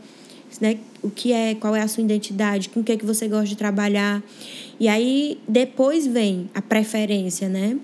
né? 0.61 0.79
O 1.03 1.11
que 1.11 1.33
é, 1.33 1.55
qual 1.55 1.75
é 1.75 1.81
a 1.81 1.89
sua 1.89 2.03
identidade, 2.03 2.69
com 2.69 2.81
o 2.81 2.85
que 2.85 2.93
é 2.93 2.97
que 2.97 3.07
você 3.07 3.27
gosta 3.27 3.47
de 3.47 3.57
trabalhar. 3.57 4.23
E 4.79 4.87
aí 4.87 5.39
depois 5.49 6.07
vem 6.07 6.49
a 6.55 6.63
preferência, 6.63 7.49
né? 7.49 7.79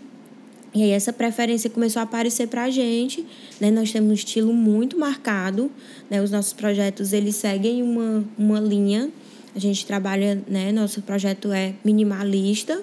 E 0.74 0.82
aí 0.82 0.90
essa 0.90 1.12
preferência 1.12 1.70
começou 1.70 2.00
a 2.00 2.02
aparecer 2.02 2.48
para 2.48 2.64
a 2.64 2.70
gente, 2.70 3.24
né? 3.60 3.70
Nós 3.70 3.92
temos 3.92 4.10
um 4.10 4.14
estilo 4.14 4.52
muito 4.52 4.98
marcado, 4.98 5.70
né? 6.10 6.20
Os 6.20 6.32
nossos 6.32 6.52
projetos 6.52 7.12
eles 7.12 7.36
seguem 7.36 7.80
uma, 7.80 8.24
uma 8.36 8.58
linha. 8.58 9.08
A 9.54 9.58
gente 9.60 9.86
trabalha, 9.86 10.42
né? 10.48 10.72
Nosso 10.72 11.00
projeto 11.02 11.52
é 11.52 11.74
minimalista. 11.84 12.82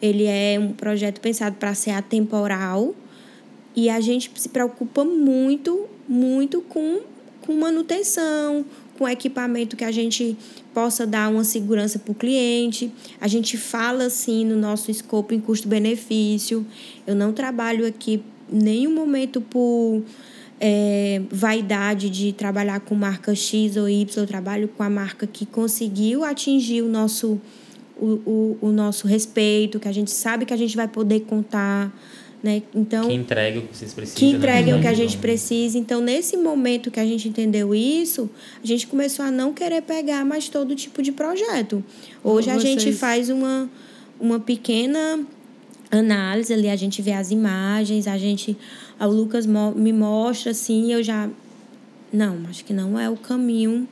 Ele 0.00 0.24
é 0.24 0.56
um 0.60 0.72
projeto 0.72 1.20
pensado 1.20 1.56
para 1.56 1.74
ser 1.74 1.90
atemporal. 1.90 2.94
E 3.74 3.90
a 3.90 4.00
gente 4.00 4.30
se 4.36 4.48
preocupa 4.48 5.04
muito, 5.04 5.86
muito 6.08 6.62
com, 6.62 7.00
com 7.40 7.54
manutenção, 7.54 8.64
com 9.00 9.08
equipamento 9.08 9.78
que 9.78 9.84
a 9.84 9.90
gente 9.90 10.36
possa 10.74 11.06
dar 11.06 11.30
uma 11.30 11.42
segurança 11.42 11.98
para 11.98 12.12
o 12.12 12.14
cliente. 12.14 12.92
A 13.18 13.26
gente 13.26 13.56
fala 13.56 14.04
assim 14.04 14.44
no 14.44 14.56
nosso 14.56 14.90
escopo 14.90 15.32
em 15.32 15.40
custo-benefício. 15.40 16.66
Eu 17.06 17.14
não 17.14 17.32
trabalho 17.32 17.86
aqui 17.86 18.22
nenhum 18.52 18.94
momento 18.94 19.40
por 19.40 20.02
é, 20.60 21.22
vaidade 21.30 22.10
de 22.10 22.34
trabalhar 22.34 22.80
com 22.80 22.94
marca 22.94 23.34
X 23.34 23.78
ou 23.78 23.88
Y, 23.88 24.22
eu 24.22 24.26
trabalho 24.26 24.68
com 24.68 24.82
a 24.82 24.90
marca 24.90 25.26
que 25.26 25.46
conseguiu 25.46 26.22
atingir 26.22 26.82
o 26.82 26.88
nosso, 26.88 27.40
o, 27.98 28.06
o, 28.06 28.58
o 28.60 28.70
nosso 28.70 29.06
respeito, 29.06 29.80
que 29.80 29.88
a 29.88 29.92
gente 29.92 30.10
sabe 30.10 30.44
que 30.44 30.52
a 30.52 30.58
gente 30.58 30.76
vai 30.76 30.86
poder 30.86 31.20
contar. 31.20 31.90
Né? 32.42 32.62
Então, 32.74 33.06
que 33.06 33.14
entregue 33.14 33.58
o 33.58 33.62
que 33.62 33.76
vocês 33.76 33.92
precisam. 33.92 34.18
Que 34.18 34.36
entregue 34.36 34.72
né? 34.72 34.78
o 34.78 34.80
que 34.80 34.86
a 34.86 34.94
gente 34.94 35.18
precisa. 35.18 35.76
Então, 35.76 36.00
nesse 36.00 36.38
momento 36.38 36.90
que 36.90 36.98
a 36.98 37.04
gente 37.04 37.28
entendeu 37.28 37.74
isso, 37.74 38.30
a 38.62 38.66
gente 38.66 38.86
começou 38.86 39.24
a 39.24 39.30
não 39.30 39.52
querer 39.52 39.82
pegar 39.82 40.24
mais 40.24 40.48
todo 40.48 40.74
tipo 40.74 41.02
de 41.02 41.12
projeto. 41.12 41.84
Hoje 42.24 42.48
a 42.48 42.58
gente 42.58 42.92
faz 42.92 43.28
uma, 43.28 43.68
uma 44.18 44.40
pequena 44.40 45.20
análise 45.90 46.52
ali, 46.52 46.68
a 46.68 46.76
gente 46.76 47.02
vê 47.02 47.12
as 47.12 47.30
imagens, 47.30 48.06
a 48.06 48.16
gente 48.16 48.56
o 48.98 49.06
Lucas 49.06 49.46
me 49.46 49.92
mostra 49.92 50.52
assim, 50.52 50.92
eu 50.92 51.02
já 51.02 51.28
não, 52.12 52.38
acho 52.48 52.64
que 52.64 52.72
não 52.72 52.98
é 52.98 53.08
o 53.08 53.16
caminho 53.16 53.88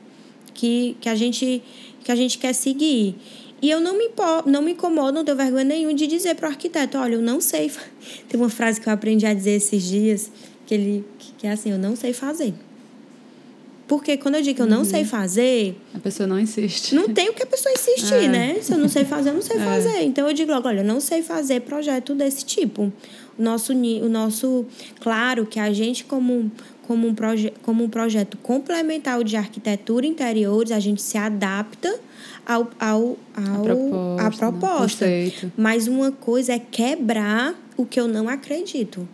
que, 0.53 0.95
que 1.01 1.09
a 1.09 1.15
gente 1.15 1.61
que 2.03 2.11
a 2.11 2.15
gente 2.15 2.37
quer 2.37 2.53
seguir. 2.53 3.15
E 3.61 3.69
eu 3.69 3.79
não 3.81 3.97
me, 3.97 4.09
não 4.45 4.61
me 4.61 4.71
incomodo, 4.71 5.11
não 5.11 5.25
tenho 5.25 5.37
vergonha 5.37 5.63
nenhuma 5.63 5.93
de 5.93 6.07
dizer 6.07 6.35
para 6.35 6.47
o 6.47 6.51
arquiteto, 6.51 6.97
olha, 6.97 7.15
eu 7.15 7.21
não 7.21 7.41
sei. 7.41 7.71
Tem 8.29 8.39
uma 8.39 8.49
frase 8.49 8.79
que 8.79 8.87
eu 8.87 8.93
aprendi 8.93 9.25
a 9.25 9.33
dizer 9.33 9.51
esses 9.51 9.83
dias, 9.83 10.31
que 10.65 10.73
ele 10.73 11.05
que 11.37 11.47
é 11.47 11.51
assim, 11.51 11.71
eu 11.71 11.77
não 11.77 11.95
sei 11.95 12.13
fazer. 12.13 12.53
Porque 13.87 14.17
quando 14.17 14.35
eu 14.35 14.41
digo 14.41 14.57
que 14.57 14.61
eu 14.61 14.67
não 14.67 14.79
uhum. 14.79 14.85
sei 14.85 15.03
fazer. 15.03 15.75
A 15.95 15.99
pessoa 15.99 16.27
não 16.27 16.39
insiste. 16.39 16.93
Não 16.93 17.09
tem 17.09 17.29
o 17.29 17.33
que 17.33 17.41
a 17.41 17.45
pessoa 17.45 17.73
insistir, 17.73 18.13
é. 18.13 18.27
né? 18.27 18.57
Se 18.61 18.73
eu 18.73 18.77
não 18.77 18.87
sei 18.87 19.03
fazer, 19.03 19.29
eu 19.29 19.33
não 19.33 19.41
sei 19.41 19.57
é. 19.57 19.59
fazer. 19.59 20.01
Então 20.03 20.27
eu 20.27 20.33
digo 20.33 20.51
logo: 20.51 20.67
olha, 20.67 20.81
eu 20.81 20.85
não 20.85 20.99
sei 20.99 21.23
fazer 21.23 21.61
projeto 21.61 22.13
desse 22.13 22.45
tipo 22.45 22.93
nosso, 23.39 23.73
o 23.73 24.09
nosso 24.09 24.65
claro 24.99 25.45
que 25.45 25.59
a 25.59 25.71
gente 25.71 26.03
como 26.03 26.51
como 26.85 27.07
um, 27.07 27.13
proje 27.13 27.53
como 27.61 27.83
um 27.83 27.89
projeto 27.89 28.37
complementar 28.37 29.23
de 29.23 29.37
arquitetura 29.37 30.05
interiores, 30.05 30.71
a 30.71 30.79
gente 30.79 31.01
se 31.01 31.17
adapta 31.17 31.99
ao, 32.49 32.67
ao, 32.79 33.17
ao, 33.35 33.61
proposta, 33.61 34.25
à 34.25 34.31
proposta. 34.31 35.05
Mas 35.55 35.87
uma 35.87 36.11
coisa 36.11 36.53
é 36.53 36.59
quebrar 36.59 37.53
o 37.77 37.85
que 37.85 37.99
eu 37.99 38.07
não 38.07 38.27
acredito. 38.27 39.07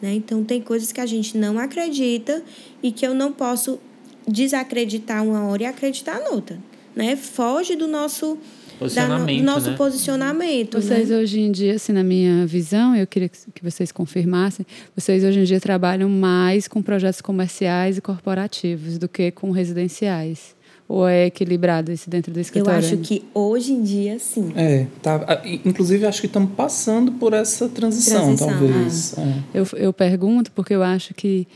Né? 0.00 0.14
Então, 0.14 0.44
tem 0.44 0.60
coisas 0.60 0.92
que 0.92 1.00
a 1.00 1.06
gente 1.06 1.36
não 1.36 1.58
acredita 1.58 2.44
e 2.80 2.92
que 2.92 3.04
eu 3.04 3.12
não 3.12 3.32
posso 3.32 3.80
desacreditar 4.26 5.24
uma 5.24 5.46
hora 5.46 5.64
e 5.64 5.66
acreditar 5.66 6.20
noutra. 6.20 6.58
Né? 6.94 7.16
Foge 7.16 7.74
do 7.74 7.88
nosso 7.88 8.38
Posicionamento, 8.78 9.44
da, 9.44 9.52
nosso 9.52 9.70
né? 9.70 9.76
posicionamento. 9.76 10.80
Vocês 10.80 11.08
né? 11.08 11.16
hoje 11.16 11.40
em 11.40 11.50
dia, 11.50 11.74
assim, 11.74 11.92
na 11.92 12.04
minha 12.04 12.46
visão, 12.46 12.94
eu 12.94 13.06
queria 13.06 13.28
que 13.28 13.62
vocês 13.62 13.90
confirmassem, 13.90 14.66
vocês 14.94 15.24
hoje 15.24 15.40
em 15.40 15.44
dia 15.44 15.58
trabalham 15.58 16.10
mais 16.10 16.68
com 16.68 16.82
projetos 16.82 17.22
comerciais 17.22 17.96
e 17.96 18.00
corporativos 18.02 18.98
do 18.98 19.08
que 19.08 19.30
com 19.30 19.50
residenciais. 19.50 20.55
Ou 20.88 21.08
é 21.08 21.26
equilibrado 21.26 21.90
isso 21.90 22.08
dentro 22.08 22.32
do 22.32 22.38
escritório? 22.38 22.74
Eu 22.74 22.78
acho 22.78 22.96
que 22.98 23.24
hoje 23.34 23.72
em 23.72 23.82
dia, 23.82 24.18
sim. 24.20 24.52
É, 24.54 24.86
tá. 25.02 25.42
Inclusive, 25.64 26.06
acho 26.06 26.20
que 26.20 26.28
estamos 26.28 26.52
passando 26.52 27.12
por 27.12 27.32
essa 27.32 27.68
transição, 27.68 28.36
transição 28.36 28.48
talvez. 28.48 29.18
É. 29.18 29.22
É. 29.22 29.34
Eu, 29.54 29.66
eu 29.74 29.92
pergunto 29.92 30.52
porque 30.52 30.74
eu 30.74 30.84
acho 30.84 31.12
que 31.12 31.48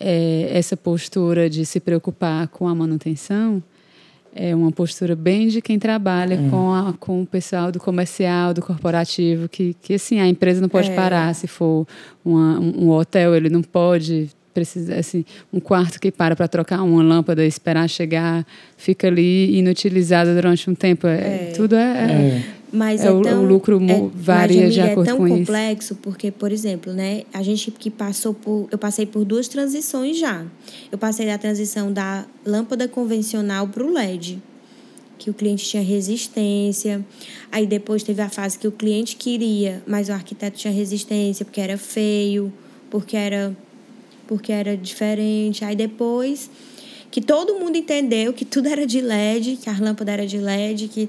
é, 0.00 0.48
essa 0.50 0.76
postura 0.76 1.50
de 1.50 1.66
se 1.66 1.78
preocupar 1.78 2.48
com 2.48 2.66
a 2.66 2.74
manutenção 2.74 3.62
é 4.34 4.54
uma 4.54 4.72
postura 4.72 5.14
bem 5.14 5.46
de 5.46 5.62
quem 5.62 5.78
trabalha 5.78 6.36
hum. 6.36 6.50
com, 6.50 6.74
a, 6.74 6.92
com 6.98 7.22
o 7.22 7.26
pessoal 7.26 7.70
do 7.70 7.78
comercial, 7.78 8.52
do 8.52 8.60
corporativo, 8.60 9.48
que, 9.48 9.76
que 9.80 9.94
assim, 9.94 10.18
a 10.18 10.26
empresa 10.26 10.60
não 10.60 10.68
pode 10.68 10.90
é. 10.90 10.94
parar. 10.94 11.32
Se 11.34 11.46
for 11.46 11.86
uma, 12.24 12.58
um, 12.58 12.86
um 12.86 12.90
hotel, 12.90 13.34
ele 13.36 13.48
não 13.48 13.62
pode 13.62 14.30
precisa 14.54 14.94
assim 14.94 15.24
um 15.52 15.60
quarto 15.60 16.00
que 16.00 16.10
para 16.10 16.36
para 16.36 16.48
trocar 16.48 16.82
uma 16.82 17.02
lâmpada 17.02 17.44
esperar 17.44 17.88
chegar 17.88 18.46
fica 18.76 19.08
ali 19.08 19.58
inutilizado 19.58 20.32
durante 20.32 20.70
um 20.70 20.74
tempo 20.74 21.06
é, 21.06 21.50
é. 21.50 21.52
tudo 21.54 21.74
é, 21.74 21.82
é. 21.82 22.12
é. 22.12 22.64
Mas 22.74 23.02
é, 23.02 23.06
é 23.06 23.22
tão, 23.22 23.44
o 23.44 23.46
lucro 23.46 23.80
é, 23.80 24.10
varia 24.12 24.68
de 24.68 24.80
acordo 24.80 25.16
com 25.16 25.26
isso. 25.26 25.34
É 25.34 25.36
tão 25.36 25.38
complexo 25.38 25.94
porque, 25.94 26.32
por 26.32 26.50
exemplo, 26.50 26.92
né, 26.92 27.22
a 27.32 27.40
gente 27.40 27.70
que 27.70 27.88
passou 27.88 28.34
por, 28.34 28.66
eu 28.68 28.76
passei 28.76 29.06
por 29.06 29.24
duas 29.24 29.46
transições 29.46 30.18
já. 30.18 30.44
Eu 30.90 30.98
passei 30.98 31.24
da 31.24 31.38
transição 31.38 31.92
da 31.92 32.26
lâmpada 32.44 32.88
convencional 32.88 33.68
para 33.68 33.84
o 33.84 33.92
LED, 33.92 34.42
que 35.16 35.30
o 35.30 35.34
cliente 35.34 35.64
tinha 35.64 35.84
resistência. 35.84 37.04
Aí 37.52 37.64
depois 37.64 38.02
teve 38.02 38.20
a 38.20 38.28
fase 38.28 38.58
que 38.58 38.66
o 38.66 38.72
cliente 38.72 39.14
queria, 39.14 39.80
mas 39.86 40.08
o 40.08 40.12
arquiteto 40.12 40.58
tinha 40.58 40.74
resistência 40.74 41.44
porque 41.44 41.60
era 41.60 41.78
feio, 41.78 42.52
porque 42.90 43.16
era 43.16 43.56
porque 44.26 44.52
era 44.52 44.76
diferente. 44.76 45.64
Aí 45.64 45.76
depois 45.76 46.50
que 47.10 47.20
todo 47.20 47.54
mundo 47.54 47.76
entendeu 47.76 48.32
que 48.32 48.44
tudo 48.44 48.68
era 48.68 48.86
de 48.86 49.00
LED, 49.00 49.58
que 49.62 49.70
a 49.70 49.78
lâmpada 49.78 50.12
era 50.12 50.26
de 50.26 50.38
LED, 50.38 50.88
que 50.88 51.08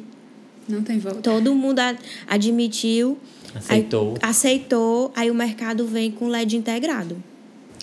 não 0.67 0.81
tem 0.81 0.99
volta. 0.99 1.21
Todo 1.21 1.53
mundo 1.55 1.79
admitiu. 2.27 3.17
Aceitou. 3.55 4.13
Aí, 4.21 4.29
aceitou, 4.29 5.11
aí 5.15 5.31
o 5.31 5.35
mercado 5.35 5.87
vem 5.87 6.11
com 6.11 6.27
LED 6.27 6.57
integrado. 6.57 7.17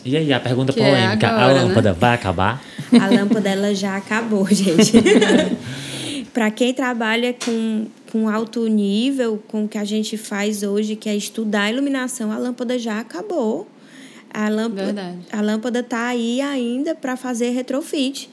E 0.05 0.17
aí, 0.17 0.33
a 0.33 0.41
pergunta 0.41 0.73
que 0.73 0.81
é 0.81 0.89
polêmica: 0.89 1.27
é 1.27 1.31
agora, 1.31 1.61
a 1.61 1.63
lâmpada 1.65 1.93
né? 1.93 1.97
vai 1.99 2.15
acabar? 2.15 2.65
A 3.01 3.07
lâmpada 3.09 3.49
ela 3.49 3.75
já 3.75 3.97
acabou, 3.97 4.47
gente. 4.53 4.93
Para 6.35 6.51
quem 6.51 6.73
trabalha 6.73 7.35
com, 7.35 7.87
com 8.11 8.29
alto 8.29 8.67
nível, 8.67 9.43
com 9.49 9.65
o 9.65 9.69
que 9.69 9.79
a 9.79 9.85
gente 9.85 10.17
faz 10.17 10.63
hoje, 10.63 10.97
que 10.97 11.09
é 11.09 11.15
estudar 11.15 11.65
a 11.65 11.71
iluminação, 11.71 12.33
a 12.33 12.39
lâmpada 12.39 12.79
já 12.79 13.01
acabou. 13.01 13.69
A 14.35 14.49
lâmpada, 14.49 14.85
Verdade. 14.87 15.19
a 15.31 15.41
lâmpada 15.43 15.83
tá 15.83 16.07
aí 16.07 16.41
ainda 16.41 16.95
para 16.95 17.17
fazer 17.17 17.51
retrofit. 17.51 18.31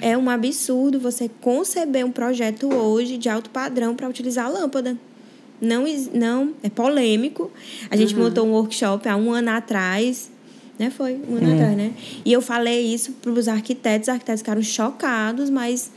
É 0.00 0.16
um 0.16 0.30
absurdo 0.30 0.98
você 0.98 1.30
conceber 1.40 2.06
um 2.06 2.10
projeto 2.10 2.72
hoje 2.72 3.18
de 3.18 3.28
alto 3.28 3.50
padrão 3.50 3.94
para 3.94 4.08
utilizar 4.08 4.46
a 4.46 4.48
lâmpada. 4.48 4.96
Não, 5.60 5.84
não 6.14 6.54
é 6.62 6.70
polêmico. 6.70 7.50
A 7.90 7.96
gente 7.96 8.14
uhum. 8.14 8.24
montou 8.24 8.46
um 8.46 8.52
workshop 8.52 9.06
há 9.08 9.14
um 9.14 9.30
ano 9.30 9.50
atrás, 9.50 10.30
né? 10.78 10.90
Foi 10.90 11.20
um 11.28 11.36
ano 11.36 11.48
uhum. 11.48 11.54
atrás, 11.54 11.76
né? 11.76 11.92
E 12.24 12.32
eu 12.32 12.40
falei 12.40 12.86
isso 12.86 13.12
para 13.12 13.30
os 13.30 13.46
arquitetos, 13.46 14.08
os 14.08 14.12
arquitetos 14.14 14.40
ficaram 14.40 14.62
chocados, 14.62 15.50
mas 15.50 15.90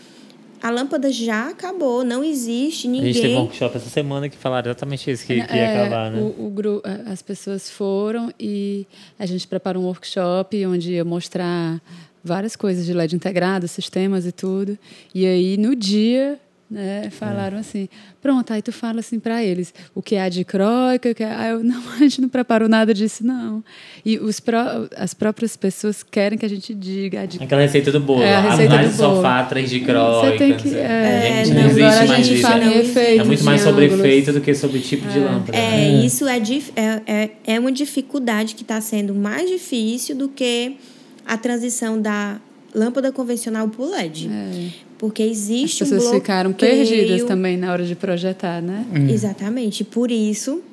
a 0.66 0.72
lâmpada 0.72 1.12
já 1.12 1.50
acabou, 1.50 2.04
não 2.04 2.24
existe 2.24 2.88
ninguém. 2.88 3.12
A 3.12 3.14
gente 3.14 3.22
teve 3.22 3.36
um 3.36 3.42
workshop 3.42 3.78
essa 3.78 3.88
semana 3.88 4.28
que 4.28 4.36
falaram 4.36 4.72
exatamente 4.72 5.12
isso, 5.12 5.24
que, 5.24 5.36
que 5.36 5.56
ia 5.56 5.62
é, 5.62 5.82
acabar, 5.82 6.10
né? 6.10 6.20
O, 6.20 6.48
o 6.48 6.50
grupo, 6.50 6.82
as 7.06 7.22
pessoas 7.22 7.70
foram 7.70 8.34
e 8.40 8.88
a 9.20 9.28
gente 9.28 9.48
preparou 9.48 9.84
um 9.84 9.86
workshop 9.86 10.66
onde 10.66 10.94
ia 10.94 11.06
mostrar 11.06 11.80
várias 12.24 12.56
coisas 12.56 12.84
de 12.84 12.94
LED 12.96 13.16
integrado, 13.16 13.68
sistemas 13.68 14.26
e 14.26 14.32
tudo. 14.32 14.76
E 15.14 15.28
aí, 15.28 15.56
no 15.56 15.76
dia, 15.76 16.40
né, 16.70 17.10
falaram 17.12 17.58
é. 17.58 17.60
assim, 17.60 17.88
pronto, 18.22 18.52
aí 18.52 18.62
tu 18.62 18.72
fala 18.72 19.00
assim 19.00 19.20
para 19.20 19.44
eles, 19.44 19.74
o 19.94 20.02
que 20.02 20.16
é 20.16 20.24
a 20.24 20.30
dicróica, 20.30 21.12
o 21.12 21.16
que 21.16 21.24
é... 21.24 21.32
Aí 21.32 21.52
eu, 21.52 21.62
não, 21.64 21.82
a 21.94 21.98
gente 22.00 22.22
não 22.22 22.30
preparou 22.30 22.68
nada 22.68 22.94
disso, 22.94 23.26
não. 23.26 23.64
E 24.04 24.18
os 24.18 24.40
pró... 24.40 24.88
as 24.98 25.14
próprias 25.14 25.56
pessoas 25.56 26.02
querem 26.02 26.38
que 26.38 26.46
a 26.46 26.50
gente 26.50 26.74
diga... 26.74 27.22
A 27.22 27.26
dic... 27.26 27.44
Aquela 27.44 27.62
receita 27.62 27.92
do 27.92 28.00
bolo, 28.00 28.24
é, 28.24 28.36
a 28.36 28.42
receita 28.42 28.78
do 28.78 28.92
sofá, 28.92 29.44
três 29.44 29.70
dicróicas. 29.70 30.32
Você 30.32 30.38
tem 30.38 30.58
que... 30.58 30.76
É, 30.76 31.44
gente, 31.46 31.56
não, 31.56 31.62
não 31.62 31.70
existe 31.70 32.08
mais 32.08 32.28
isso. 32.28 33.00
É 33.00 33.24
muito 33.24 33.44
mais 33.44 33.62
sobre 33.62 33.86
efeito 33.86 34.34
do 34.34 34.42
que 34.42 34.56
sobre 34.56 34.80
tipo 34.80 35.08
de 35.08 35.20
lâmpada. 35.20 35.58
É, 35.58 35.70
né? 35.70 36.06
isso 36.06 36.28
é, 36.28 36.38
é, 36.76 37.02
é, 37.06 37.30
é 37.46 37.60
uma 37.60 37.72
dificuldade 37.72 38.56
que 38.56 38.64
está 38.64 38.82
sendo 38.82 39.14
mais 39.14 39.50
difícil 39.50 40.16
do 40.16 40.30
que 40.30 40.78
a 41.26 41.38
transição 41.38 42.02
da 42.02 42.40
lâmpada 42.74 43.12
convencional 43.12 43.68
para 43.70 43.82
o 43.82 43.90
LED. 43.90 44.30
É. 44.30 44.86
Porque 45.06 45.22
existe 45.22 45.84
As 45.84 45.90
pessoas 45.90 46.12
um 46.12 46.16
ficaram 46.16 46.52
perdidas 46.52 47.24
também 47.24 47.58
na 47.58 47.72
hora 47.72 47.86
de 47.86 47.96
projetar, 47.96 48.60
né? 48.60 48.84
Hum. 48.92 49.08
Exatamente. 49.08 49.84
Por 49.84 50.10
isso, 50.10 50.64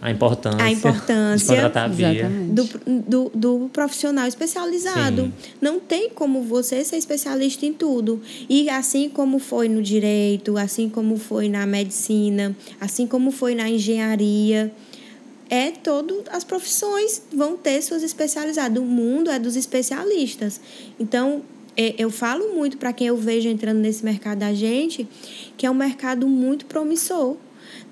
a 0.00 0.10
importância, 0.10 0.62
a 0.62 0.70
importância 0.70 1.70
do, 2.50 2.68
do, 2.86 3.32
do, 3.34 3.70
profissional 3.72 4.26
especializado. 4.26 5.22
Sim. 5.22 5.32
Não 5.58 5.80
tem 5.80 6.10
como 6.10 6.42
você 6.42 6.84
ser 6.84 6.96
especialista 6.96 7.64
em 7.64 7.72
tudo. 7.72 8.20
E 8.46 8.68
assim 8.68 9.08
como 9.08 9.38
foi 9.38 9.68
no 9.68 9.80
direito, 9.80 10.58
assim 10.58 10.88
como 10.88 11.16
foi 11.16 11.48
na 11.48 11.64
medicina, 11.64 12.54
assim 12.78 13.06
como 13.06 13.30
foi 13.30 13.54
na 13.54 13.70
engenharia, 13.70 14.70
é 15.48 15.70
todo 15.70 16.24
as 16.30 16.44
profissões 16.44 17.22
vão 17.32 17.56
ter 17.56 17.80
suas 17.80 18.02
especializadas. 18.02 18.82
O 18.82 18.84
mundo 18.84 19.30
é 19.30 19.38
dos 19.38 19.56
especialistas. 19.56 20.60
Então, 21.00 21.42
eu 21.76 22.10
falo 22.10 22.54
muito 22.54 22.76
para 22.76 22.92
quem 22.92 23.06
eu 23.06 23.16
vejo 23.16 23.48
entrando 23.48 23.78
nesse 23.78 24.04
mercado 24.04 24.38
da 24.38 24.52
gente, 24.52 25.08
que 25.56 25.64
é 25.64 25.70
um 25.70 25.74
mercado 25.74 26.28
muito 26.28 26.66
promissor. 26.66 27.36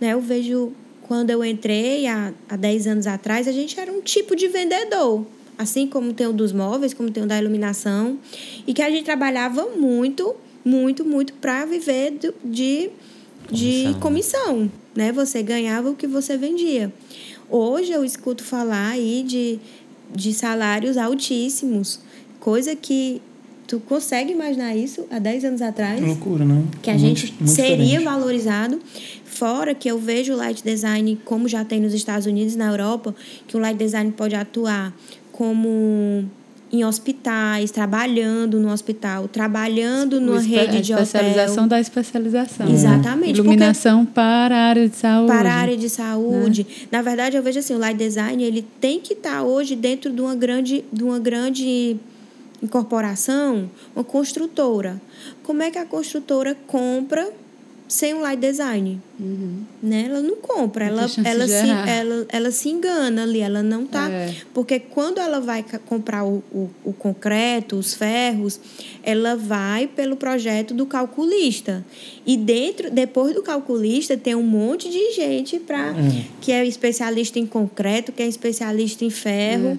Né? 0.01 0.12
Eu 0.12 0.20
vejo 0.20 0.72
quando 1.03 1.31
eu 1.31 1.45
entrei 1.45 2.07
há, 2.07 2.33
há 2.49 2.57
10 2.57 2.87
anos 2.87 3.07
atrás, 3.07 3.49
a 3.49 3.53
gente 3.53 3.78
era 3.78 3.91
um 3.91 4.01
tipo 4.01 4.37
de 4.37 4.49
vendedor. 4.49 5.26
Assim 5.59 5.87
como 5.87 6.12
tem 6.12 6.26
o 6.26 6.33
dos 6.33 6.53
móveis, 6.53 6.95
como 6.95 7.11
tem 7.11 7.22
o 7.22 7.26
da 7.26 7.39
iluminação. 7.39 8.18
E 8.66 8.72
que 8.72 8.81
a 8.81 8.91
gente 8.91 9.05
trabalhava 9.05 9.66
muito, 9.76 10.35
muito, 10.64 11.05
muito 11.05 11.33
para 11.35 11.64
viver 11.64 12.18
de, 12.45 12.91
de 13.51 13.85
comissão. 13.99 14.01
comissão. 14.01 14.72
Né? 14.95 15.12
Você 15.12 15.43
ganhava 15.43 15.91
o 15.91 15.97
que 15.97 16.07
você 16.07 16.37
vendia. 16.37 16.93
Hoje 17.49 17.93
eu 17.93 18.05
escuto 18.05 18.45
falar 18.45 18.91
aí 18.91 19.24
de, 19.26 19.59
de 20.14 20.33
salários 20.33 20.97
altíssimos, 20.97 21.99
coisa 22.39 22.76
que 22.76 23.20
Tu 23.70 23.78
consegue 23.78 24.32
imaginar 24.32 24.74
isso 24.74 25.06
há 25.12 25.20
10 25.20 25.44
anos 25.44 25.62
atrás? 25.62 26.00
Loucura, 26.00 26.44
né? 26.44 26.64
Que 26.82 26.90
a 26.90 26.94
muito, 26.94 27.20
gente 27.20 27.34
muito 27.38 27.52
seria 27.52 27.76
diferente. 27.76 28.04
valorizado. 28.04 28.80
Fora 29.24 29.76
que 29.76 29.88
eu 29.88 29.96
vejo 29.96 30.32
o 30.32 30.36
light 30.36 30.60
design, 30.64 31.16
como 31.24 31.46
já 31.46 31.64
tem 31.64 31.78
nos 31.78 31.94
Estados 31.94 32.26
Unidos 32.26 32.54
e 32.54 32.58
na 32.58 32.66
Europa, 32.66 33.14
que 33.46 33.56
o 33.56 33.60
light 33.60 33.78
design 33.78 34.10
pode 34.10 34.34
atuar 34.34 34.92
como 35.30 36.24
em 36.72 36.84
hospitais, 36.84 37.70
trabalhando 37.70 38.58
no 38.58 38.72
hospital, 38.72 39.28
trabalhando 39.28 40.20
numa 40.20 40.40
rede 40.40 40.80
de 40.80 40.92
hotel. 40.92 41.04
Especialização 41.04 41.68
da 41.68 41.78
especialização. 41.78 42.68
Exatamente. 42.68 43.38
Iluminação 43.38 44.04
para 44.04 44.56
a 44.56 44.60
área 44.62 44.88
de 44.88 44.96
saúde. 44.96 45.32
Para 45.32 45.48
a 45.48 45.54
área 45.54 45.76
de 45.76 45.88
saúde. 45.88 46.66
Né? 46.68 46.88
Na 46.90 47.02
verdade, 47.02 47.36
eu 47.36 47.42
vejo 47.42 47.60
assim, 47.60 47.74
o 47.74 47.78
light 47.78 47.96
design, 47.96 48.42
ele 48.42 48.66
tem 48.80 48.98
que 48.98 49.12
estar 49.12 49.34
tá 49.34 49.42
hoje 49.44 49.76
dentro 49.76 50.10
de 50.12 50.20
uma 50.20 50.34
grande, 50.34 50.84
de 50.92 51.04
uma 51.04 51.20
grande 51.20 51.96
incorporação, 52.62 53.70
uma 53.94 54.04
construtora. 54.04 55.00
Como 55.42 55.62
é 55.62 55.70
que 55.70 55.78
a 55.78 55.84
construtora 55.84 56.56
compra 56.66 57.32
sem 57.88 58.14
um 58.14 58.20
light 58.20 58.40
design? 58.40 59.00
Uhum. 59.18 59.64
Né? 59.82 60.04
Ela 60.06 60.20
não 60.22 60.36
compra, 60.36 60.86
ela, 60.86 61.02
ela, 61.24 61.48
se, 61.48 61.68
ela, 61.68 62.26
ela 62.28 62.50
se 62.50 62.68
engana 62.68 63.24
ali, 63.24 63.40
ela 63.40 63.62
não 63.62 63.86
tá. 63.86 64.08
É. 64.08 64.34
Porque 64.54 64.78
quando 64.78 65.18
ela 65.18 65.40
vai 65.40 65.64
comprar 65.86 66.24
o, 66.24 66.42
o, 66.52 66.70
o, 66.84 66.92
concreto, 66.92 67.76
os 67.76 67.94
ferros, 67.94 68.61
ela 69.02 69.34
vai 69.34 69.86
pelo 69.88 70.16
projeto 70.16 70.72
do 70.72 70.86
calculista. 70.86 71.84
E 72.24 72.36
dentro, 72.36 72.90
depois 72.90 73.34
do 73.34 73.42
calculista, 73.42 74.16
tem 74.16 74.34
um 74.34 74.42
monte 74.42 74.88
de 74.88 75.12
gente 75.12 75.58
pra, 75.58 75.92
uhum. 75.92 76.24
que 76.40 76.52
é 76.52 76.64
especialista 76.64 77.38
em 77.38 77.46
concreto, 77.46 78.12
que 78.12 78.22
é 78.22 78.26
especialista 78.26 79.04
em 79.04 79.11
ferro. 79.11 79.70
Uhum. 79.70 79.78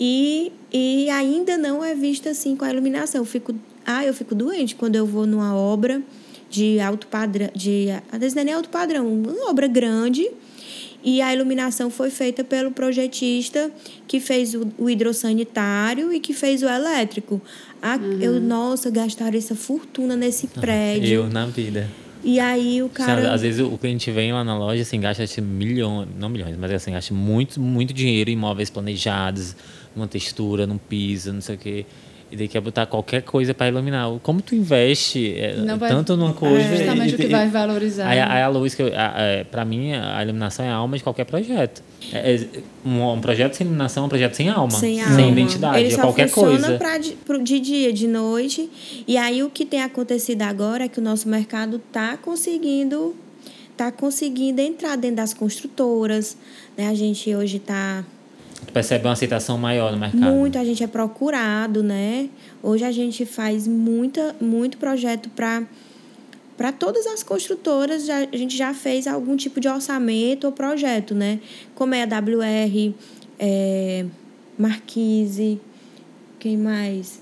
E, 0.00 0.50
e 0.72 1.10
ainda 1.10 1.58
não 1.58 1.84
é 1.84 1.94
vista 1.94 2.30
assim 2.30 2.56
com 2.56 2.64
a 2.64 2.70
iluminação. 2.70 3.20
Eu 3.20 3.24
fico, 3.26 3.54
ah, 3.84 4.04
eu 4.04 4.14
fico 4.14 4.34
doente 4.34 4.74
quando 4.74 4.96
eu 4.96 5.04
vou 5.04 5.26
numa 5.26 5.54
obra 5.54 6.02
de 6.48 6.80
alto 6.80 7.06
padrão, 7.06 7.48
de, 7.54 7.88
às 8.10 8.18
vezes 8.18 8.34
não 8.34 8.42
é 8.42 8.44
nem 8.44 8.54
alto 8.54 8.68
padrão, 8.70 9.06
uma 9.06 9.48
obra 9.48 9.68
grande, 9.68 10.28
e 11.02 11.22
a 11.22 11.32
iluminação 11.32 11.90
foi 11.90 12.10
feita 12.10 12.42
pelo 12.42 12.72
projetista 12.72 13.70
que 14.06 14.20
fez 14.20 14.54
o, 14.54 14.66
o 14.76 14.90
hidrossanitário 14.90 16.12
e 16.12 16.18
que 16.18 16.34
fez 16.34 16.62
o 16.62 16.66
elétrico. 16.66 17.40
A, 17.80 17.96
uhum. 17.96 18.18
Eu, 18.20 18.40
nossa, 18.40 18.90
gastaram 18.90 19.38
essa 19.38 19.54
fortuna 19.54 20.16
nesse 20.16 20.46
prédio. 20.48 21.08
Eu 21.08 21.28
na 21.30 21.46
vida. 21.46 21.88
E 22.22 22.38
aí 22.38 22.82
o 22.82 22.88
cara. 22.88 23.32
Às 23.32 23.40
vezes 23.40 23.60
o 23.60 23.78
cliente 23.78 24.10
vem 24.10 24.32
lá 24.32 24.44
na 24.44 24.58
loja, 24.58 24.82
assim, 24.82 25.00
gasta 25.00 25.24
milhões, 25.40 26.08
não 26.18 26.28
milhões, 26.28 26.54
mas 26.58 26.70
assim, 26.70 26.92
gasta 26.92 27.14
muito, 27.14 27.58
muito 27.58 27.94
dinheiro 27.94 28.28
em 28.28 28.34
imóveis 28.34 28.68
planejados, 28.68 29.56
numa 29.94 30.06
textura, 30.06 30.66
num 30.66 30.78
piso, 30.78 31.32
não 31.32 31.40
sei 31.40 31.54
o 31.54 31.58
quê. 31.58 31.86
E 32.30 32.36
daí 32.36 32.46
quer 32.46 32.60
botar 32.60 32.86
qualquer 32.86 33.22
coisa 33.22 33.52
para 33.52 33.68
iluminar. 33.68 34.08
Como 34.22 34.40
tu 34.40 34.54
investe 34.54 35.34
é, 35.36 35.56
vai, 35.76 35.90
tanto 35.90 36.16
numa 36.16 36.32
coisa. 36.32 36.60
É 36.60 36.76
justamente 36.76 37.12
e, 37.12 37.14
o 37.16 37.18
que 37.18 37.26
vai 37.26 37.48
valorizar. 37.48 38.06
Aí, 38.06 38.20
aí 38.20 38.42
a 38.42 38.48
luz, 38.48 38.72
que 38.72 38.82
é, 38.82 39.44
para 39.50 39.64
mim, 39.64 39.92
a 39.92 40.22
iluminação 40.22 40.64
é 40.64 40.68
a 40.68 40.74
alma 40.74 40.96
de 40.96 41.02
qualquer 41.02 41.24
projeto. 41.24 41.82
É, 42.12 42.36
é, 42.36 42.48
um, 42.84 43.02
um, 43.14 43.20
projeto 43.20 43.54
sem 43.54 43.64
iluminação 43.66 44.04
é 44.04 44.06
um 44.06 44.08
projeto 44.08 44.34
sem 44.34 44.48
alma. 44.48 44.70
Sem, 44.70 45.00
alma. 45.00 45.16
sem 45.16 45.32
identidade. 45.32 45.80
Ele 45.80 45.90
só 45.90 45.98
é 45.98 46.02
qualquer 46.02 46.28
funciona 46.28 46.78
coisa. 46.78 46.78
Pra, 47.26 47.38
de 47.38 47.58
dia, 47.58 47.92
de 47.92 48.06
noite. 48.06 48.70
E 49.08 49.16
aí 49.16 49.42
o 49.42 49.50
que 49.50 49.66
tem 49.66 49.82
acontecido 49.82 50.42
agora 50.42 50.84
é 50.84 50.88
que 50.88 51.00
o 51.00 51.02
nosso 51.02 51.28
mercado 51.28 51.80
está 51.84 52.16
conseguindo. 52.16 53.16
Tá 53.76 53.90
conseguindo 53.90 54.60
entrar 54.60 54.94
dentro 54.94 55.16
das 55.16 55.34
construtoras. 55.34 56.36
Né? 56.76 56.86
A 56.86 56.94
gente 56.94 57.34
hoje 57.34 57.56
está 57.56 58.04
Tu 58.66 58.72
percebe 58.72 59.04
uma 59.04 59.12
aceitação 59.12 59.58
maior 59.58 59.92
no 59.92 59.98
mercado? 59.98 60.32
Muito, 60.32 60.58
a 60.58 60.64
gente 60.64 60.82
é 60.82 60.86
procurado, 60.86 61.82
né? 61.82 62.28
Hoje 62.62 62.84
a 62.84 62.92
gente 62.92 63.24
faz 63.24 63.66
muita, 63.66 64.34
muito 64.40 64.78
projeto 64.78 65.28
para 65.30 65.62
para 66.56 66.72
todas 66.72 67.06
as 67.06 67.22
construtoras, 67.22 68.04
já, 68.04 68.18
a 68.18 68.36
gente 68.36 68.54
já 68.54 68.74
fez 68.74 69.06
algum 69.06 69.34
tipo 69.34 69.58
de 69.60 69.66
orçamento 69.66 70.44
ou 70.44 70.52
projeto, 70.52 71.14
né? 71.14 71.40
Como 71.74 71.94
é 71.94 72.02
a 72.02 72.04
WR, 72.04 72.92
é, 73.38 74.04
Marquise, 74.58 75.58
quem 76.38 76.58
mais? 76.58 77.18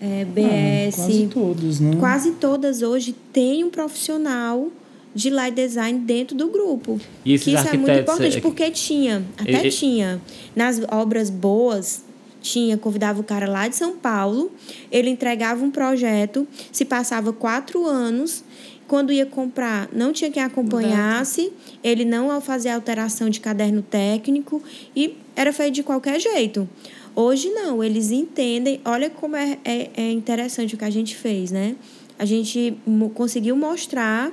É, 0.00 0.24
BS. 0.24 0.98
Ah, 0.98 1.02
quase 1.02 1.26
todos, 1.26 1.80
né? 1.80 1.96
Quase 2.00 2.30
todas 2.32 2.80
hoje 2.80 3.14
têm 3.34 3.64
um 3.64 3.68
profissional 3.68 4.70
de 5.14 5.30
light 5.30 5.54
design 5.54 6.00
dentro 6.00 6.36
do 6.36 6.48
grupo. 6.48 7.00
E 7.24 7.38
que 7.38 7.54
isso 7.54 7.68
é 7.68 7.76
muito 7.76 8.00
importante, 8.00 8.38
é 8.38 8.40
porque 8.40 8.70
tinha, 8.70 9.24
até 9.38 9.66
e, 9.66 9.70
tinha, 9.70 10.20
nas 10.56 10.80
obras 10.90 11.30
boas, 11.30 12.02
tinha, 12.42 12.76
convidava 12.76 13.20
o 13.20 13.24
cara 13.24 13.48
lá 13.48 13.68
de 13.68 13.76
São 13.76 13.96
Paulo, 13.96 14.50
ele 14.90 15.08
entregava 15.08 15.64
um 15.64 15.70
projeto, 15.70 16.46
se 16.72 16.84
passava 16.84 17.32
quatro 17.32 17.86
anos, 17.86 18.44
quando 18.86 19.12
ia 19.12 19.24
comprar, 19.24 19.88
não 19.92 20.12
tinha 20.12 20.30
quem 20.30 20.42
acompanhasse, 20.42 21.52
ele 21.82 22.04
não 22.04 22.38
fazia 22.40 22.74
alteração 22.74 23.30
de 23.30 23.40
caderno 23.40 23.82
técnico 23.82 24.62
e 24.94 25.16
era 25.34 25.52
feito 25.52 25.74
de 25.74 25.82
qualquer 25.82 26.20
jeito. 26.20 26.68
Hoje 27.16 27.48
não, 27.48 27.82
eles 27.82 28.10
entendem, 28.10 28.80
olha 28.84 29.08
como 29.08 29.36
é, 29.36 29.58
é, 29.64 29.90
é 29.96 30.10
interessante 30.10 30.74
o 30.74 30.78
que 30.78 30.84
a 30.84 30.90
gente 30.90 31.16
fez, 31.16 31.50
né? 31.50 31.76
A 32.18 32.24
gente 32.24 32.76
conseguiu 33.14 33.56
mostrar 33.56 34.32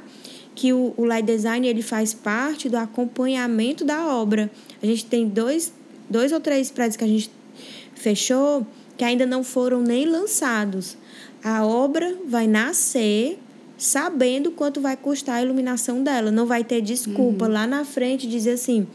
que 0.56 0.74
o, 0.74 0.94
o 0.98 1.06
light 1.06 1.26
design 1.26 1.68
ele 1.68 1.82
faz 1.82 2.14
parte 2.14 2.70
do 2.70 2.78
acompanhamento 2.78 3.86
da 3.86 4.08
obra. 4.08 4.50
A 4.82 4.86
gente 4.86 5.06
tem 5.06 5.28
dois, 5.28 5.74
dois 6.10 6.32
ou 6.32 6.40
três 6.40 6.70
prédios 6.70 6.98
que 6.98 7.04
a 7.04 7.08
gente 7.08 7.32
fechou 7.96 8.66
que 8.98 9.06
ainda 9.06 9.26
não 9.26 9.44
foram 9.44 9.82
nem 9.82 10.06
lançados. 10.06 10.96
A 11.44 11.66
obra 11.66 12.18
vai 12.28 12.46
nascer 12.46 13.40
sabendo 13.76 14.52
quanto 14.52 14.80
vai 14.80 14.96
custar 14.96 15.38
a 15.38 15.42
iluminação 15.42 16.04
dela. 16.04 16.30
Não 16.30 16.46
vai 16.46 16.64
ter 16.64 16.82
desculpa 16.82 17.46
uhum. 17.46 17.52
lá 17.52 17.66
na 17.66 17.84
frente 17.84 18.28
dizer 18.28 18.52
assim: 18.52 18.86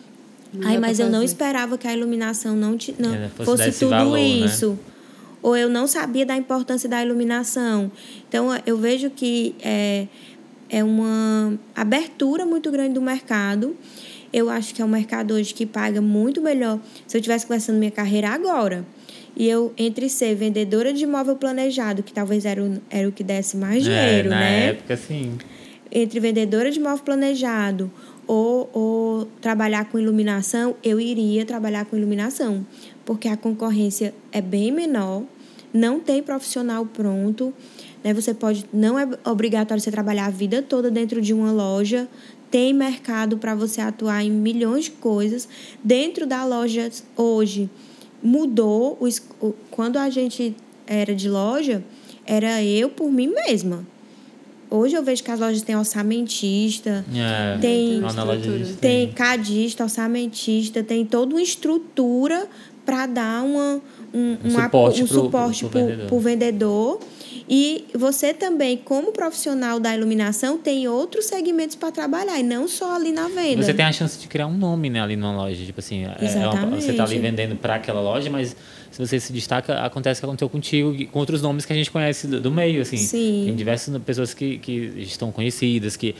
ai, 0.64 0.78
mas 0.78 1.00
eu 1.00 1.10
não 1.10 1.24
esperava 1.24 1.76
que 1.76 1.88
a 1.88 1.92
iluminação 1.92 2.54
não, 2.54 2.76
te, 2.76 2.94
não 2.96 3.12
é, 3.12 3.28
fosse, 3.30 3.64
fosse 3.64 3.78
tudo 3.80 3.90
valor, 3.90 4.12
né? 4.12 4.22
isso. 4.22 4.70
Né? 4.70 4.78
Ou 5.42 5.56
eu 5.56 5.68
não 5.68 5.88
sabia 5.88 6.24
da 6.24 6.36
importância 6.36 6.88
da 6.88 7.04
iluminação. 7.04 7.90
Então, 8.28 8.48
eu 8.64 8.76
vejo 8.78 9.10
que 9.10 9.56
é, 9.60 10.06
é 10.68 10.82
uma 10.82 11.58
abertura 11.74 12.44
muito 12.44 12.70
grande 12.70 12.94
do 12.94 13.02
mercado. 13.02 13.76
Eu 14.32 14.50
acho 14.50 14.74
que 14.74 14.82
é 14.82 14.84
um 14.84 14.88
mercado 14.88 15.34
hoje 15.34 15.54
que 15.54 15.64
paga 15.64 16.00
muito 16.00 16.40
melhor. 16.40 16.80
Se 17.06 17.16
eu 17.16 17.20
estivesse 17.20 17.46
começando 17.46 17.76
minha 17.76 17.90
carreira 17.90 18.28
agora, 18.28 18.84
e 19.36 19.48
eu, 19.48 19.72
entre 19.76 20.08
ser 20.08 20.34
vendedora 20.34 20.92
de 20.92 21.04
imóvel 21.04 21.36
planejado, 21.36 22.02
que 22.02 22.12
talvez 22.12 22.46
era 22.46 22.62
o, 22.62 22.80
era 22.90 23.06
o 23.06 23.12
que 23.12 23.22
desse 23.22 23.56
mais 23.56 23.86
é, 23.86 23.90
dinheiro, 23.90 24.28
é, 24.28 24.30
na 24.30 24.40
né? 24.40 24.50
Na 24.50 24.66
época, 24.68 24.96
sim. 24.96 25.36
Entre 25.92 26.18
vendedora 26.18 26.70
de 26.70 26.78
imóvel 26.78 27.04
planejado 27.04 27.90
ou, 28.26 28.70
ou 28.72 29.28
trabalhar 29.40 29.84
com 29.86 29.98
iluminação, 29.98 30.74
eu 30.82 30.98
iria 30.98 31.44
trabalhar 31.44 31.84
com 31.84 31.96
iluminação. 31.96 32.66
Porque 33.04 33.28
a 33.28 33.36
concorrência 33.36 34.14
é 34.32 34.40
bem 34.40 34.72
menor, 34.72 35.22
não 35.72 36.00
tem 36.00 36.22
profissional 36.22 36.86
pronto. 36.86 37.52
Né? 38.06 38.14
Você 38.14 38.32
pode, 38.32 38.64
não 38.72 38.96
é 38.96 39.08
obrigatório 39.24 39.82
você 39.82 39.90
trabalhar 39.90 40.26
a 40.26 40.30
vida 40.30 40.62
toda 40.62 40.88
dentro 40.88 41.20
de 41.20 41.34
uma 41.34 41.50
loja. 41.50 42.06
Tem 42.48 42.72
mercado 42.72 43.36
para 43.36 43.52
você 43.52 43.80
atuar 43.80 44.22
em 44.22 44.30
milhões 44.30 44.84
de 44.84 44.92
coisas. 44.92 45.48
Dentro 45.82 46.24
da 46.24 46.44
loja 46.44 46.88
hoje 47.16 47.68
mudou. 48.22 48.96
O, 49.40 49.52
quando 49.72 49.96
a 49.96 50.08
gente 50.08 50.54
era 50.86 51.12
de 51.12 51.28
loja, 51.28 51.82
era 52.24 52.62
eu 52.62 52.88
por 52.88 53.10
mim 53.10 53.26
mesma. 53.26 53.84
Hoje 54.70 54.96
eu 54.96 55.02
vejo 55.02 55.24
que 55.24 55.30
as 55.30 55.40
lojas 55.40 55.62
têm 55.62 55.76
orçamentista, 55.76 57.04
é, 57.14 57.58
tem, 57.58 58.02
tem 58.80 59.12
cadista, 59.12 59.84
orçamentista, 59.84 60.82
tem 60.82 61.04
toda 61.04 61.34
uma 61.34 61.42
estrutura 61.42 62.48
para 62.84 63.06
dar 63.06 63.44
uma, 63.44 63.80
um, 64.12 64.36
um, 64.44 64.50
suporte, 64.50 65.02
um 65.02 65.06
suporte 65.06 65.64
para 65.66 65.80
o 65.80 66.20
vendedor. 66.20 66.20
vendedor 66.20 67.00
e 67.48 67.84
você 67.94 68.34
também, 68.34 68.76
como 68.76 69.12
profissional 69.12 69.78
da 69.78 69.94
iluminação, 69.94 70.58
tem 70.58 70.88
outros 70.88 71.26
segmentos 71.26 71.76
para 71.76 71.92
trabalhar, 71.92 72.38
e 72.38 72.42
não 72.42 72.66
só 72.66 72.96
ali 72.96 73.12
na 73.12 73.28
venda. 73.28 73.62
Você 73.62 73.72
tem 73.72 73.84
a 73.84 73.92
chance 73.92 74.18
de 74.18 74.26
criar 74.26 74.46
um 74.46 74.56
nome 74.56 74.90
né, 74.90 75.00
ali 75.00 75.14
numa 75.14 75.36
loja. 75.36 75.64
Tipo 75.64 75.78
assim, 75.78 76.04
é, 76.04 76.16
é 76.20 76.48
uma, 76.48 76.76
você 76.76 76.90
está 76.90 77.04
ali 77.04 77.18
vendendo 77.18 77.54
para 77.54 77.76
aquela 77.76 78.00
loja, 78.00 78.28
mas 78.28 78.56
se 78.90 78.98
você 78.98 79.20
se 79.20 79.32
destaca, 79.32 79.80
acontece 79.84 80.18
o 80.18 80.22
que 80.22 80.26
aconteceu 80.26 80.48
contigo 80.48 81.06
com 81.06 81.18
outros 81.18 81.40
nomes 81.40 81.64
que 81.64 81.72
a 81.72 81.76
gente 81.76 81.90
conhece 81.90 82.26
do, 82.26 82.40
do 82.40 82.50
meio. 82.50 82.82
Assim. 82.82 82.96
Sim. 82.96 83.44
Tem 83.46 83.54
diversas 83.54 83.96
pessoas 84.02 84.34
que, 84.34 84.58
que 84.58 84.72
estão 84.96 85.30
conhecidas, 85.30 85.96
que 85.96 86.16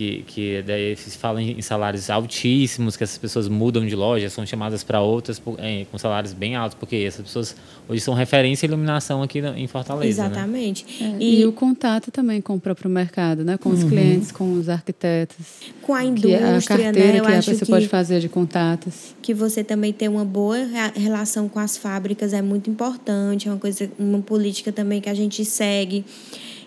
que, 0.00 0.24
que 0.26 0.62
daí 0.62 0.96
se 0.96 1.18
fala 1.18 1.42
em 1.42 1.60
salários 1.60 2.08
altíssimos, 2.08 2.96
que 2.96 3.04
essas 3.04 3.18
pessoas 3.18 3.48
mudam 3.48 3.86
de 3.86 3.94
loja, 3.94 4.30
são 4.30 4.46
chamadas 4.46 4.82
para 4.82 5.02
outras 5.02 5.42
é, 5.58 5.84
com 5.90 5.98
salários 5.98 6.32
bem 6.32 6.56
altos, 6.56 6.74
porque 6.80 6.96
essas 6.96 7.20
pessoas 7.20 7.54
hoje 7.86 8.00
são 8.00 8.14
referência 8.14 8.64
em 8.64 8.68
iluminação 8.68 9.22
aqui 9.22 9.40
em 9.40 9.66
Fortaleza. 9.66 10.22
Né? 10.22 10.28
Exatamente. 10.28 10.86
Né? 10.98 11.16
É, 11.18 11.22
e, 11.22 11.40
e, 11.40 11.46
o 11.46 11.52
contato 11.52 12.10
também 12.10 12.40
com 12.40 12.54
o 12.54 12.60
próprio 12.60 12.88
mercado, 12.88 13.44
né? 13.44 13.58
com 13.58 13.68
os 13.68 13.82
uhum. 13.82 13.90
clientes, 13.90 14.32
com 14.32 14.54
os 14.54 14.70
arquitetos. 14.70 15.36
Com 15.82 15.92
a 15.92 16.02
indústria, 16.02 16.38
que 16.38 16.44
é 16.44 16.56
a 16.56 16.62
carteira 16.62 17.12
né? 17.12 17.18
Eu 17.18 17.24
que 17.24 17.32
a 17.32 17.36
pessoa 17.36 17.58
que, 17.58 17.66
pode 17.66 17.88
fazer 17.88 18.20
de 18.20 18.28
contatos. 18.30 19.14
Que 19.20 19.34
você 19.34 19.62
também 19.62 19.92
tem 19.92 20.08
uma 20.08 20.24
boa 20.24 20.56
relação 20.94 21.46
com 21.46 21.58
as 21.58 21.76
fábricas 21.76 22.32
é 22.32 22.40
muito 22.40 22.70
importante, 22.70 23.48
é 23.48 23.50
uma 23.50 23.58
coisa, 23.58 23.90
uma 23.98 24.20
política 24.20 24.72
também 24.72 24.98
que 24.98 25.10
a 25.10 25.14
gente 25.14 25.44
segue 25.44 26.06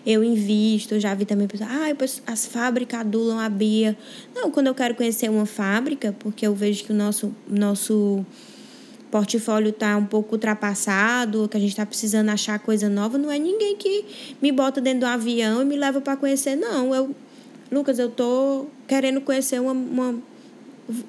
eu 0.06 0.22
invisto, 0.22 0.94
eu 0.94 1.00
já 1.00 1.14
vi 1.14 1.24
também 1.24 1.46
pessoas, 1.46 1.70
ah, 1.70 2.32
as 2.32 2.46
fábricas 2.46 3.00
adulam 3.00 3.38
a 3.38 3.48
Bia. 3.48 3.96
Não, 4.34 4.50
quando 4.50 4.66
eu 4.66 4.74
quero 4.74 4.94
conhecer 4.94 5.30
uma 5.30 5.46
fábrica, 5.46 6.14
porque 6.18 6.46
eu 6.46 6.54
vejo 6.54 6.84
que 6.84 6.92
o 6.92 6.94
nosso, 6.94 7.34
nosso 7.48 8.24
portfólio 9.10 9.70
está 9.70 9.96
um 9.96 10.04
pouco 10.04 10.34
ultrapassado, 10.34 11.48
que 11.48 11.56
a 11.56 11.60
gente 11.60 11.70
está 11.70 11.86
precisando 11.86 12.28
achar 12.28 12.58
coisa 12.58 12.88
nova, 12.88 13.16
não 13.16 13.30
é 13.30 13.38
ninguém 13.38 13.76
que 13.76 14.04
me 14.42 14.52
bota 14.52 14.80
dentro 14.80 15.00
do 15.00 15.06
avião 15.06 15.62
e 15.62 15.64
me 15.64 15.76
leva 15.76 16.00
para 16.00 16.16
conhecer, 16.16 16.56
não. 16.56 16.94
Eu, 16.94 17.14
Lucas, 17.70 17.98
eu 17.98 18.10
tô 18.10 18.66
querendo 18.86 19.20
conhecer 19.20 19.60
uma, 19.60 19.72
uma 19.72 20.22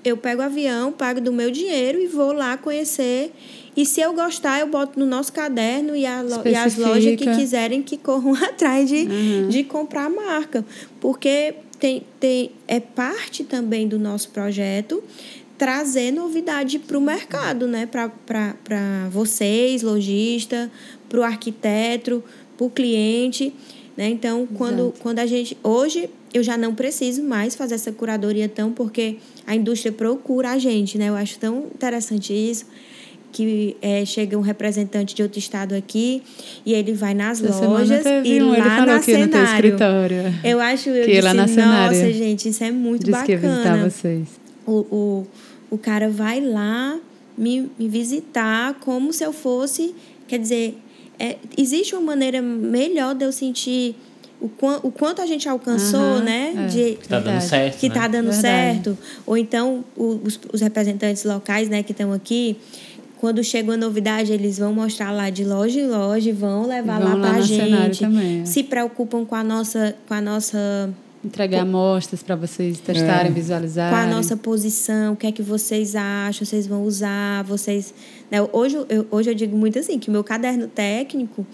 eu 0.04 0.16
pego 0.16 0.42
o 0.42 0.46
avião, 0.46 0.92
pago 0.92 1.20
do 1.20 1.32
meu 1.32 1.52
dinheiro 1.52 2.00
e 2.00 2.08
vou 2.08 2.32
lá 2.32 2.58
conhecer 2.58 3.34
e 3.76 3.86
se 3.86 4.00
eu 4.00 4.14
gostar, 4.14 4.62
eu 4.62 4.68
boto 4.68 4.98
no 4.98 5.06
nosso 5.06 5.34
caderno 5.34 5.96
e, 5.96 6.06
a, 6.06 6.24
e 6.46 6.56
as 6.56 6.78
lojas 6.78 7.16
que 7.18 7.36
quiserem 7.36 7.84
que 7.84 7.98
corram 7.98 8.34
atrás 8.44 8.88
de, 8.88 9.04
uhum. 9.04 9.50
de 9.50 9.64
comprar 9.64 10.06
a 10.06 10.10
marca. 10.10 10.66
Porque 11.02 11.56
tem, 11.78 12.04
tem, 12.20 12.52
é 12.68 12.80
parte 12.80 13.44
também 13.44 13.88
do 13.88 14.00
nosso 14.00 14.30
projeto 14.30 15.04
trazer 15.58 16.12
novidade 16.12 16.80
para 16.80 16.98
o 16.98 17.02
mercado, 17.02 17.68
né? 17.68 17.86
Para 17.86 19.10
vocês, 19.10 19.82
lojista, 19.82 20.72
para 21.08 21.20
o 21.20 21.24
arquiteto, 21.24 22.24
para 22.58 22.66
o 22.66 22.70
cliente. 22.70 23.54
Né? 23.96 24.10
Então, 24.10 24.48
quando, 24.58 24.94
quando 25.00 25.20
a 25.20 25.26
gente. 25.26 25.58
Hoje 25.64 26.10
eu 26.34 26.44
já 26.44 26.58
não 26.58 26.76
preciso 26.76 27.24
mais 27.24 27.56
fazer 27.56 27.76
essa 27.76 27.94
curadoria 27.94 28.50
tão, 28.50 28.74
porque 28.74 29.18
a 29.48 29.56
indústria 29.56 29.92
procura 29.92 30.52
a 30.52 30.58
gente, 30.58 30.98
né? 30.98 31.08
Eu 31.08 31.16
acho 31.16 31.40
tão 31.40 31.68
interessante 31.74 32.34
isso 32.34 32.66
que 33.36 33.76
é, 33.82 34.06
chega 34.06 34.38
um 34.38 34.42
representante 34.42 35.14
de 35.14 35.22
outro 35.22 35.38
estado 35.38 35.76
aqui 35.76 36.24
e 36.66 36.74
ele 36.74 36.94
vai 36.94 37.14
nas 37.14 37.44
Essa 37.44 37.66
lojas 37.68 38.06
e 38.24 38.42
um, 38.42 38.52
lá 38.52 38.86
na 38.86 39.02
cenário. 39.02 39.76
Eu 40.42 40.62
acho 40.62 40.88
eu 40.88 41.04
que 41.04 41.12
disse, 41.12 41.22
lá 41.22 41.34
na 41.34 41.46
nossa, 41.46 42.14
gente, 42.14 42.48
isso 42.48 42.64
é 42.64 42.72
muito 42.72 43.04
Diz 43.04 43.12
bacana. 43.12 43.26
Que 43.26 43.36
visitar 43.36 43.78
vocês. 43.84 44.28
O, 44.66 44.72
o, 44.72 45.28
o 45.70 45.78
cara 45.78 46.10
vai 46.10 46.40
lá 46.40 46.98
me, 47.38 47.70
me 47.78 47.90
visitar 47.90 48.76
como 48.76 49.12
se 49.12 49.26
eu 49.26 49.34
fosse, 49.34 49.94
quer 50.30 50.40
dizer, 50.40 50.78
é, 51.20 51.36
existe 51.58 51.94
uma 51.94 52.04
maneira 52.04 52.42
melhor 52.42 53.14
de 53.16 53.26
eu 53.26 53.34
sentir 53.34 53.98
o, 54.40 54.50
o 54.82 54.92
quanto 54.92 55.22
a 55.22 55.26
gente 55.26 55.50
alcançou, 55.50 56.00
uhum, 56.00 56.24
né? 56.24 56.54
É, 56.56 56.68
de, 56.68 56.96
que 56.96 57.04
está 57.04 57.20
dando 57.20 57.42
certo. 57.42 57.80
Que 57.80 57.88
está 57.88 58.02
né? 58.04 58.08
dando 58.08 58.32
Verdade. 58.32 58.42
certo. 58.42 58.98
Ou 59.26 59.38
então 59.38 59.84
os, 59.98 60.40
os 60.54 60.62
representantes 60.62 61.26
locais, 61.26 61.68
né, 61.68 61.84
que 61.84 61.92
estão 61.92 62.14
aqui, 62.14 62.56
quando 63.20 63.44
chega 63.44 63.72
uma 63.72 63.78
novidade, 63.78 64.32
eles 64.32 64.58
vão 64.58 64.74
mostrar 64.74 65.12
lá 65.12 65.30
de 65.30 65.44
loja 65.44 65.80
em 65.80 65.88
loja, 65.88 66.34
vão 66.34 66.68
levar 66.68 67.00
vão 67.00 67.20
lá 67.20 67.30
para 67.30 67.38
a 67.38 67.42
gente. 67.42 68.00
Também, 68.00 68.42
é. 68.42 68.46
Se 68.46 68.64
preocupam 68.64 69.26
com 69.26 69.36
a 69.36 69.44
nossa, 69.44 69.96
com 70.08 70.14
a 70.14 70.22
nossa 70.22 70.90
entregar 71.24 71.62
amostras 71.62 72.22
para 72.22 72.36
vocês 72.36 72.80
testarem, 72.80 73.32
é. 73.32 73.34
visualizarem. 73.34 73.98
Com 73.98 74.04
a 74.04 74.16
nossa 74.16 74.38
posição, 74.38 75.14
o 75.14 75.16
que 75.16 75.28
é 75.28 75.32
que 75.32 75.42
vocês 75.42 75.96
acham, 75.96 76.46
vocês 76.46 76.68
vão 76.68 76.84
usar, 76.84 77.44
vocês. 77.44 77.94
Né? 78.30 78.38
Hoje, 78.54 78.78
eu, 78.90 79.08
hoje 79.10 79.32
eu 79.32 79.36
digo 79.36 79.58
muito 79.58 79.80
assim 79.80 79.98
que 79.98 80.10
o 80.10 80.12
meu 80.12 80.24
caderno 80.24 80.68
técnico 80.68 81.46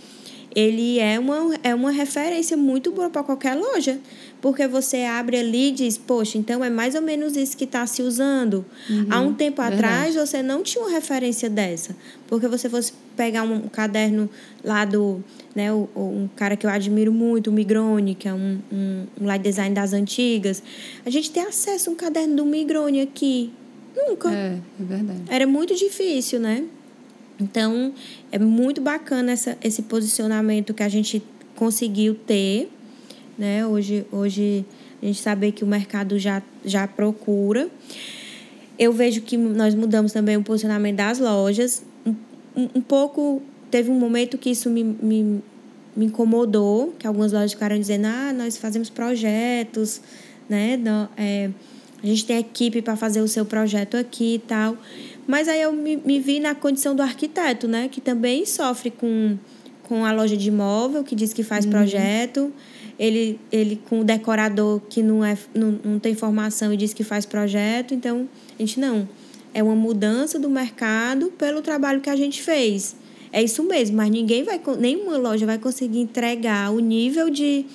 ele 0.53 0.99
é 0.99 1.17
uma, 1.17 1.55
é 1.63 1.73
uma 1.73 1.91
referência 1.91 2.57
muito 2.57 2.91
boa 2.91 3.09
para 3.09 3.23
qualquer 3.23 3.55
loja. 3.55 3.97
Porque 4.41 4.67
você 4.67 5.03
abre 5.03 5.37
ali 5.37 5.69
e 5.69 5.71
diz, 5.71 5.97
poxa, 5.97 6.37
então 6.37 6.63
é 6.63 6.69
mais 6.69 6.95
ou 6.95 7.01
menos 7.01 7.37
isso 7.37 7.55
que 7.55 7.65
está 7.65 7.85
se 7.85 8.01
usando. 8.01 8.65
Uhum, 8.89 9.05
Há 9.09 9.21
um 9.21 9.33
tempo 9.35 9.61
verdade. 9.61 9.85
atrás 9.85 10.15
você 10.15 10.41
não 10.41 10.63
tinha 10.63 10.83
uma 10.83 10.91
referência 10.91 11.47
dessa. 11.47 11.95
Porque 12.27 12.47
você 12.47 12.67
fosse 12.67 12.91
pegar 13.15 13.43
um 13.43 13.61
caderno 13.67 14.27
lá 14.63 14.83
do. 14.83 15.23
Né, 15.53 15.71
um 15.71 16.29
cara 16.35 16.55
que 16.55 16.65
eu 16.65 16.69
admiro 16.69 17.11
muito, 17.11 17.49
o 17.49 17.53
Migrone, 17.53 18.15
que 18.15 18.27
é 18.27 18.33
um, 18.33 18.59
um, 18.71 19.05
um 19.19 19.25
light 19.25 19.43
design 19.43 19.75
das 19.75 19.93
antigas. 19.93 20.63
A 21.05 21.09
gente 21.09 21.29
tem 21.29 21.43
acesso 21.43 21.89
a 21.89 21.93
um 21.93 21.95
caderno 21.95 22.37
do 22.37 22.45
Migrone 22.45 23.01
aqui. 23.01 23.51
Nunca. 23.95 24.31
É, 24.31 24.57
é 24.79 24.83
verdade. 24.83 25.21
Era 25.27 25.45
muito 25.45 25.75
difícil, 25.75 26.39
né? 26.39 26.63
Então, 27.39 27.93
é 28.31 28.39
muito 28.39 28.79
bacana 28.81 29.31
essa, 29.31 29.57
esse 29.63 29.81
posicionamento 29.83 30.73
que 30.73 30.83
a 30.83 30.89
gente 30.89 31.21
conseguiu 31.55 32.15
ter. 32.15 32.71
Né? 33.41 33.65
Hoje, 33.65 34.05
hoje 34.11 34.63
a 35.01 35.05
gente 35.07 35.19
sabe 35.19 35.51
que 35.51 35.63
o 35.63 35.67
mercado 35.67 36.19
já, 36.19 36.43
já 36.63 36.87
procura. 36.87 37.67
Eu 38.77 38.93
vejo 38.93 39.21
que 39.21 39.35
nós 39.35 39.73
mudamos 39.73 40.13
também 40.13 40.37
o 40.37 40.43
posicionamento 40.43 40.97
das 40.97 41.17
lojas. 41.17 41.83
Um, 42.05 42.13
um, 42.55 42.69
um 42.75 42.81
pouco, 42.81 43.41
teve 43.71 43.89
um 43.89 43.97
momento 43.97 44.37
que 44.37 44.51
isso 44.51 44.69
me, 44.69 44.83
me, 44.83 45.41
me 45.95 46.05
incomodou, 46.05 46.93
que 46.99 47.07
algumas 47.07 47.31
lojas 47.31 47.53
ficaram 47.53 47.79
dizendo, 47.79 48.05
ah, 48.05 48.31
nós 48.31 48.57
fazemos 48.57 48.91
projetos, 48.91 50.01
né? 50.47 50.77
Não, 50.77 51.09
é, 51.17 51.49
a 52.03 52.05
gente 52.05 52.23
tem 52.27 52.37
equipe 52.37 52.79
para 52.79 52.95
fazer 52.95 53.21
o 53.21 53.27
seu 53.27 53.43
projeto 53.43 53.97
aqui 53.97 54.35
e 54.35 54.39
tal. 54.39 54.77
Mas 55.25 55.47
aí 55.47 55.63
eu 55.63 55.73
me, 55.73 55.97
me 55.97 56.19
vi 56.19 56.39
na 56.39 56.53
condição 56.53 56.95
do 56.95 57.01
arquiteto, 57.01 57.67
né? 57.67 57.89
Que 57.91 57.99
também 57.99 58.45
sofre 58.45 58.91
com, 58.91 59.35
com 59.81 60.05
a 60.05 60.11
loja 60.11 60.37
de 60.37 60.49
imóvel, 60.49 61.03
que 61.03 61.15
diz 61.15 61.33
que 61.33 61.41
faz 61.41 61.65
uhum. 61.65 61.71
projeto. 61.71 62.53
Ele, 63.01 63.39
ele 63.51 63.81
com 63.89 64.01
o 64.01 64.03
decorador 64.03 64.79
que 64.87 65.01
não, 65.01 65.25
é, 65.25 65.35
não, 65.55 65.79
não 65.83 65.99
tem 65.99 66.13
formação 66.13 66.71
e 66.71 66.77
diz 66.77 66.93
que 66.93 67.03
faz 67.03 67.25
projeto. 67.25 67.95
Então, 67.95 68.29
a 68.59 68.61
gente 68.61 68.79
não. 68.79 69.09
É 69.55 69.63
uma 69.63 69.75
mudança 69.75 70.37
do 70.37 70.47
mercado 70.47 71.31
pelo 71.31 71.63
trabalho 71.63 71.99
que 71.99 72.11
a 72.11 72.15
gente 72.15 72.43
fez. 72.43 72.95
É 73.33 73.41
isso 73.41 73.63
mesmo, 73.63 73.97
mas 73.97 74.11
ninguém 74.11 74.43
vai, 74.43 74.61
nenhuma 74.77 75.17
loja 75.17 75.47
vai 75.47 75.57
conseguir 75.57 75.99
entregar 75.99 76.71
o 76.71 76.79
nível 76.79 77.29
de, 77.29 77.65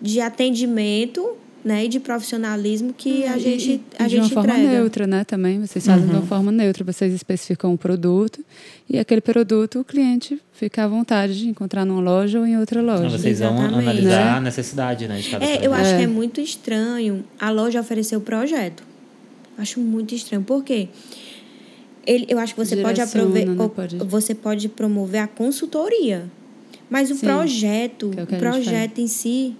de 0.00 0.20
atendimento 0.20 1.36
né, 1.64 1.86
e 1.86 1.88
de 1.88 1.98
profissionalismo 1.98 2.92
que 2.92 3.24
a 3.24 3.38
gente 3.38 3.70
e, 3.70 3.80
a 3.98 4.06
de 4.06 4.16
gente 4.16 4.34
uma 4.34 4.42
entrega. 4.42 4.58
forma 4.58 4.70
neutra, 4.70 5.06
né, 5.06 5.24
também. 5.24 5.60
Vocês 5.60 5.86
fazem 5.86 6.02
uhum. 6.02 6.10
de 6.10 6.16
uma 6.16 6.26
forma 6.26 6.52
neutra, 6.52 6.84
vocês 6.84 7.14
especificam 7.14 7.72
o 7.72 7.78
produto 7.78 8.44
e 8.88 8.98
aquele 8.98 9.22
produto 9.22 9.80
o 9.80 9.84
cliente 9.84 10.38
fica 10.52 10.84
à 10.84 10.88
vontade 10.88 11.38
de 11.38 11.48
encontrar 11.48 11.86
numa 11.86 12.02
loja 12.02 12.38
ou 12.38 12.46
em 12.46 12.58
outra 12.58 12.82
loja. 12.82 13.06
Então, 13.06 13.18
vocês 13.18 13.38
vão 13.38 13.54
Exatamente. 13.54 13.88
analisar 13.88 14.24
né? 14.24 14.30
a 14.32 14.40
necessidade, 14.40 15.08
né, 15.08 15.18
de 15.18 15.30
cada 15.30 15.44
É, 15.44 15.66
eu 15.66 15.72
acho 15.72 15.90
é. 15.90 15.96
que 15.96 16.02
é 16.02 16.06
muito 16.06 16.40
estranho 16.40 17.24
a 17.40 17.50
loja 17.50 17.80
oferecer 17.80 18.16
o 18.16 18.20
projeto. 18.20 18.82
Acho 19.56 19.80
muito 19.80 20.14
estranho. 20.14 20.42
Por 20.42 20.62
quê? 20.62 20.88
Ele, 22.06 22.26
eu 22.28 22.38
acho 22.38 22.54
que 22.54 22.62
você 22.62 22.76
pode 22.76 23.00
aproveitar, 23.00 23.52
né? 23.52 23.70
pode... 23.74 23.96
você 23.96 24.34
pode 24.34 24.68
promover 24.68 25.22
a 25.22 25.26
consultoria. 25.26 26.30
Mas 26.90 27.10
o 27.10 27.14
Sim, 27.14 27.26
projeto, 27.26 28.10
é 28.16 28.20
o, 28.20 28.24
o 28.24 28.38
projeto 28.38 29.00
em 29.00 29.06
si, 29.06 29.56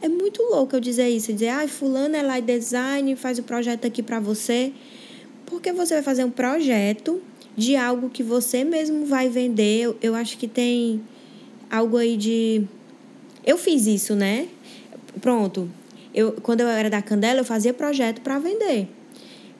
é 0.00 0.08
muito 0.08 0.42
louco 0.42 0.76
eu 0.76 0.80
dizer 0.80 1.08
isso, 1.08 1.32
dizer, 1.32 1.48
ah, 1.48 1.66
fulano 1.66 2.14
é 2.14 2.22
light 2.22 2.44
design, 2.44 3.16
faz 3.16 3.38
o 3.38 3.42
projeto 3.42 3.86
aqui 3.86 4.02
para 4.02 4.20
você. 4.20 4.72
Porque 5.44 5.72
você 5.72 5.94
vai 5.94 6.02
fazer 6.02 6.24
um 6.24 6.30
projeto 6.30 7.20
de 7.56 7.74
algo 7.74 8.08
que 8.08 8.22
você 8.22 8.62
mesmo 8.62 9.04
vai 9.04 9.28
vender. 9.28 9.80
Eu, 9.80 9.96
eu 10.00 10.14
acho 10.14 10.38
que 10.38 10.46
tem 10.46 11.02
algo 11.70 11.96
aí 11.96 12.16
de. 12.16 12.64
Eu 13.44 13.58
fiz 13.58 13.86
isso, 13.86 14.14
né? 14.14 14.46
Pronto. 15.20 15.68
Eu, 16.14 16.32
quando 16.42 16.60
eu 16.60 16.68
era 16.68 16.88
da 16.88 17.02
Candela, 17.02 17.40
eu 17.40 17.44
fazia 17.44 17.74
projeto 17.74 18.20
para 18.20 18.38
vender. 18.38 18.88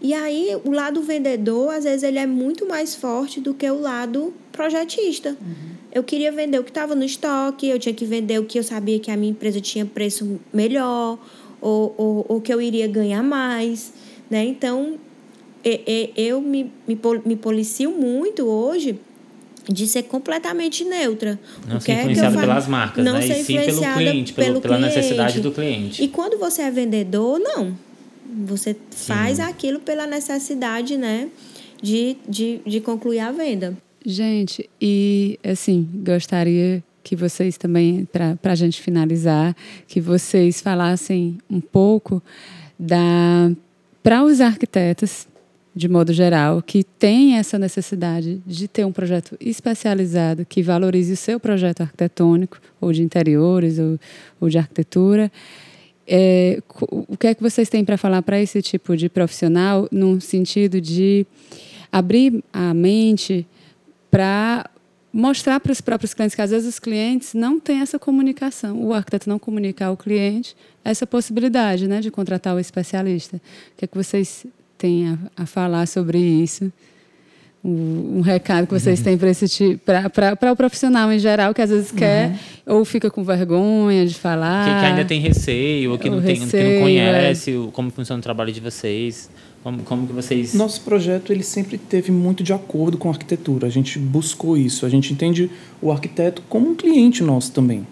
E 0.00 0.14
aí, 0.14 0.56
o 0.64 0.70
lado 0.70 1.02
vendedor, 1.02 1.74
às 1.74 1.84
vezes, 1.84 2.04
ele 2.04 2.18
é 2.18 2.26
muito 2.26 2.66
mais 2.66 2.94
forte 2.94 3.40
do 3.40 3.52
que 3.52 3.68
o 3.68 3.80
lado 3.80 4.32
projetista. 4.52 5.30
Uhum. 5.30 5.77
Eu 5.92 6.02
queria 6.02 6.30
vender 6.30 6.58
o 6.58 6.64
que 6.64 6.70
estava 6.70 6.94
no 6.94 7.04
estoque, 7.04 7.66
eu 7.68 7.78
tinha 7.78 7.94
que 7.94 8.04
vender 8.04 8.38
o 8.38 8.44
que 8.44 8.58
eu 8.58 8.62
sabia 8.62 8.98
que 8.98 9.10
a 9.10 9.16
minha 9.16 9.30
empresa 9.30 9.60
tinha 9.60 9.86
preço 9.86 10.38
melhor, 10.52 11.18
ou, 11.60 11.94
ou, 11.96 12.26
ou 12.28 12.40
que 12.40 12.52
eu 12.52 12.60
iria 12.60 12.86
ganhar 12.86 13.22
mais. 13.22 13.92
Né? 14.30 14.44
Então, 14.44 14.98
eu 16.16 16.40
me, 16.40 16.72
me, 16.86 16.98
me 17.24 17.36
policio 17.36 17.90
muito 17.90 18.44
hoje 18.44 18.98
de 19.68 19.86
ser 19.86 20.04
completamente 20.04 20.84
neutra. 20.84 21.38
Não 21.66 21.80
ser 21.80 21.92
influenciada 21.92 22.36
é 22.36 22.40
pelas 22.40 22.66
marcas, 22.66 23.04
não 23.04 23.14
né? 23.14 23.22
Ser 23.22 23.40
e 23.40 23.44
sim 23.44 23.58
pelo 23.58 23.80
cliente, 23.80 24.32
pelo, 24.32 24.46
pelo 24.46 24.60
pela 24.60 24.76
cliente. 24.78 24.96
necessidade 24.96 25.40
do 25.40 25.52
cliente. 25.52 26.02
E 26.02 26.08
quando 26.08 26.38
você 26.38 26.62
é 26.62 26.70
vendedor, 26.70 27.38
não. 27.38 27.76
Você 28.46 28.76
faz 28.90 29.40
aquilo 29.40 29.80
pela 29.80 30.06
necessidade, 30.06 30.96
né? 30.96 31.28
De, 31.82 32.16
de, 32.26 32.60
de 32.66 32.80
concluir 32.80 33.20
a 33.20 33.30
venda. 33.30 33.76
Gente, 34.10 34.70
e 34.80 35.38
assim, 35.44 35.86
gostaria 36.02 36.82
que 37.04 37.14
vocês 37.14 37.58
também, 37.58 38.08
para 38.10 38.38
a 38.42 38.54
gente 38.54 38.80
finalizar, 38.80 39.54
que 39.86 40.00
vocês 40.00 40.62
falassem 40.62 41.36
um 41.50 41.60
pouco 41.60 42.22
da 42.78 43.52
para 44.02 44.24
os 44.24 44.40
arquitetos 44.40 45.28
de 45.76 45.90
modo 45.90 46.14
geral, 46.14 46.62
que 46.62 46.82
têm 46.82 47.36
essa 47.36 47.58
necessidade 47.58 48.40
de 48.46 48.66
ter 48.66 48.86
um 48.86 48.92
projeto 48.92 49.36
especializado 49.38 50.46
que 50.46 50.62
valorize 50.62 51.12
o 51.12 51.16
seu 51.16 51.38
projeto 51.38 51.82
arquitetônico, 51.82 52.58
ou 52.80 52.90
de 52.90 53.02
interiores, 53.02 53.78
ou, 53.78 54.00
ou 54.40 54.48
de 54.48 54.56
arquitetura. 54.56 55.30
É, 56.06 56.62
o 56.80 57.14
que 57.14 57.26
é 57.26 57.34
que 57.34 57.42
vocês 57.42 57.68
têm 57.68 57.84
para 57.84 57.98
falar 57.98 58.22
para 58.22 58.40
esse 58.40 58.62
tipo 58.62 58.96
de 58.96 59.10
profissional, 59.10 59.86
no 59.92 60.18
sentido 60.18 60.80
de 60.80 61.26
abrir 61.92 62.42
a 62.50 62.72
mente 62.72 63.46
para 64.10 64.68
mostrar 65.12 65.58
para 65.60 65.72
os 65.72 65.80
próprios 65.80 66.12
clientes 66.14 66.34
que 66.34 66.42
às 66.42 66.50
vezes 66.50 66.68
os 66.68 66.78
clientes 66.78 67.34
não 67.34 67.58
têm 67.58 67.80
essa 67.80 67.98
comunicação, 67.98 68.82
o 68.82 68.92
arquiteto 68.92 69.28
não 69.28 69.38
comunica 69.38 69.86
ao 69.86 69.96
cliente 69.96 70.54
essa 70.84 71.06
possibilidade 71.06 71.88
né, 71.88 72.00
de 72.00 72.10
contratar 72.10 72.54
o 72.54 72.58
especialista. 72.58 73.36
O 73.36 73.40
que 73.76 73.84
é 73.84 73.88
que 73.88 73.96
vocês 73.96 74.46
têm 74.76 75.08
a, 75.08 75.42
a 75.42 75.46
falar 75.46 75.86
sobre 75.86 76.18
isso? 76.18 76.72
Um, 77.64 78.20
recado 78.20 78.68
que 78.68 78.72
vocês 78.72 79.00
têm 79.00 79.18
para 79.18 79.30
esse 79.30 79.48
tipo, 79.48 79.80
para 79.84 80.52
o 80.52 80.56
profissional 80.56 81.12
em 81.12 81.18
geral 81.18 81.52
que 81.52 81.60
às 81.60 81.68
vezes 81.68 81.90
quer 81.90 82.38
uhum. 82.64 82.76
ou 82.76 82.84
fica 82.84 83.10
com 83.10 83.24
vergonha 83.24 84.06
de 84.06 84.14
falar, 84.14 84.64
que, 84.64 84.80
que 84.80 84.86
ainda 84.86 85.04
tem 85.04 85.20
receio 85.20 85.90
ou 85.90 85.98
que, 85.98 86.08
não, 86.08 86.22
tem, 86.22 86.38
receio, 86.38 86.62
que 86.62 86.74
não 86.74 86.80
conhece 86.82 87.50
é. 87.50 87.70
como 87.72 87.90
funciona 87.90 88.20
o 88.20 88.22
trabalho 88.22 88.52
de 88.52 88.60
vocês. 88.60 89.28
Como, 89.62 89.82
como 89.82 90.06
que 90.06 90.12
vocês... 90.12 90.54
Nosso 90.54 90.80
projeto 90.82 91.32
ele 91.32 91.42
sempre 91.42 91.76
teve 91.76 92.12
muito 92.12 92.42
de 92.42 92.52
acordo 92.52 92.96
com 92.96 93.08
a 93.08 93.12
arquitetura. 93.12 93.66
A 93.66 93.70
gente 93.70 93.98
buscou 93.98 94.56
isso. 94.56 94.86
A 94.86 94.88
gente 94.88 95.12
entende 95.12 95.50
o 95.82 95.90
arquiteto 95.90 96.42
como 96.48 96.70
um 96.70 96.74
cliente 96.74 97.22
nosso 97.22 97.52
também. 97.52 97.86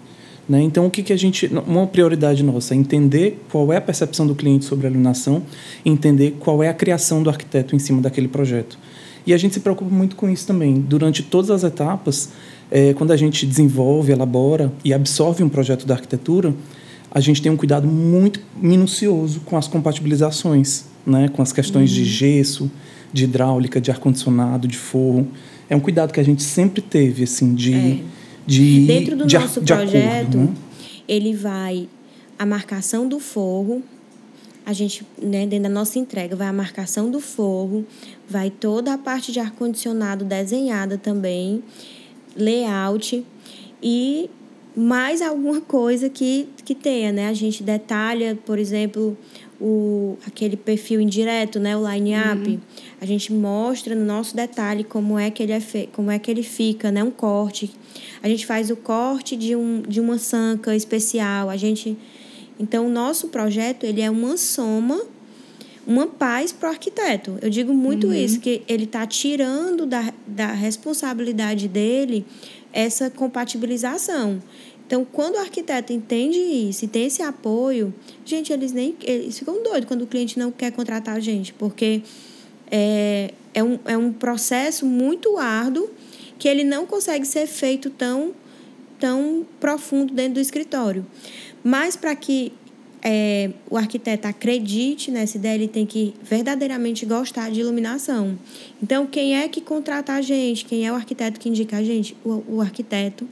Né? 0.49 0.63
Então, 0.63 0.87
o 0.87 0.91
que, 0.91 1.03
que 1.03 1.13
a 1.13 1.17
gente. 1.17 1.47
Uma 1.67 1.87
prioridade 1.87 2.43
nossa 2.43 2.75
é 2.75 2.77
entender 2.77 3.43
qual 3.51 3.73
é 3.73 3.77
a 3.77 3.81
percepção 3.81 4.27
do 4.27 4.35
cliente 4.35 4.65
sobre 4.65 4.87
a 4.87 4.91
iluminação, 4.91 5.43
entender 5.85 6.37
qual 6.39 6.63
é 6.63 6.69
a 6.69 6.75
criação 6.75 7.23
do 7.23 7.29
arquiteto 7.29 7.75
em 7.75 7.79
cima 7.79 8.01
daquele 8.01 8.29
projeto. 8.29 8.79
E 9.27 9.35
a 9.35 9.37
gente 9.37 9.55
se 9.55 9.61
preocupa 9.61 9.93
muito 9.93 10.15
com 10.15 10.31
isso 10.31 10.47
também. 10.47 10.75
Durante 10.75 11.23
todas 11.23 11.51
as 11.51 11.65
etapas, 11.65 12.31
é, 12.71 12.95
quando 12.95 13.11
a 13.11 13.17
gente 13.17 13.45
desenvolve, 13.45 14.13
elabora 14.13 14.73
e 14.85 14.95
absorve 14.95 15.43
um 15.43 15.49
projeto 15.49 15.85
da 15.85 15.95
arquitetura, 15.95 16.55
a 17.11 17.19
gente 17.19 17.43
tem 17.43 17.51
um 17.51 17.57
cuidado 17.57 17.89
muito 17.89 18.41
minucioso 18.57 19.41
com 19.41 19.57
as 19.57 19.67
compatibilizações, 19.67 20.85
né? 21.07 21.29
com 21.29 21.43
as 21.43 21.53
questões 21.53 21.91
uhum. 21.91 21.97
de 21.97 22.05
gesso, 22.05 22.71
de 23.13 23.25
hidráulica, 23.25 23.81
de 23.81 23.91
ar-condicionado, 23.91 24.67
de 24.67 24.77
forro. 24.77 25.29
É 25.69 25.77
um 25.77 25.81
cuidado 25.81 26.13
que 26.13 26.21
a 26.21 26.25
gente 26.25 26.43
sempre 26.43 26.83
teve, 26.83 27.25
assim, 27.25 27.55
de. 27.55 27.75
É 27.75 28.17
de 28.47 28.87
dentro 28.87 29.17
do 29.17 29.27
de, 29.27 29.37
nosso 29.37 29.61
de 29.61 29.73
projeto 29.73 30.29
acordo, 30.29 30.39
né? 30.39 30.55
ele 31.09 31.35
vai 31.35 31.89
a 32.39 32.47
marcação 32.47 33.09
do 33.09 33.19
forro 33.19 33.83
a 34.65 34.73
gente 34.73 35.07
né, 35.21 35.47
dentro 35.47 35.65
da 35.65 35.69
nossa 35.69 35.99
entrega 35.99 36.37
vai 36.37 36.47
a 36.47 36.53
marcação 36.53 37.11
do 37.11 37.21
forro 37.21 37.85
vai 38.29 38.51
toda 38.51 38.95
a 38.95 38.99
parte 38.99 39.33
de 39.33 39.41
ar 39.41 39.51
condicionado 39.51 40.25
desenhada 40.25 40.97
também 40.97 41.63
layout 42.37 43.25
e 43.83 44.31
mais 44.77 45.23
alguma 45.23 45.61
coisa 45.61 46.11
que, 46.11 46.47
que 46.63 46.75
tenha, 46.75 47.11
né? 47.11 47.29
A 47.29 47.33
gente 47.33 47.63
detalha, 47.63 48.39
por 48.45 48.59
exemplo, 48.59 49.17
o, 49.61 50.19
aquele 50.27 50.57
perfil 50.57 51.01
indireto, 51.01 51.59
né, 51.59 51.77
o 51.77 51.89
line 51.89 52.13
up, 52.15 52.51
uhum. 52.51 52.61
a 53.01 53.07
gente 53.07 53.33
mostra 53.33 53.95
no 53.95 54.05
nosso 54.05 54.37
detalhe 54.37 54.85
como 54.85 55.19
é 55.19 55.31
que 55.31 55.43
ele 55.43 55.53
é 55.53 55.61
fe... 55.61 55.89
como 55.93 56.11
é 56.11 56.19
que 56.19 56.31
ele 56.31 56.43
fica, 56.43 56.91
né, 56.91 57.03
um 57.03 57.11
corte. 57.11 57.71
A 58.23 58.29
gente 58.29 58.45
faz 58.45 58.71
o 58.71 58.77
corte 58.77 59.37
de, 59.37 59.57
um, 59.57 59.83
de 59.83 60.01
uma 60.01 60.19
sanca 60.19 60.75
especial. 60.75 61.49
A 61.49 61.57
gente 61.57 61.97
então 62.59 62.87
o 62.87 62.91
nosso 62.91 63.29
projeto 63.29 63.85
ele 63.85 64.01
é 64.01 64.11
uma 64.11 64.37
soma, 64.37 65.01
uma 65.87 66.07
paz 66.07 66.53
para 66.53 66.69
o 66.69 66.73
arquiteto. 66.73 67.39
Eu 67.41 67.51
digo 67.51 67.73
muito 67.73 68.09
uhum. 68.09 68.15
isso 68.15 68.41
que 68.41 68.63
ele 68.67 68.85
está 68.85 69.07
tirando 69.07 69.87
da, 69.87 70.13
da 70.27 70.53
responsabilidade 70.53 71.69
dele 71.69 72.25
essa 72.73 73.09
compatibilização. 73.09 74.43
Então, 74.87 75.05
quando 75.05 75.35
o 75.35 75.39
arquiteto 75.39 75.93
entende 75.93 76.39
isso 76.39 76.85
e 76.85 76.89
tem 76.89 77.07
esse 77.07 77.21
apoio, 77.21 77.93
gente, 78.25 78.53
eles 78.53 78.73
nem 78.73 78.95
eles 79.03 79.37
ficam 79.37 79.61
doidos 79.63 79.87
quando 79.87 80.03
o 80.03 80.07
cliente 80.07 80.39
não 80.39 80.53
quer 80.53 80.71
contratar 80.71 81.17
a 81.17 81.21
gente, 81.21 81.53
porque 81.53 82.03
é, 82.71 83.33
é, 83.53 83.65
um, 83.65 83.79
é 83.85 83.97
um 83.97 84.13
processo 84.13 84.87
muito 84.87 85.39
árduo 85.39 85.91
que 86.39 86.49
ele 86.49 86.63
não 86.63 86.87
consegue 86.87 87.27
ser 87.27 87.49
feito 87.49 87.91
tão, 87.91 88.33
tão 89.01 89.45
profundo 89.59 90.15
dentro 90.15 90.35
do 90.35 90.41
escritório. 90.41 91.05
Mas 91.65 91.97
para 91.97 92.15
que 92.15 92.53
é, 93.03 93.51
o 93.69 93.77
arquiteto 93.77 94.29
acredite 94.29 95.11
nessa 95.11 95.37
ideia, 95.37 95.55
ele 95.55 95.69
tem 95.69 95.85
que 95.85 96.15
verdadeiramente 96.23 97.05
gostar 97.05 97.51
de 97.51 97.61
iluminação. 97.61 98.39
Então, 98.83 99.07
quem 99.07 99.37
é 99.37 99.49
que 99.49 99.61
contrata 99.61 100.13
a 100.13 100.21
gente? 100.21 100.65
Quem 100.65 100.87
é 100.87 100.93
o 100.93 100.95
arquiteto 100.95 101.41
que 101.41 101.49
indica 101.49 101.79
a 101.79 101.83
gente? 101.83 102.17
O, 102.25 102.57
o 102.57 102.61
arquiteto 102.61 103.29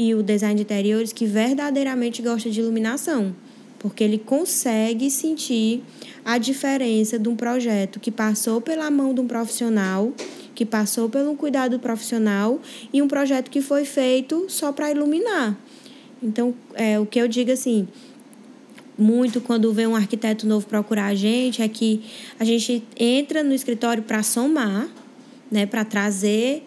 e 0.00 0.14
o 0.14 0.22
design 0.22 0.54
de 0.54 0.62
interiores 0.62 1.12
que 1.12 1.26
verdadeiramente 1.26 2.22
gosta 2.22 2.48
de 2.48 2.58
iluminação, 2.58 3.36
porque 3.78 4.02
ele 4.02 4.16
consegue 4.16 5.10
sentir 5.10 5.82
a 6.24 6.38
diferença 6.38 7.18
de 7.18 7.28
um 7.28 7.36
projeto 7.36 8.00
que 8.00 8.10
passou 8.10 8.62
pela 8.62 8.90
mão 8.90 9.12
de 9.12 9.20
um 9.20 9.26
profissional, 9.26 10.10
que 10.54 10.64
passou 10.64 11.10
pelo 11.10 11.36
cuidado 11.36 11.78
profissional 11.78 12.62
e 12.90 13.02
um 13.02 13.06
projeto 13.06 13.50
que 13.50 13.60
foi 13.60 13.84
feito 13.84 14.46
só 14.48 14.72
para 14.72 14.90
iluminar. 14.90 15.54
Então, 16.22 16.54
é, 16.72 16.98
o 16.98 17.04
que 17.04 17.20
eu 17.20 17.28
digo 17.28 17.52
assim, 17.52 17.86
muito 18.96 19.38
quando 19.38 19.70
vem 19.70 19.86
um 19.86 19.94
arquiteto 19.94 20.46
novo 20.46 20.66
procurar 20.66 21.08
a 21.08 21.14
gente 21.14 21.60
é 21.60 21.68
que 21.68 22.00
a 22.38 22.44
gente 22.46 22.82
entra 22.98 23.42
no 23.42 23.52
escritório 23.52 24.02
para 24.02 24.22
somar, 24.22 24.88
né, 25.50 25.66
para 25.66 25.84
trazer 25.84 26.66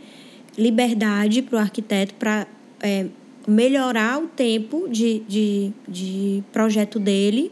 liberdade 0.56 1.42
para 1.42 1.56
o 1.56 1.60
arquiteto, 1.60 2.14
para 2.14 2.46
é, 2.80 3.08
melhorar 3.48 4.22
o 4.22 4.28
tempo 4.28 4.88
de, 4.90 5.20
de, 5.28 5.72
de 5.88 6.44
projeto 6.52 7.00
dele 7.00 7.52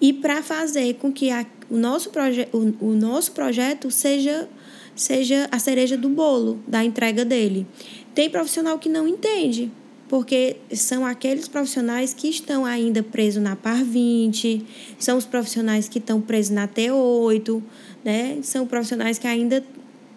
e 0.00 0.12
para 0.12 0.42
fazer 0.42 0.94
com 0.94 1.12
que 1.12 1.30
a, 1.30 1.46
o, 1.70 1.76
nosso 1.76 2.10
proje 2.10 2.48
o, 2.52 2.88
o 2.88 2.92
nosso 2.92 3.32
projeto 3.32 3.90
seja, 3.90 4.48
seja 4.96 5.48
a 5.50 5.58
cereja 5.58 5.96
do 5.96 6.08
bolo 6.08 6.58
da 6.66 6.84
entrega 6.84 7.24
dele. 7.24 7.66
Tem 8.14 8.28
profissional 8.28 8.78
que 8.78 8.88
não 8.88 9.06
entende, 9.06 9.70
porque 10.08 10.56
são 10.74 11.06
aqueles 11.06 11.48
profissionais 11.48 12.12
que 12.12 12.28
estão 12.28 12.64
ainda 12.64 13.02
presos 13.02 13.42
na 13.42 13.56
PAR 13.56 13.84
20, 13.84 14.66
são 14.98 15.16
os 15.16 15.24
profissionais 15.24 15.88
que 15.88 15.98
estão 15.98 16.20
presos 16.20 16.50
na 16.50 16.66
T8, 16.66 17.62
né? 18.04 18.38
são 18.42 18.66
profissionais 18.66 19.18
que 19.18 19.26
ainda 19.26 19.64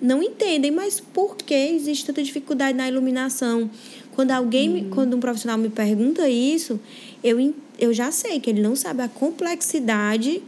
não 0.02 0.22
entendem, 0.22 0.72
mas 0.72 1.00
por 1.00 1.38
que 1.38 1.54
existe 1.54 2.06
tanta 2.06 2.22
dificuldade 2.22 2.78
na 2.78 2.88
iluminação? 2.88 3.70
Quando 4.16 4.32
alguém, 4.32 4.70
uhum. 4.70 4.90
quando 4.90 5.18
um 5.18 5.20
profissional 5.20 5.58
me 5.58 5.70
pergunta 5.70 6.28
isso, 6.30 6.80
eu, 7.24 7.54
eu 7.78 7.94
já 7.94 8.12
sei 8.12 8.40
que 8.40 8.50
ele 8.50 8.62
não 8.62 8.76
sabe 8.76 9.02
a 9.02 9.10
complexidade 9.10 10.42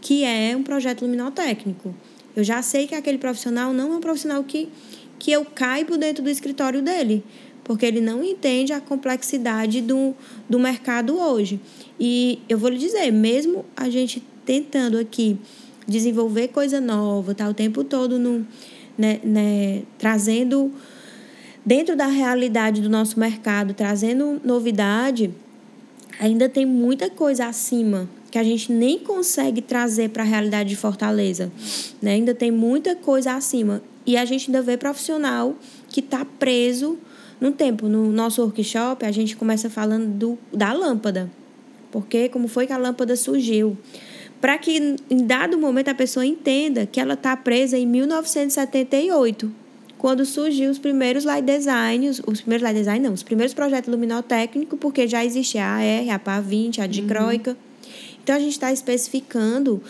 que 0.00 0.24
é 0.24 0.56
um 0.56 0.62
projeto 0.62 1.02
luminotécnico. 1.02 1.94
Eu 2.34 2.42
já 2.42 2.62
sei 2.62 2.86
que 2.86 2.94
aquele 2.94 3.18
profissional 3.18 3.74
não 3.74 3.92
é 3.92 3.96
um 3.96 4.00
profissional 4.00 4.42
que, 4.42 4.68
que 5.18 5.30
eu 5.30 5.44
caibo 5.44 5.98
dentro 5.98 6.24
do 6.24 6.30
escritório 6.30 6.80
dele, 6.80 7.22
porque 7.62 7.84
ele 7.84 8.00
não 8.00 8.24
entende 8.24 8.72
a 8.72 8.80
complexidade 8.80 9.82
do, 9.82 10.14
do 10.48 10.58
mercado 10.58 11.18
hoje. 11.18 11.60
E 11.98 12.38
eu 12.48 12.56
vou 12.56 12.70
lhe 12.70 12.78
dizer, 12.78 13.10
mesmo 13.10 13.66
a 13.76 13.90
gente 13.90 14.22
tentando 14.46 14.96
aqui 14.98 15.38
desenvolver 15.86 16.48
coisa 16.48 16.80
nova, 16.80 17.34
tá 17.34 17.48
o 17.48 17.52
tempo 17.52 17.84
todo 17.84 18.18
no, 18.18 18.46
né, 18.96 19.20
né, 19.22 19.82
trazendo 19.98 20.72
dentro 21.64 21.96
da 21.96 22.06
realidade 22.06 22.80
do 22.80 22.88
nosso 22.88 23.18
mercado, 23.18 23.74
trazendo 23.74 24.40
novidade, 24.44 25.32
ainda 26.18 26.48
tem 26.48 26.66
muita 26.66 27.08
coisa 27.10 27.46
acima 27.46 28.08
que 28.30 28.38
a 28.38 28.44
gente 28.44 28.72
nem 28.72 28.98
consegue 28.98 29.60
trazer 29.60 30.10
para 30.10 30.22
a 30.22 30.26
realidade 30.26 30.68
de 30.68 30.76
Fortaleza. 30.76 31.50
Né? 32.00 32.12
Ainda 32.12 32.34
tem 32.34 32.50
muita 32.50 32.94
coisa 32.94 33.34
acima. 33.34 33.82
E 34.06 34.16
a 34.16 34.24
gente 34.24 34.48
ainda 34.48 34.62
vê 34.62 34.76
profissional 34.76 35.56
que 35.88 36.00
está 36.00 36.24
preso 36.24 36.96
no 37.40 37.50
tempo. 37.50 37.88
No 37.88 38.10
nosso 38.12 38.40
workshop, 38.42 39.04
a 39.04 39.10
gente 39.10 39.36
começa 39.36 39.68
falando 39.68 40.06
do, 40.06 40.38
da 40.52 40.72
lâmpada. 40.72 41.28
Porque 41.90 42.28
como 42.28 42.46
foi 42.46 42.66
que 42.66 42.72
a 42.72 42.78
lâmpada 42.78 43.16
surgiu? 43.16 43.76
Para 44.40 44.56
que 44.56 44.96
em 45.10 45.26
dado 45.26 45.58
momento 45.58 45.88
a 45.88 45.94
pessoa 45.94 46.24
entenda 46.24 46.86
que 46.86 47.00
ela 47.00 47.14
está 47.14 47.36
presa 47.36 47.76
em 47.76 47.84
1978 47.84 49.59
quando 50.00 50.24
surgiu 50.24 50.70
os 50.70 50.78
primeiros 50.78 51.26
light 51.26 51.44
designs, 51.44 52.22
os 52.26 52.40
primeiros 52.40 52.62
light 52.62 52.74
design 52.74 53.06
não, 53.06 53.12
os 53.12 53.22
primeiros 53.22 53.52
projetos 53.52 53.90
luminotécnicos, 53.90 54.78
porque 54.78 55.06
já 55.06 55.22
existia 55.22 55.62
a 55.62 55.74
AR, 55.74 56.08
a 56.14 56.18
PA20, 56.18 56.78
a 56.78 56.86
dicróica. 56.86 57.50
Uhum. 57.50 57.56
Então 58.22 58.34
a 58.34 58.38
gente 58.38 58.52
está 58.52 58.72
especificando 58.72 59.82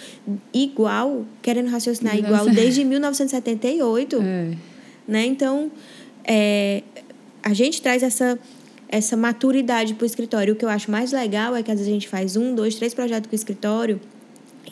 igual, 0.52 1.24
querendo 1.40 1.68
raciocinar 1.68 2.18
igual 2.18 2.46
desde 2.50 2.84
1978. 2.84 4.20
É. 4.20 4.56
Né? 5.06 5.26
Então, 5.26 5.70
é, 6.24 6.82
a 7.40 7.54
gente 7.54 7.80
traz 7.80 8.02
essa, 8.02 8.36
essa 8.88 9.16
maturidade 9.16 9.94
para 9.94 10.02
o 10.02 10.06
escritório. 10.06 10.54
O 10.54 10.56
que 10.56 10.64
eu 10.64 10.68
acho 10.68 10.90
mais 10.90 11.12
legal 11.12 11.54
é 11.54 11.62
que 11.62 11.70
às 11.70 11.78
vezes 11.78 11.88
a 11.88 11.94
gente 11.94 12.08
faz 12.08 12.36
um, 12.36 12.52
dois, 12.52 12.74
três 12.74 12.92
projetos 12.92 13.30
com 13.30 13.32
o 13.32 13.36
escritório 13.36 14.00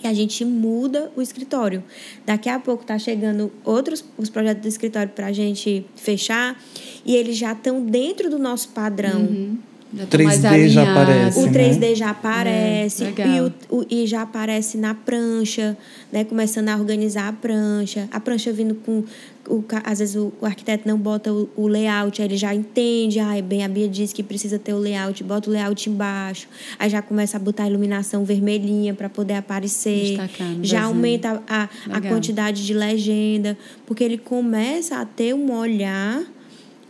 e 0.03 0.07
a 0.07 0.15
gente 0.15 0.45
muda 0.45 1.11
o 1.17 1.23
escritório. 1.23 1.83
Daqui 2.25 2.49
a 2.49 2.59
pouco 2.59 2.85
tá 2.85 2.99
chegando 2.99 3.53
outros 3.65 4.05
os 4.17 4.31
projetos 4.31 4.63
do 4.63 4.69
escritório 4.69 5.13
para 5.13 5.27
a 5.27 5.33
gente 5.33 5.85
fechar 5.97 6.61
e 7.05 7.17
eles 7.17 7.37
já 7.37 7.53
estão 7.53 7.85
dentro 7.85 8.31
do 8.31 8.39
nosso 8.39 8.69
padrão. 8.71 9.21
Uhum. 9.21 9.59
Já 9.93 10.07
3D 10.07 10.69
já 10.69 10.91
aparece. 10.91 11.39
O 11.39 11.43
3D 11.45 11.79
né? 11.81 11.95
já 11.95 12.11
aparece. 12.11 13.05
É, 13.05 13.27
e, 13.27 13.41
o, 13.41 13.53
o, 13.71 13.87
e 13.89 14.07
já 14.07 14.23
aparece 14.23 14.77
na 14.77 14.95
prancha, 14.95 15.77
né? 16.13 16.25
Começando 16.25 16.69
a 16.69 16.77
organizar 16.77 17.29
a 17.29 17.33
prancha. 17.33 18.07
A 18.13 18.21
prancha 18.21 18.53
vindo 18.53 18.75
com. 18.75 19.05
O, 19.49 19.65
às 19.83 19.99
vezes 19.99 20.15
o, 20.15 20.31
o 20.43 20.45
arquiteto 20.45 20.87
não 20.87 20.99
bota 20.99 21.33
o, 21.33 21.49
o, 21.57 21.67
layout, 21.67 22.21
aí 22.21 22.29
ele 22.29 22.37
já 22.37 22.55
entende. 22.55 23.19
Ah, 23.19 23.41
bem, 23.43 23.65
a 23.65 23.69
Bia 23.69 23.89
disse 23.89 24.15
que 24.15 24.23
precisa 24.23 24.59
ter 24.59 24.75
o 24.75 24.79
layout, 24.79 25.25
bota 25.25 25.49
o 25.49 25.53
layout 25.53 25.89
embaixo. 25.89 26.49
Aí 26.79 26.91
já 26.91 27.01
começa 27.01 27.39
a 27.39 27.41
botar 27.41 27.65
a 27.65 27.69
iluminação 27.69 28.27
vermelhinha 28.27 28.93
para 28.93 29.09
poder 29.09 29.35
aparecer. 29.35 30.19
já 30.63 30.83
aumenta 30.83 31.43
a, 31.49 31.63
a, 31.63 31.97
a 31.97 32.01
quantidade 32.03 32.67
de 32.67 32.75
legenda. 32.75 33.57
Porque 33.87 34.05
ele 34.05 34.19
começa 34.19 34.99
a 34.99 35.07
ter 35.07 35.35
um 35.35 35.51
olhar 35.51 36.23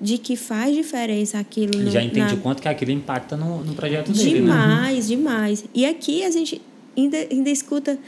de 0.01 0.19
que 0.19 0.37
faz 0.37 0.75
diferença 0.75 1.39
aquilo. 1.39 1.75
Ele 1.75 1.85
no, 1.85 1.91
já 1.91 2.03
entende 2.03 2.33
na... 2.33 2.35
o 2.35 2.39
quanto 2.39 2.63
que 2.63 2.69
aquilo 2.69 2.91
impacta 2.91 3.37
no, 3.37 3.65
no 3.65 3.75
projeto 3.75 4.13
dele. 4.13 4.41
Né? 4.41 4.41
Demais, 4.41 5.09
né? 5.09 5.17
demais. 5.17 5.65
E 5.75 5.87
aqui 5.87 6.25
a 6.25 6.31
gente 6.31 6.61
ainda, 6.97 7.17
ainda 7.31 7.51
escuta 7.51 7.99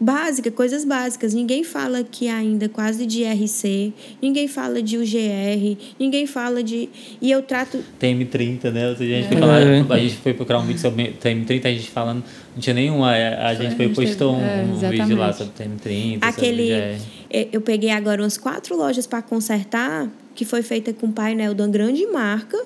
básica, 0.00 0.50
coisas 0.50 0.84
básicas. 0.84 1.34
Ninguém 1.34 1.64
fala 1.64 2.00
aqui 2.00 2.28
ainda 2.28 2.68
quase 2.68 3.06
de 3.06 3.24
RC, 3.24 3.92
ninguém 4.20 4.46
fala 4.48 4.82
de 4.82 4.96
UGR, 4.96 5.76
ninguém 5.98 6.26
fala 6.26 6.62
de. 6.62 6.88
E 7.20 7.30
eu 7.30 7.42
trato. 7.42 7.82
TM30, 8.00 8.70
né? 8.70 8.90
A 8.90 8.94
gente, 8.94 9.28
foi, 9.28 9.36
falar, 9.36 9.60
é. 9.60 9.84
a 9.88 9.98
gente 9.98 10.16
foi 10.16 10.34
procurar 10.34 10.58
um 10.60 10.66
vídeo 10.66 10.80
sobre 10.80 11.14
TM30, 11.20 11.64
a 11.64 11.72
gente 11.72 11.90
falando, 11.90 12.24
não 12.54 12.60
tinha 12.60 12.74
nenhuma. 12.74 13.10
A 13.10 13.54
gente 13.54 13.76
foi 13.76 13.88
postou 13.88 14.36
um, 14.36 14.40
é, 14.40 14.62
um 14.62 14.90
vídeo 14.90 15.16
lá 15.16 15.32
sobre 15.32 15.52
TM30. 15.64 16.18
Aquele. 16.20 16.68
Sobre 16.68 17.20
eu 17.52 17.60
peguei 17.60 17.90
agora 17.90 18.22
umas 18.22 18.36
quatro 18.36 18.76
lojas 18.76 19.06
para 19.06 19.22
consertar, 19.22 20.08
que 20.34 20.44
foi 20.44 20.62
feita 20.62 20.92
com 20.92 21.10
painel 21.10 21.54
de 21.54 21.62
uma 21.62 21.68
grande 21.68 22.06
marca. 22.06 22.58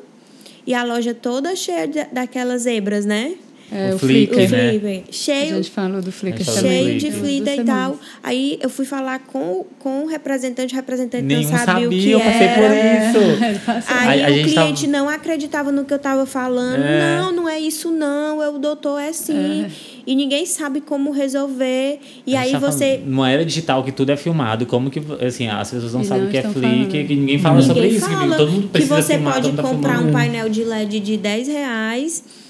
E 0.67 0.73
a 0.73 0.83
loja 0.83 1.15
toda 1.15 1.55
cheia 1.55 1.87
de, 1.87 2.05
daquelas 2.05 2.63
zebras, 2.63 3.05
né? 3.05 3.37
É, 3.75 3.91
o, 3.91 3.97
o 3.97 3.99
Flickr, 3.99 4.49
né? 4.53 5.03
Cheio, 5.11 5.53
a 5.53 5.57
gente 5.57 5.71
falou 5.71 6.01
do 6.01 6.13
Flickr 6.13 6.45
Cheio 6.45 6.97
de 6.97 7.11
Flickr 7.11 7.61
e 7.61 7.65
tal. 7.65 7.99
Aí 8.23 8.57
eu 8.63 8.71
fui 8.71 8.85
falar 8.85 9.19
com, 9.19 9.67
com 9.81 10.05
o 10.05 10.07
representante, 10.07 10.73
o 10.73 10.77
representante 10.77 11.25
Nenhum 11.25 11.51
não 11.51 11.59
sabia, 11.59 11.67
sabia 11.67 11.89
o 11.89 11.91
que 11.91 12.11
eu 12.13 12.21
passei 12.21 12.47
era. 12.47 13.13
por 13.13 13.19
isso. 13.19 13.83
Aí 13.91 14.23
a, 14.23 14.29
a 14.29 14.31
o 14.31 14.35
cliente 14.45 14.87
tava... 14.87 14.93
não 14.93 15.09
acreditava 15.09 15.73
no 15.73 15.85
que 15.85 15.93
eu 15.93 15.97
estava 15.97 16.25
falando. 16.25 16.85
É. 16.85 17.19
Não, 17.19 17.33
não 17.33 17.49
é 17.49 17.59
isso 17.59 17.91
não, 17.91 18.41
é 18.41 18.49
o 18.49 18.59
doutor 18.59 19.01
é 19.01 19.09
assim. 19.09 19.65
É. 19.65 19.71
E 20.07 20.15
ninguém 20.15 20.47
sabe 20.47 20.81
como 20.81 21.11
resolver. 21.11 21.99
E 22.25 22.37
aí 22.37 22.53
você... 22.57 22.99
Falando, 22.99 23.07
numa 23.07 23.31
era 23.31 23.45
digital 23.45 23.83
que 23.83 23.91
tudo 23.91 24.11
é 24.11 24.17
filmado, 24.17 24.67
como 24.67 24.89
que, 24.89 25.03
assim, 25.27 25.49
as 25.49 25.69
pessoas 25.69 25.95
não 25.95 26.03
e 26.03 26.05
sabem 26.05 26.27
o 26.27 26.31
que 26.31 26.37
é 26.37 26.43
Flickr, 26.43 27.07
que 27.09 27.17
ninguém 27.17 27.41
fala 27.41 27.61
ninguém 27.61 27.75
sobre 27.75 27.99
fala 27.99 28.13
isso. 28.13 28.31
Que 28.31 28.37
todo 28.37 28.53
mundo 28.53 28.69
precisa 28.69 28.95
Que 28.95 29.03
você 29.03 29.15
filmar, 29.15 29.35
pode 29.35 29.53
comprar 29.57 30.01
um 30.01 30.13
painel 30.13 30.49
de 30.49 30.63
LED 30.63 31.01
de 31.01 31.17
10 31.17 31.49
reais 31.49 32.44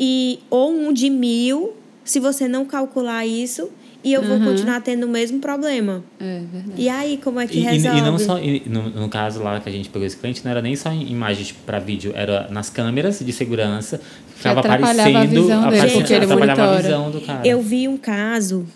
e 0.00 0.38
ou 0.48 0.72
um 0.72 0.94
de 0.94 1.10
mil, 1.10 1.74
se 2.02 2.18
você 2.18 2.48
não 2.48 2.64
calcular 2.64 3.26
isso, 3.26 3.68
e 4.02 4.14
eu 4.14 4.22
uhum. 4.22 4.28
vou 4.28 4.48
continuar 4.48 4.80
tendo 4.80 5.04
o 5.04 5.08
mesmo 5.08 5.40
problema. 5.40 6.02
É 6.18 6.40
verdade. 6.50 6.72
E 6.82 6.88
aí, 6.88 7.18
como 7.18 7.38
é 7.38 7.46
que 7.46 7.58
e, 7.58 7.60
resolve? 7.60 7.98
E, 7.98 8.00
não 8.00 8.18
só, 8.18 8.38
e 8.38 8.62
no, 8.64 8.88
no, 8.88 9.08
caso 9.10 9.42
lá 9.42 9.60
que 9.60 9.68
a 9.68 9.72
gente 9.72 9.90
pegou 9.90 10.06
esse 10.06 10.16
cliente, 10.16 10.42
não 10.42 10.50
era 10.50 10.62
nem 10.62 10.74
só 10.74 10.90
em 10.90 11.10
imagens 11.10 11.48
tipo, 11.48 11.60
para 11.66 11.78
vídeo, 11.78 12.12
era 12.14 12.48
nas 12.50 12.70
câmeras 12.70 13.20
de 13.20 13.30
segurança, 13.30 14.00
ficava 14.34 14.60
aparecendo, 14.60 15.16
a 15.16 15.24
visão 15.26 15.68
dele, 15.68 15.80
aparecendo, 15.80 16.22
atrapalhava 16.22 16.62
a 16.62 16.76
visão 16.80 17.10
do 17.10 17.20
cara. 17.20 17.46
Eu 17.46 17.60
vi 17.60 17.86
um 17.86 17.98
caso 17.98 18.66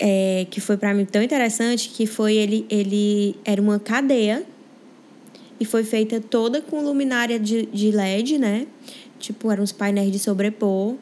é, 0.00 0.48
que 0.50 0.60
foi 0.60 0.76
para 0.76 0.92
mim 0.92 1.04
tão 1.04 1.22
interessante, 1.22 1.88
que 1.90 2.04
foi 2.04 2.34
ele, 2.34 2.66
ele 2.68 3.36
era 3.44 3.62
uma 3.62 3.78
cadeia 3.78 4.42
e 5.60 5.64
foi 5.64 5.84
feita 5.84 6.20
toda 6.20 6.60
com 6.60 6.82
luminária 6.82 7.38
de, 7.38 7.66
de 7.66 7.92
LED, 7.92 8.36
né? 8.36 8.66
Tipo, 9.22 9.50
eram 9.50 9.62
os 9.62 9.72
painéis 9.72 10.10
de 10.10 10.18
sobrepor. 10.18 10.96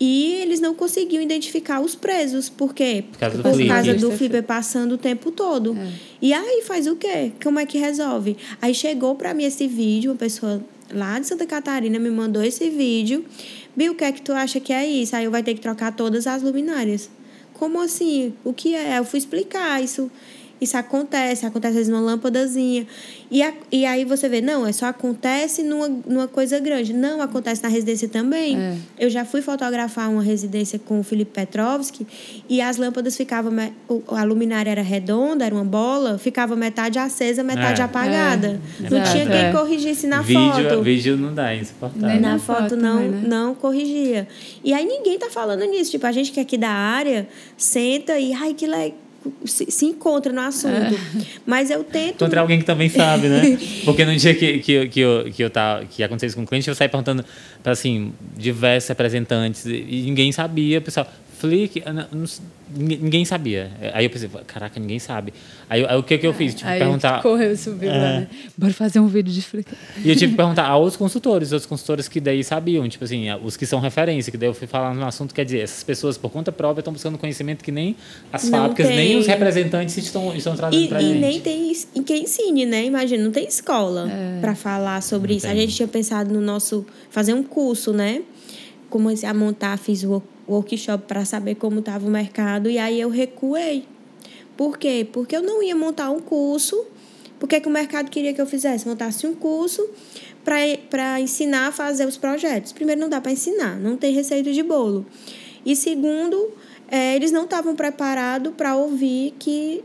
E 0.00 0.34
eles 0.42 0.60
não 0.60 0.74
conseguiam 0.74 1.22
identificar 1.22 1.80
os 1.80 1.94
presos. 1.94 2.48
Por 2.48 2.72
quê? 2.74 3.04
Por 3.10 3.18
causa 3.18 3.36
do, 3.36 3.42
Por 3.42 3.54
flipper. 3.54 3.74
causa 3.74 3.94
do 3.94 4.10
flipper 4.12 4.42
passando 4.42 4.92
o 4.92 4.98
tempo 4.98 5.30
todo. 5.30 5.76
É. 5.76 5.92
E 6.22 6.32
aí 6.32 6.62
faz 6.62 6.86
o 6.86 6.96
quê? 6.96 7.32
Como 7.42 7.58
é 7.58 7.66
que 7.66 7.78
resolve? 7.78 8.36
Aí 8.62 8.74
chegou 8.74 9.14
para 9.14 9.34
mim 9.34 9.44
esse 9.44 9.66
vídeo, 9.66 10.12
uma 10.12 10.16
pessoa 10.16 10.62
lá 10.92 11.18
de 11.18 11.26
Santa 11.26 11.44
Catarina 11.46 11.98
me 11.98 12.10
mandou 12.10 12.42
esse 12.42 12.70
vídeo. 12.70 13.24
Bill, 13.74 13.92
o 13.92 13.94
que 13.94 14.04
é 14.04 14.12
que 14.12 14.22
tu 14.22 14.32
acha 14.32 14.60
que 14.60 14.72
é 14.72 14.86
isso? 14.86 15.16
Aí 15.16 15.24
eu 15.24 15.30
vai 15.30 15.42
ter 15.42 15.54
que 15.54 15.60
trocar 15.60 15.94
todas 15.94 16.26
as 16.26 16.42
luminárias. 16.42 17.10
Como 17.54 17.80
assim? 17.80 18.34
O 18.44 18.52
que 18.52 18.74
é? 18.74 18.98
Eu 18.98 19.04
fui 19.04 19.18
explicar 19.18 19.82
isso. 19.82 20.10
Isso 20.60 20.76
acontece, 20.76 21.44
acontece 21.44 21.68
às 21.68 21.74
vezes 21.74 21.92
numa 21.92 22.00
lâmpadazinha. 22.00 22.86
E, 23.30 23.42
a, 23.42 23.52
e 23.70 23.84
aí 23.84 24.04
você 24.04 24.28
vê, 24.28 24.40
não, 24.40 24.66
é 24.66 24.72
só 24.72 24.86
acontece 24.86 25.62
numa, 25.62 25.88
numa 25.88 26.28
coisa 26.28 26.58
grande. 26.58 26.94
Não, 26.94 27.20
acontece 27.20 27.62
na 27.62 27.68
residência 27.68 28.08
também. 28.08 28.56
É. 28.56 28.76
Eu 28.98 29.10
já 29.10 29.24
fui 29.24 29.42
fotografar 29.42 30.08
uma 30.08 30.22
residência 30.22 30.78
com 30.78 31.00
o 31.00 31.02
Felipe 31.02 31.32
Petrovski 31.32 32.06
e 32.48 32.60
as 32.62 32.78
lâmpadas 32.78 33.16
ficavam. 33.16 33.52
A 34.08 34.22
luminária 34.22 34.70
era 34.70 34.82
redonda, 34.82 35.44
era 35.44 35.54
uma 35.54 35.64
bola, 35.64 36.16
ficava 36.18 36.56
metade 36.56 36.98
acesa, 36.98 37.42
metade 37.42 37.82
é. 37.82 37.84
apagada. 37.84 38.58
É. 38.82 38.88
Não 38.88 39.02
tinha 39.02 39.26
quem 39.26 39.44
é. 39.46 39.52
corrigisse 39.52 40.06
na 40.06 40.22
vídeo, 40.22 40.70
foto. 40.70 40.82
Vídeo 40.82 41.16
não 41.18 41.34
dá, 41.34 41.54
insuportável. 41.54 42.20
Na, 42.20 42.32
na 42.32 42.38
foto, 42.38 42.60
foto 42.60 42.76
não, 42.76 43.00
né? 43.00 43.22
não 43.26 43.54
corrigia. 43.54 44.26
E 44.64 44.72
aí 44.72 44.86
ninguém 44.86 45.18
tá 45.18 45.28
falando 45.28 45.64
nisso. 45.64 45.90
Tipo, 45.90 46.06
a 46.06 46.12
gente 46.12 46.32
que 46.32 46.40
é 46.40 46.42
aqui 46.42 46.56
da 46.56 46.70
área 46.70 47.28
senta 47.58 48.18
e, 48.18 48.32
ai, 48.32 48.54
que 48.54 48.66
legal 48.66 49.05
se, 49.44 49.70
se 49.70 49.86
encontra 49.86 50.32
no 50.32 50.40
assunto. 50.40 50.94
É. 50.94 51.26
Mas 51.44 51.70
eu 51.70 51.84
tento. 51.84 52.16
Encontrar 52.16 52.40
alguém 52.40 52.58
que 52.58 52.64
também 52.64 52.88
sabe, 52.88 53.28
né? 53.28 53.58
Porque 53.84 54.04
no 54.04 54.14
dia 54.16 54.34
que, 54.34 54.58
que, 54.58 54.88
que, 54.88 55.00
eu, 55.00 55.30
que, 55.32 55.44
eu 55.44 55.50
tá, 55.50 55.82
que 55.90 56.02
aconteceu 56.02 56.28
isso 56.28 56.36
com 56.36 56.42
o 56.42 56.46
cliente, 56.46 56.68
eu 56.68 56.74
saí 56.74 56.88
perguntando 56.88 57.24
para 57.62 57.72
assim, 57.72 58.12
diversos 58.36 58.88
representantes 58.88 59.64
e 59.66 60.04
ninguém 60.06 60.32
sabia. 60.32 60.78
O 60.78 60.82
pessoal, 60.82 61.06
Flick, 61.38 61.82
ninguém 62.74 63.24
sabia. 63.26 63.70
Aí 63.92 64.06
eu 64.06 64.10
pensei, 64.10 64.28
caraca, 64.46 64.80
ninguém 64.80 64.98
sabe. 64.98 65.34
Aí, 65.68 65.84
aí 65.84 65.96
o 65.96 66.02
que, 66.02 66.16
que 66.16 66.26
eu 66.26 66.32
fiz? 66.32 66.54
Tive 66.54 66.70
aí 66.70 66.78
que 66.78 66.84
perguntar. 66.84 67.20
Correu, 67.20 67.54
subiu 67.56 67.90
é. 67.90 67.92
lá, 67.92 68.20
né? 68.20 68.28
Bora 68.56 68.72
fazer 68.72 69.00
um 69.00 69.06
vídeo 69.06 69.30
de 69.32 69.42
Flick. 69.42 69.70
E 70.02 70.08
eu 70.08 70.16
tive 70.16 70.32
que 70.32 70.36
perguntar 70.38 70.66
a 70.66 70.74
outros 70.76 70.96
consultores, 70.96 71.52
outros 71.52 71.68
consultores 71.68 72.08
que 72.08 72.20
daí 72.20 72.42
sabiam, 72.42 72.88
tipo 72.88 73.04
assim, 73.04 73.26
os 73.44 73.54
que 73.54 73.66
são 73.66 73.80
referência, 73.80 74.30
que 74.30 74.38
daí 74.38 74.48
eu 74.48 74.54
fui 74.54 74.66
falar 74.66 74.94
no 74.94 75.04
assunto, 75.04 75.34
quer 75.34 75.44
dizer, 75.44 75.60
essas 75.60 75.84
pessoas, 75.84 76.16
por 76.16 76.30
conta 76.30 76.50
própria, 76.50 76.80
estão 76.80 76.92
buscando 76.92 77.18
conhecimento 77.18 77.62
que 77.62 77.70
nem 77.72 77.94
as 78.32 78.44
não 78.44 78.58
fábricas, 78.60 78.86
tem. 78.86 78.96
nem 78.96 79.18
os 79.18 79.26
representantes 79.26 79.96
estão, 79.98 80.34
estão 80.34 80.56
trazendo 80.56 80.84
e, 80.84 80.88
pra 80.88 81.02
e 81.02 81.04
gente. 81.04 81.16
E 81.16 81.20
nem 81.20 81.40
tem 81.40 81.74
quem 82.02 82.22
ensine, 82.22 82.64
né? 82.64 82.86
Imagina, 82.86 83.22
não 83.22 83.30
tem 83.30 83.46
escola 83.46 84.10
é. 84.10 84.40
para 84.40 84.54
falar 84.54 85.02
sobre 85.02 85.32
não 85.32 85.36
isso. 85.36 85.46
Tem. 85.46 85.54
A 85.54 85.60
gente 85.60 85.74
tinha 85.74 85.88
pensado 85.88 86.32
no 86.32 86.40
nosso. 86.40 86.86
fazer 87.10 87.34
um 87.34 87.42
curso, 87.42 87.92
né? 87.92 88.22
Comecei 88.88 89.28
a 89.28 89.34
montar, 89.34 89.76
fiz 89.76 90.02
o 90.02 90.22
workshop 90.48 91.04
para 91.06 91.24
saber 91.24 91.56
como 91.56 91.80
estava 91.80 92.06
o 92.06 92.10
mercado 92.10 92.70
e 92.70 92.78
aí 92.78 93.00
eu 93.00 93.08
recuei. 93.08 93.84
Por 94.56 94.78
quê? 94.78 95.06
Porque 95.12 95.36
eu 95.36 95.42
não 95.42 95.62
ia 95.62 95.76
montar 95.76 96.10
um 96.10 96.20
curso. 96.20 96.86
Por 97.38 97.48
que, 97.48 97.60
que 97.60 97.68
o 97.68 97.70
mercado 97.70 98.10
queria 98.10 98.32
que 98.32 98.40
eu 98.40 98.46
fizesse? 98.46 98.88
Montasse 98.88 99.26
um 99.26 99.34
curso 99.34 99.86
para 100.90 101.20
ensinar 101.20 101.68
a 101.68 101.72
fazer 101.72 102.06
os 102.06 102.16
projetos. 102.16 102.72
Primeiro, 102.72 103.00
não 103.00 103.08
dá 103.08 103.20
para 103.20 103.32
ensinar, 103.32 103.78
não 103.78 103.96
tem 103.96 104.14
receita 104.14 104.52
de 104.52 104.62
bolo. 104.62 105.04
E 105.64 105.74
segundo, 105.74 106.52
é, 106.88 107.16
eles 107.16 107.32
não 107.32 107.44
estavam 107.44 107.74
preparados 107.74 108.52
para 108.56 108.76
ouvir 108.76 109.34
que, 109.38 109.84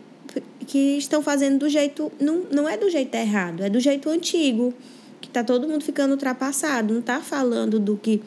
que 0.67 0.97
estão 0.97 1.21
fazendo 1.21 1.59
do 1.59 1.69
jeito. 1.69 2.11
Não, 2.19 2.43
não 2.51 2.69
é 2.69 2.77
do 2.77 2.89
jeito 2.89 3.13
errado, 3.15 3.63
é 3.63 3.69
do 3.69 3.79
jeito 3.79 4.09
antigo, 4.09 4.73
que 5.19 5.27
está 5.27 5.43
todo 5.43 5.67
mundo 5.67 5.83
ficando 5.83 6.11
ultrapassado. 6.11 6.93
Não 6.93 7.01
está 7.01 7.19
falando 7.19 7.79
do 7.79 7.97
que 7.97 8.21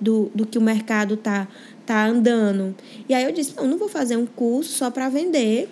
do, 0.00 0.30
do 0.34 0.46
que 0.46 0.58
o 0.58 0.62
mercado 0.62 1.14
está 1.14 1.48
tá 1.84 2.06
andando. 2.06 2.74
E 3.08 3.14
aí 3.14 3.24
eu 3.24 3.32
disse, 3.32 3.54
não, 3.56 3.66
não 3.66 3.78
vou 3.78 3.88
fazer 3.88 4.16
um 4.16 4.26
curso 4.26 4.72
só 4.72 4.90
para 4.90 5.08
vender, 5.08 5.68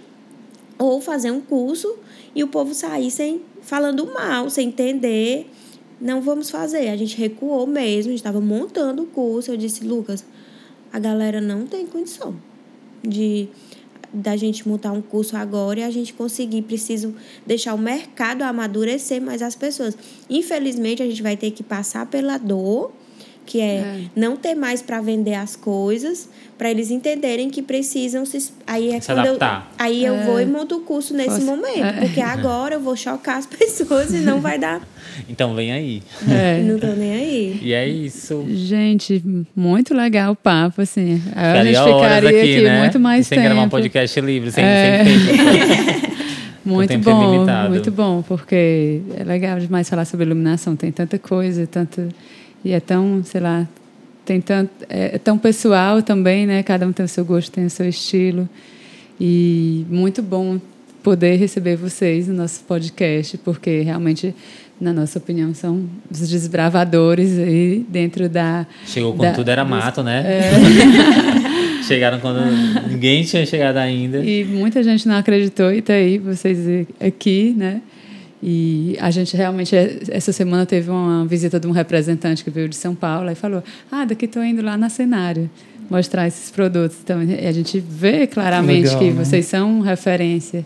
ou 0.79 1.01
fazer 1.01 1.31
um 1.31 1.41
curso 1.41 1.97
e 2.35 2.43
o 2.43 2.49
povo 2.49 2.75
sair 2.75 3.11
sem 3.11 3.43
falando 3.63 4.07
mal, 4.13 4.51
sem 4.51 4.69
entender. 4.69 5.51
Não 6.01 6.21
vamos 6.21 6.51
fazer. 6.51 6.89
A 6.89 6.97
gente 6.97 7.17
recuou 7.17 7.67
mesmo, 7.67 8.11
a 8.11 8.13
gente 8.13 8.15
estava 8.15 8.41
montando 8.41 9.03
o 9.03 9.07
curso. 9.07 9.53
Eu 9.53 9.57
disse, 9.57 9.85
Lucas, 9.85 10.25
a 10.93 10.99
galera 10.99 11.41
não 11.41 11.67
tem 11.67 11.87
condição 11.87 12.35
de 13.03 13.49
da 14.13 14.37
gente 14.37 14.69
montar 14.69 14.93
um 14.93 15.03
curso 15.03 15.37
agora 15.37 15.81
e 15.81 15.83
a 15.83 15.91
gente 15.91 16.13
conseguir. 16.13 16.63
Preciso 16.63 17.15
deixar 17.45 17.75
o 17.75 17.79
mercado 17.79 18.43
amadurecer 18.43 19.21
mais 19.21 19.43
as 19.43 19.57
pessoas. 19.57 19.97
Infelizmente, 20.31 21.03
a 21.03 21.07
gente 21.07 21.23
vai 21.23 21.37
ter 21.37 21.51
que 21.51 21.65
passar 21.65 22.07
pela 22.07 22.39
dor 22.39 22.93
que 23.45 23.61
é, 23.61 23.75
é. 23.77 24.01
não 24.17 24.37
ter 24.37 24.55
mais 24.55 24.81
para 24.81 25.01
vender 25.01 25.35
as 25.35 25.57
coisas, 25.57 26.29
para 26.57 26.71
eles 26.71 26.91
entenderem 26.91 27.51
que 27.51 27.63
precisam 27.63 28.25
se 28.25 28.53
aí 28.67 28.91
é 28.91 29.01
se 29.01 29.07
quando 29.07 29.19
adaptar. 29.21 29.73
eu 29.79 29.85
aí 29.85 30.05
eu 30.05 30.17
vou 30.25 30.41
e 30.41 30.45
é. 30.45 30.47
monto 30.47 30.77
o 30.77 30.81
curso 30.81 31.15
nesse 31.15 31.31
Posso... 31.31 31.47
momento, 31.47 31.85
é. 31.85 31.93
porque 32.01 32.21
agora 32.21 32.75
eu 32.75 32.81
vou 32.81 32.97
chocar 32.97 33.39
as 33.39 33.47
pessoas 33.47 34.13
e 34.13 34.19
não 34.19 34.41
vai 34.41 34.59
dar. 34.59 34.81
Então 35.29 35.55
vem 35.55 35.71
aí. 35.71 36.03
É. 36.29 36.61
Não 36.67 36.77
tô 36.79 36.89
nem 36.89 37.15
aí. 37.15 37.61
E 37.63 37.73
é 37.73 37.87
isso. 37.89 38.45
Gente, 38.49 39.23
muito 39.55 39.95
legal 39.95 40.33
o 40.33 40.37
papo, 40.37 40.83
assim. 40.83 41.23
A 41.37 41.63
gente 41.63 41.79
ficaria 41.79 42.29
aqui, 42.31 42.41
aqui 42.41 42.63
né? 42.63 42.81
muito 42.81 42.99
mais 42.99 43.27
sem 43.27 43.37
tempo. 43.37 43.49
Sem 43.49 43.55
gravar 43.55 43.67
um 43.67 43.71
podcast 43.71 44.21
livre, 44.21 44.51
sem, 44.51 44.65
é. 44.65 45.05
sem 45.05 45.37
tempo. 45.37 46.05
Muito 46.65 46.99
bom, 46.99 47.47
muito 47.69 47.91
bom, 47.91 48.23
porque 48.23 49.03
é 49.19 49.23
legal 49.23 49.61
demais 49.61 49.89
falar 49.89 50.07
sobre 50.07 50.25
iluminação. 50.25 50.75
Tem 50.75 50.91
tanta 50.91 51.19
coisa, 51.19 51.67
tanto 51.67 52.09
e 52.65 52.73
é 52.73 52.81
tão, 52.81 53.23
sei 53.25 53.41
lá, 53.41 53.69
tem 54.25 54.41
tanto, 54.41 54.71
é, 54.89 55.17
é 55.17 55.19
tão 55.19 55.37
pessoal 55.37 56.03
também, 56.03 56.47
né? 56.47 56.63
Cada 56.63 56.87
um 56.87 56.93
tem 56.93 57.05
o 57.05 57.09
seu 57.09 57.25
gosto, 57.25 57.53
tem 57.53 57.67
o 57.67 57.71
seu 57.71 57.89
estilo. 57.89 58.49
E 59.21 59.85
muito 59.91 60.23
bom 60.23 60.59
poder 61.03 61.37
receber 61.37 61.77
vocês 61.77 62.27
no 62.29 62.35
nosso 62.35 62.65
podcast, 62.65 63.37
porque 63.39 63.83
realmente, 63.83 64.35
na 64.81 64.93
nossa 64.93 65.19
opinião, 65.19 65.53
são 65.55 65.85
os 66.11 66.29
desbravadores 66.29 67.39
aí 67.39 67.85
dentro 67.89 68.29
da. 68.29 68.67
Chegou 68.87 69.13
quando 69.13 69.31
da, 69.31 69.35
tudo 69.35 69.51
era 69.51 69.65
mato, 69.65 70.03
né? 70.03 70.25
É. 70.27 71.85
Chegaram 71.85 72.19
quando 72.19 72.41
ninguém 72.89 73.23
tinha 73.25 73.45
chegado 73.45 73.77
ainda. 73.77 74.25
E 74.25 74.43
muita 74.43 74.83
gente 74.83 75.07
não 75.07 75.17
acreditou 75.17 75.71
e 75.71 75.81
está 75.81 75.93
aí 75.93 76.17
vocês 76.17 76.87
aqui, 76.99 77.55
né? 77.55 77.83
E 78.47 78.95
a 79.01 79.11
gente 79.11 79.35
realmente, 79.35 79.75
essa 80.11 80.31
semana, 80.31 80.67
teve 80.67 80.91
uma 80.91 81.25
visita 81.25 81.59
de 81.59 81.67
um 81.67 81.71
representante 81.71 82.45
que 82.45 82.51
veio 82.51 82.69
de 82.69 82.77
São 82.77 82.95
Paulo 82.95 83.31
e 83.31 83.35
falou: 83.35 83.65
Ah, 83.91 84.05
daqui 84.05 84.27
estou 84.27 84.45
indo 84.45 84.61
lá 84.61 84.77
na 84.77 84.91
cenário 84.91 85.51
mostrar 85.89 86.27
esses 86.27 86.51
produtos. 86.51 86.99
Então, 87.03 87.21
a 87.21 87.53
gente 87.53 87.81
vê 87.81 88.27
claramente 88.27 88.89
Legal, 88.89 88.99
que 88.99 89.11
né? 89.11 89.25
vocês 89.25 89.47
são 89.47 89.81
referência. 89.81 90.65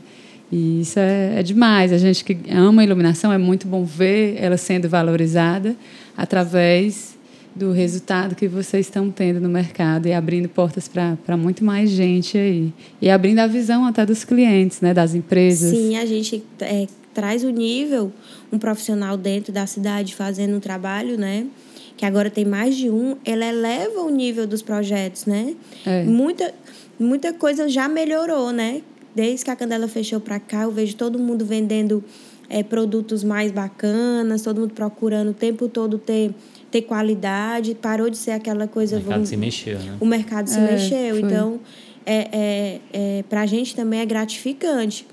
E 0.51 0.81
isso 0.81 0.99
é, 0.99 1.39
é, 1.39 1.43
demais. 1.43 1.93
A 1.93 1.99
gente 1.99 2.24
que 2.24 2.37
ama 2.51 2.83
a 2.83 2.85
iluminação, 2.85 3.33
é 3.33 3.39
muito 3.39 3.68
bom 3.68 3.85
ver 3.85 4.37
ela 4.41 4.57
sendo 4.57 4.89
valorizada 4.89 5.76
através 6.16 7.16
do 7.55 7.72
resultado 7.72 8.35
que 8.35 8.49
vocês 8.49 8.87
estão 8.87 9.11
tendo 9.11 9.41
no 9.41 9.49
mercado 9.49 10.07
e 10.07 10.12
abrindo 10.12 10.49
portas 10.49 10.89
para 10.89 11.37
muito 11.37 11.64
mais 11.64 11.91
gente 11.91 12.37
aí. 12.37 12.72
E 13.01 13.09
abrindo 13.09 13.41
a 13.41 13.47
visão 13.47 13.85
até 13.85 14.05
dos 14.05 14.24
clientes, 14.24 14.81
né, 14.81 14.95
das 14.95 15.14
empresas. 15.14 15.70
Sim, 15.70 15.97
a 15.97 16.07
gente 16.07 16.43
é, 16.61 16.87
traz 17.19 17.43
o 17.43 17.51
nível, 17.51 18.12
um 18.53 18.61
profissional 18.61 19.16
dentro 19.16 19.53
da 19.53 19.66
cidade 19.66 20.14
fazendo 20.14 20.55
um 20.55 20.61
trabalho, 20.61 21.19
né? 21.19 21.49
Que 21.97 22.07
agora 22.07 22.31
tem 22.31 22.45
mais 22.45 22.77
de 22.77 22.89
um, 22.89 23.16
ela 23.25 23.45
eleva 23.45 24.03
o 24.03 24.09
nível 24.09 24.47
dos 24.47 24.62
projetos, 24.62 25.27
né? 25.27 25.57
É. 25.85 26.05
Muita, 26.05 26.55
muita 26.97 27.33
coisa 27.33 27.69
já 27.69 27.89
melhorou, 27.89 28.53
né? 28.53 28.83
Desde 29.16 29.45
que 29.45 29.51
a 29.51 29.57
Candela 29.57 29.89
fechou 29.89 30.21
para 30.21 30.39
cá, 30.39 30.62
eu 30.62 30.71
vejo 30.71 30.95
todo 30.95 31.19
mundo 31.19 31.45
vendendo 31.45 32.05
é, 32.49 32.62
produtos 32.62 33.25
mais 33.25 33.51
bacanas, 33.51 34.43
todo 34.43 34.61
mundo 34.61 34.73
procurando 34.73 35.31
o 35.31 35.35
tempo 35.35 35.66
todo 35.66 35.99
ter, 35.99 36.33
ter 36.71 36.83
qualidade. 36.83 37.75
Parou 37.75 38.09
de 38.09 38.16
ser 38.16 38.31
aquela 38.31 38.69
coisa. 38.69 38.95
O 38.95 38.99
mercado 39.01 39.14
vamos, 39.14 39.29
se 39.29 39.37
mexeu, 39.37 39.79
né? 39.81 39.97
O 39.99 40.07
mercado 40.07 40.47
se 40.47 40.59
é, 40.61 40.71
mexeu. 40.71 41.16
Foi. 41.16 41.21
Então, 41.21 41.59
é, 42.07 42.29
é, 42.33 42.81
é, 42.93 43.25
para 43.29 43.41
a 43.41 43.47
gente 43.47 43.75
também 43.75 43.99
é 43.99 44.07
gratificante. 44.07 45.05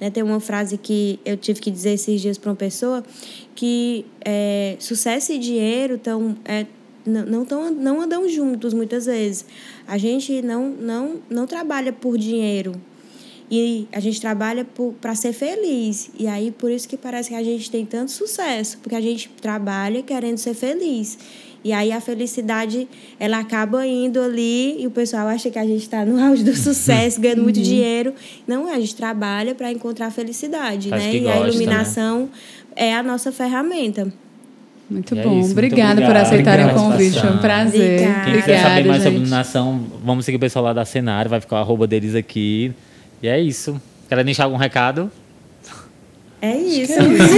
Né? 0.00 0.10
Tem 0.10 0.22
uma 0.22 0.40
frase 0.40 0.76
que 0.78 1.18
eu 1.24 1.36
tive 1.36 1.60
que 1.60 1.70
dizer 1.70 1.92
esses 1.92 2.20
dias 2.20 2.38
para 2.38 2.50
uma 2.50 2.56
pessoa 2.56 3.02
que 3.54 4.04
é, 4.24 4.76
sucesso 4.78 5.32
e 5.32 5.38
dinheiro 5.38 5.94
estão 5.94 6.36
é, 6.44 6.66
não, 7.06 7.24
não, 7.24 7.44
tão, 7.44 7.70
não 7.70 8.00
andam 8.00 8.28
juntos 8.28 8.72
muitas 8.72 9.06
vezes. 9.06 9.44
A 9.86 9.98
gente 9.98 10.42
não, 10.42 10.70
não, 10.70 11.20
não 11.28 11.46
trabalha 11.46 11.92
por 11.92 12.16
dinheiro. 12.16 12.74
E 13.50 13.86
a 13.92 14.00
gente 14.00 14.20
trabalha 14.20 14.66
para 15.00 15.14
ser 15.14 15.32
feliz. 15.32 16.10
E 16.18 16.26
aí, 16.26 16.50
por 16.50 16.70
isso 16.70 16.88
que 16.88 16.96
parece 16.96 17.28
que 17.28 17.34
a 17.34 17.42
gente 17.42 17.70
tem 17.70 17.84
tanto 17.84 18.10
sucesso, 18.10 18.78
porque 18.78 18.94
a 18.94 19.00
gente 19.00 19.28
trabalha 19.40 20.02
querendo 20.02 20.38
ser 20.38 20.54
feliz. 20.54 21.18
E 21.64 21.72
aí 21.72 21.90
a 21.90 22.00
felicidade, 22.00 22.86
ela 23.18 23.38
acaba 23.38 23.86
indo 23.86 24.20
ali 24.20 24.82
e 24.82 24.86
o 24.86 24.90
pessoal 24.90 25.26
acha 25.26 25.48
que 25.48 25.58
a 25.58 25.64
gente 25.64 25.80
está 25.80 26.04
no 26.04 26.20
auge 26.22 26.44
do 26.44 26.54
sucesso, 26.54 27.18
ganhando 27.18 27.42
muito 27.42 27.56
uhum. 27.56 27.62
dinheiro. 27.62 28.12
Não, 28.46 28.68
a 28.68 28.78
gente 28.78 28.94
trabalha 28.94 29.54
para 29.54 29.72
encontrar 29.72 30.08
a 30.08 30.10
felicidade, 30.10 30.90
Faz 30.90 31.02
né? 31.02 31.14
E 31.14 31.20
gosta, 31.20 31.42
a 31.42 31.48
iluminação 31.48 32.20
né? 32.20 32.28
é 32.76 32.94
a 32.94 33.02
nossa 33.02 33.32
ferramenta. 33.32 34.12
Muito 34.90 35.16
bom. 35.16 35.36
É 35.36 35.40
isso, 35.40 35.52
Obrigada 35.52 35.94
muito 35.94 36.06
por 36.06 36.16
aceitarem 36.16 36.66
o 36.66 36.74
convite. 36.74 37.18
Foi 37.18 37.30
um 37.30 37.38
prazer. 37.38 38.02
Obrigada. 38.02 38.24
Quem 38.24 38.40
quiser 38.40 38.60
saber 38.60 38.84
mais 38.84 38.84
gente. 38.84 39.02
sobre 39.02 39.16
iluminação, 39.16 39.86
vamos 40.04 40.24
seguir 40.26 40.36
o 40.36 40.40
pessoal 40.40 40.66
lá 40.66 40.72
da 40.74 40.84
Cenário, 40.84 41.30
vai 41.30 41.40
ficar 41.40 41.56
o 41.56 41.58
arroba 41.60 41.86
deles 41.86 42.14
aqui. 42.14 42.72
E 43.22 43.28
é 43.28 43.40
isso. 43.40 43.80
Querem 44.06 44.24
deixar 44.26 44.44
algum 44.44 44.58
recado? 44.58 45.10
É 46.44 46.56
isso. 46.58 46.92
É 46.92 47.04
isso. 47.04 47.36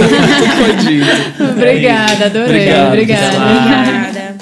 Obrigada, 1.55 2.25
adorei. 2.25 2.63
Obrigado, 2.63 2.87
Obrigada. 2.87 3.37
Obrigada. 3.37 4.35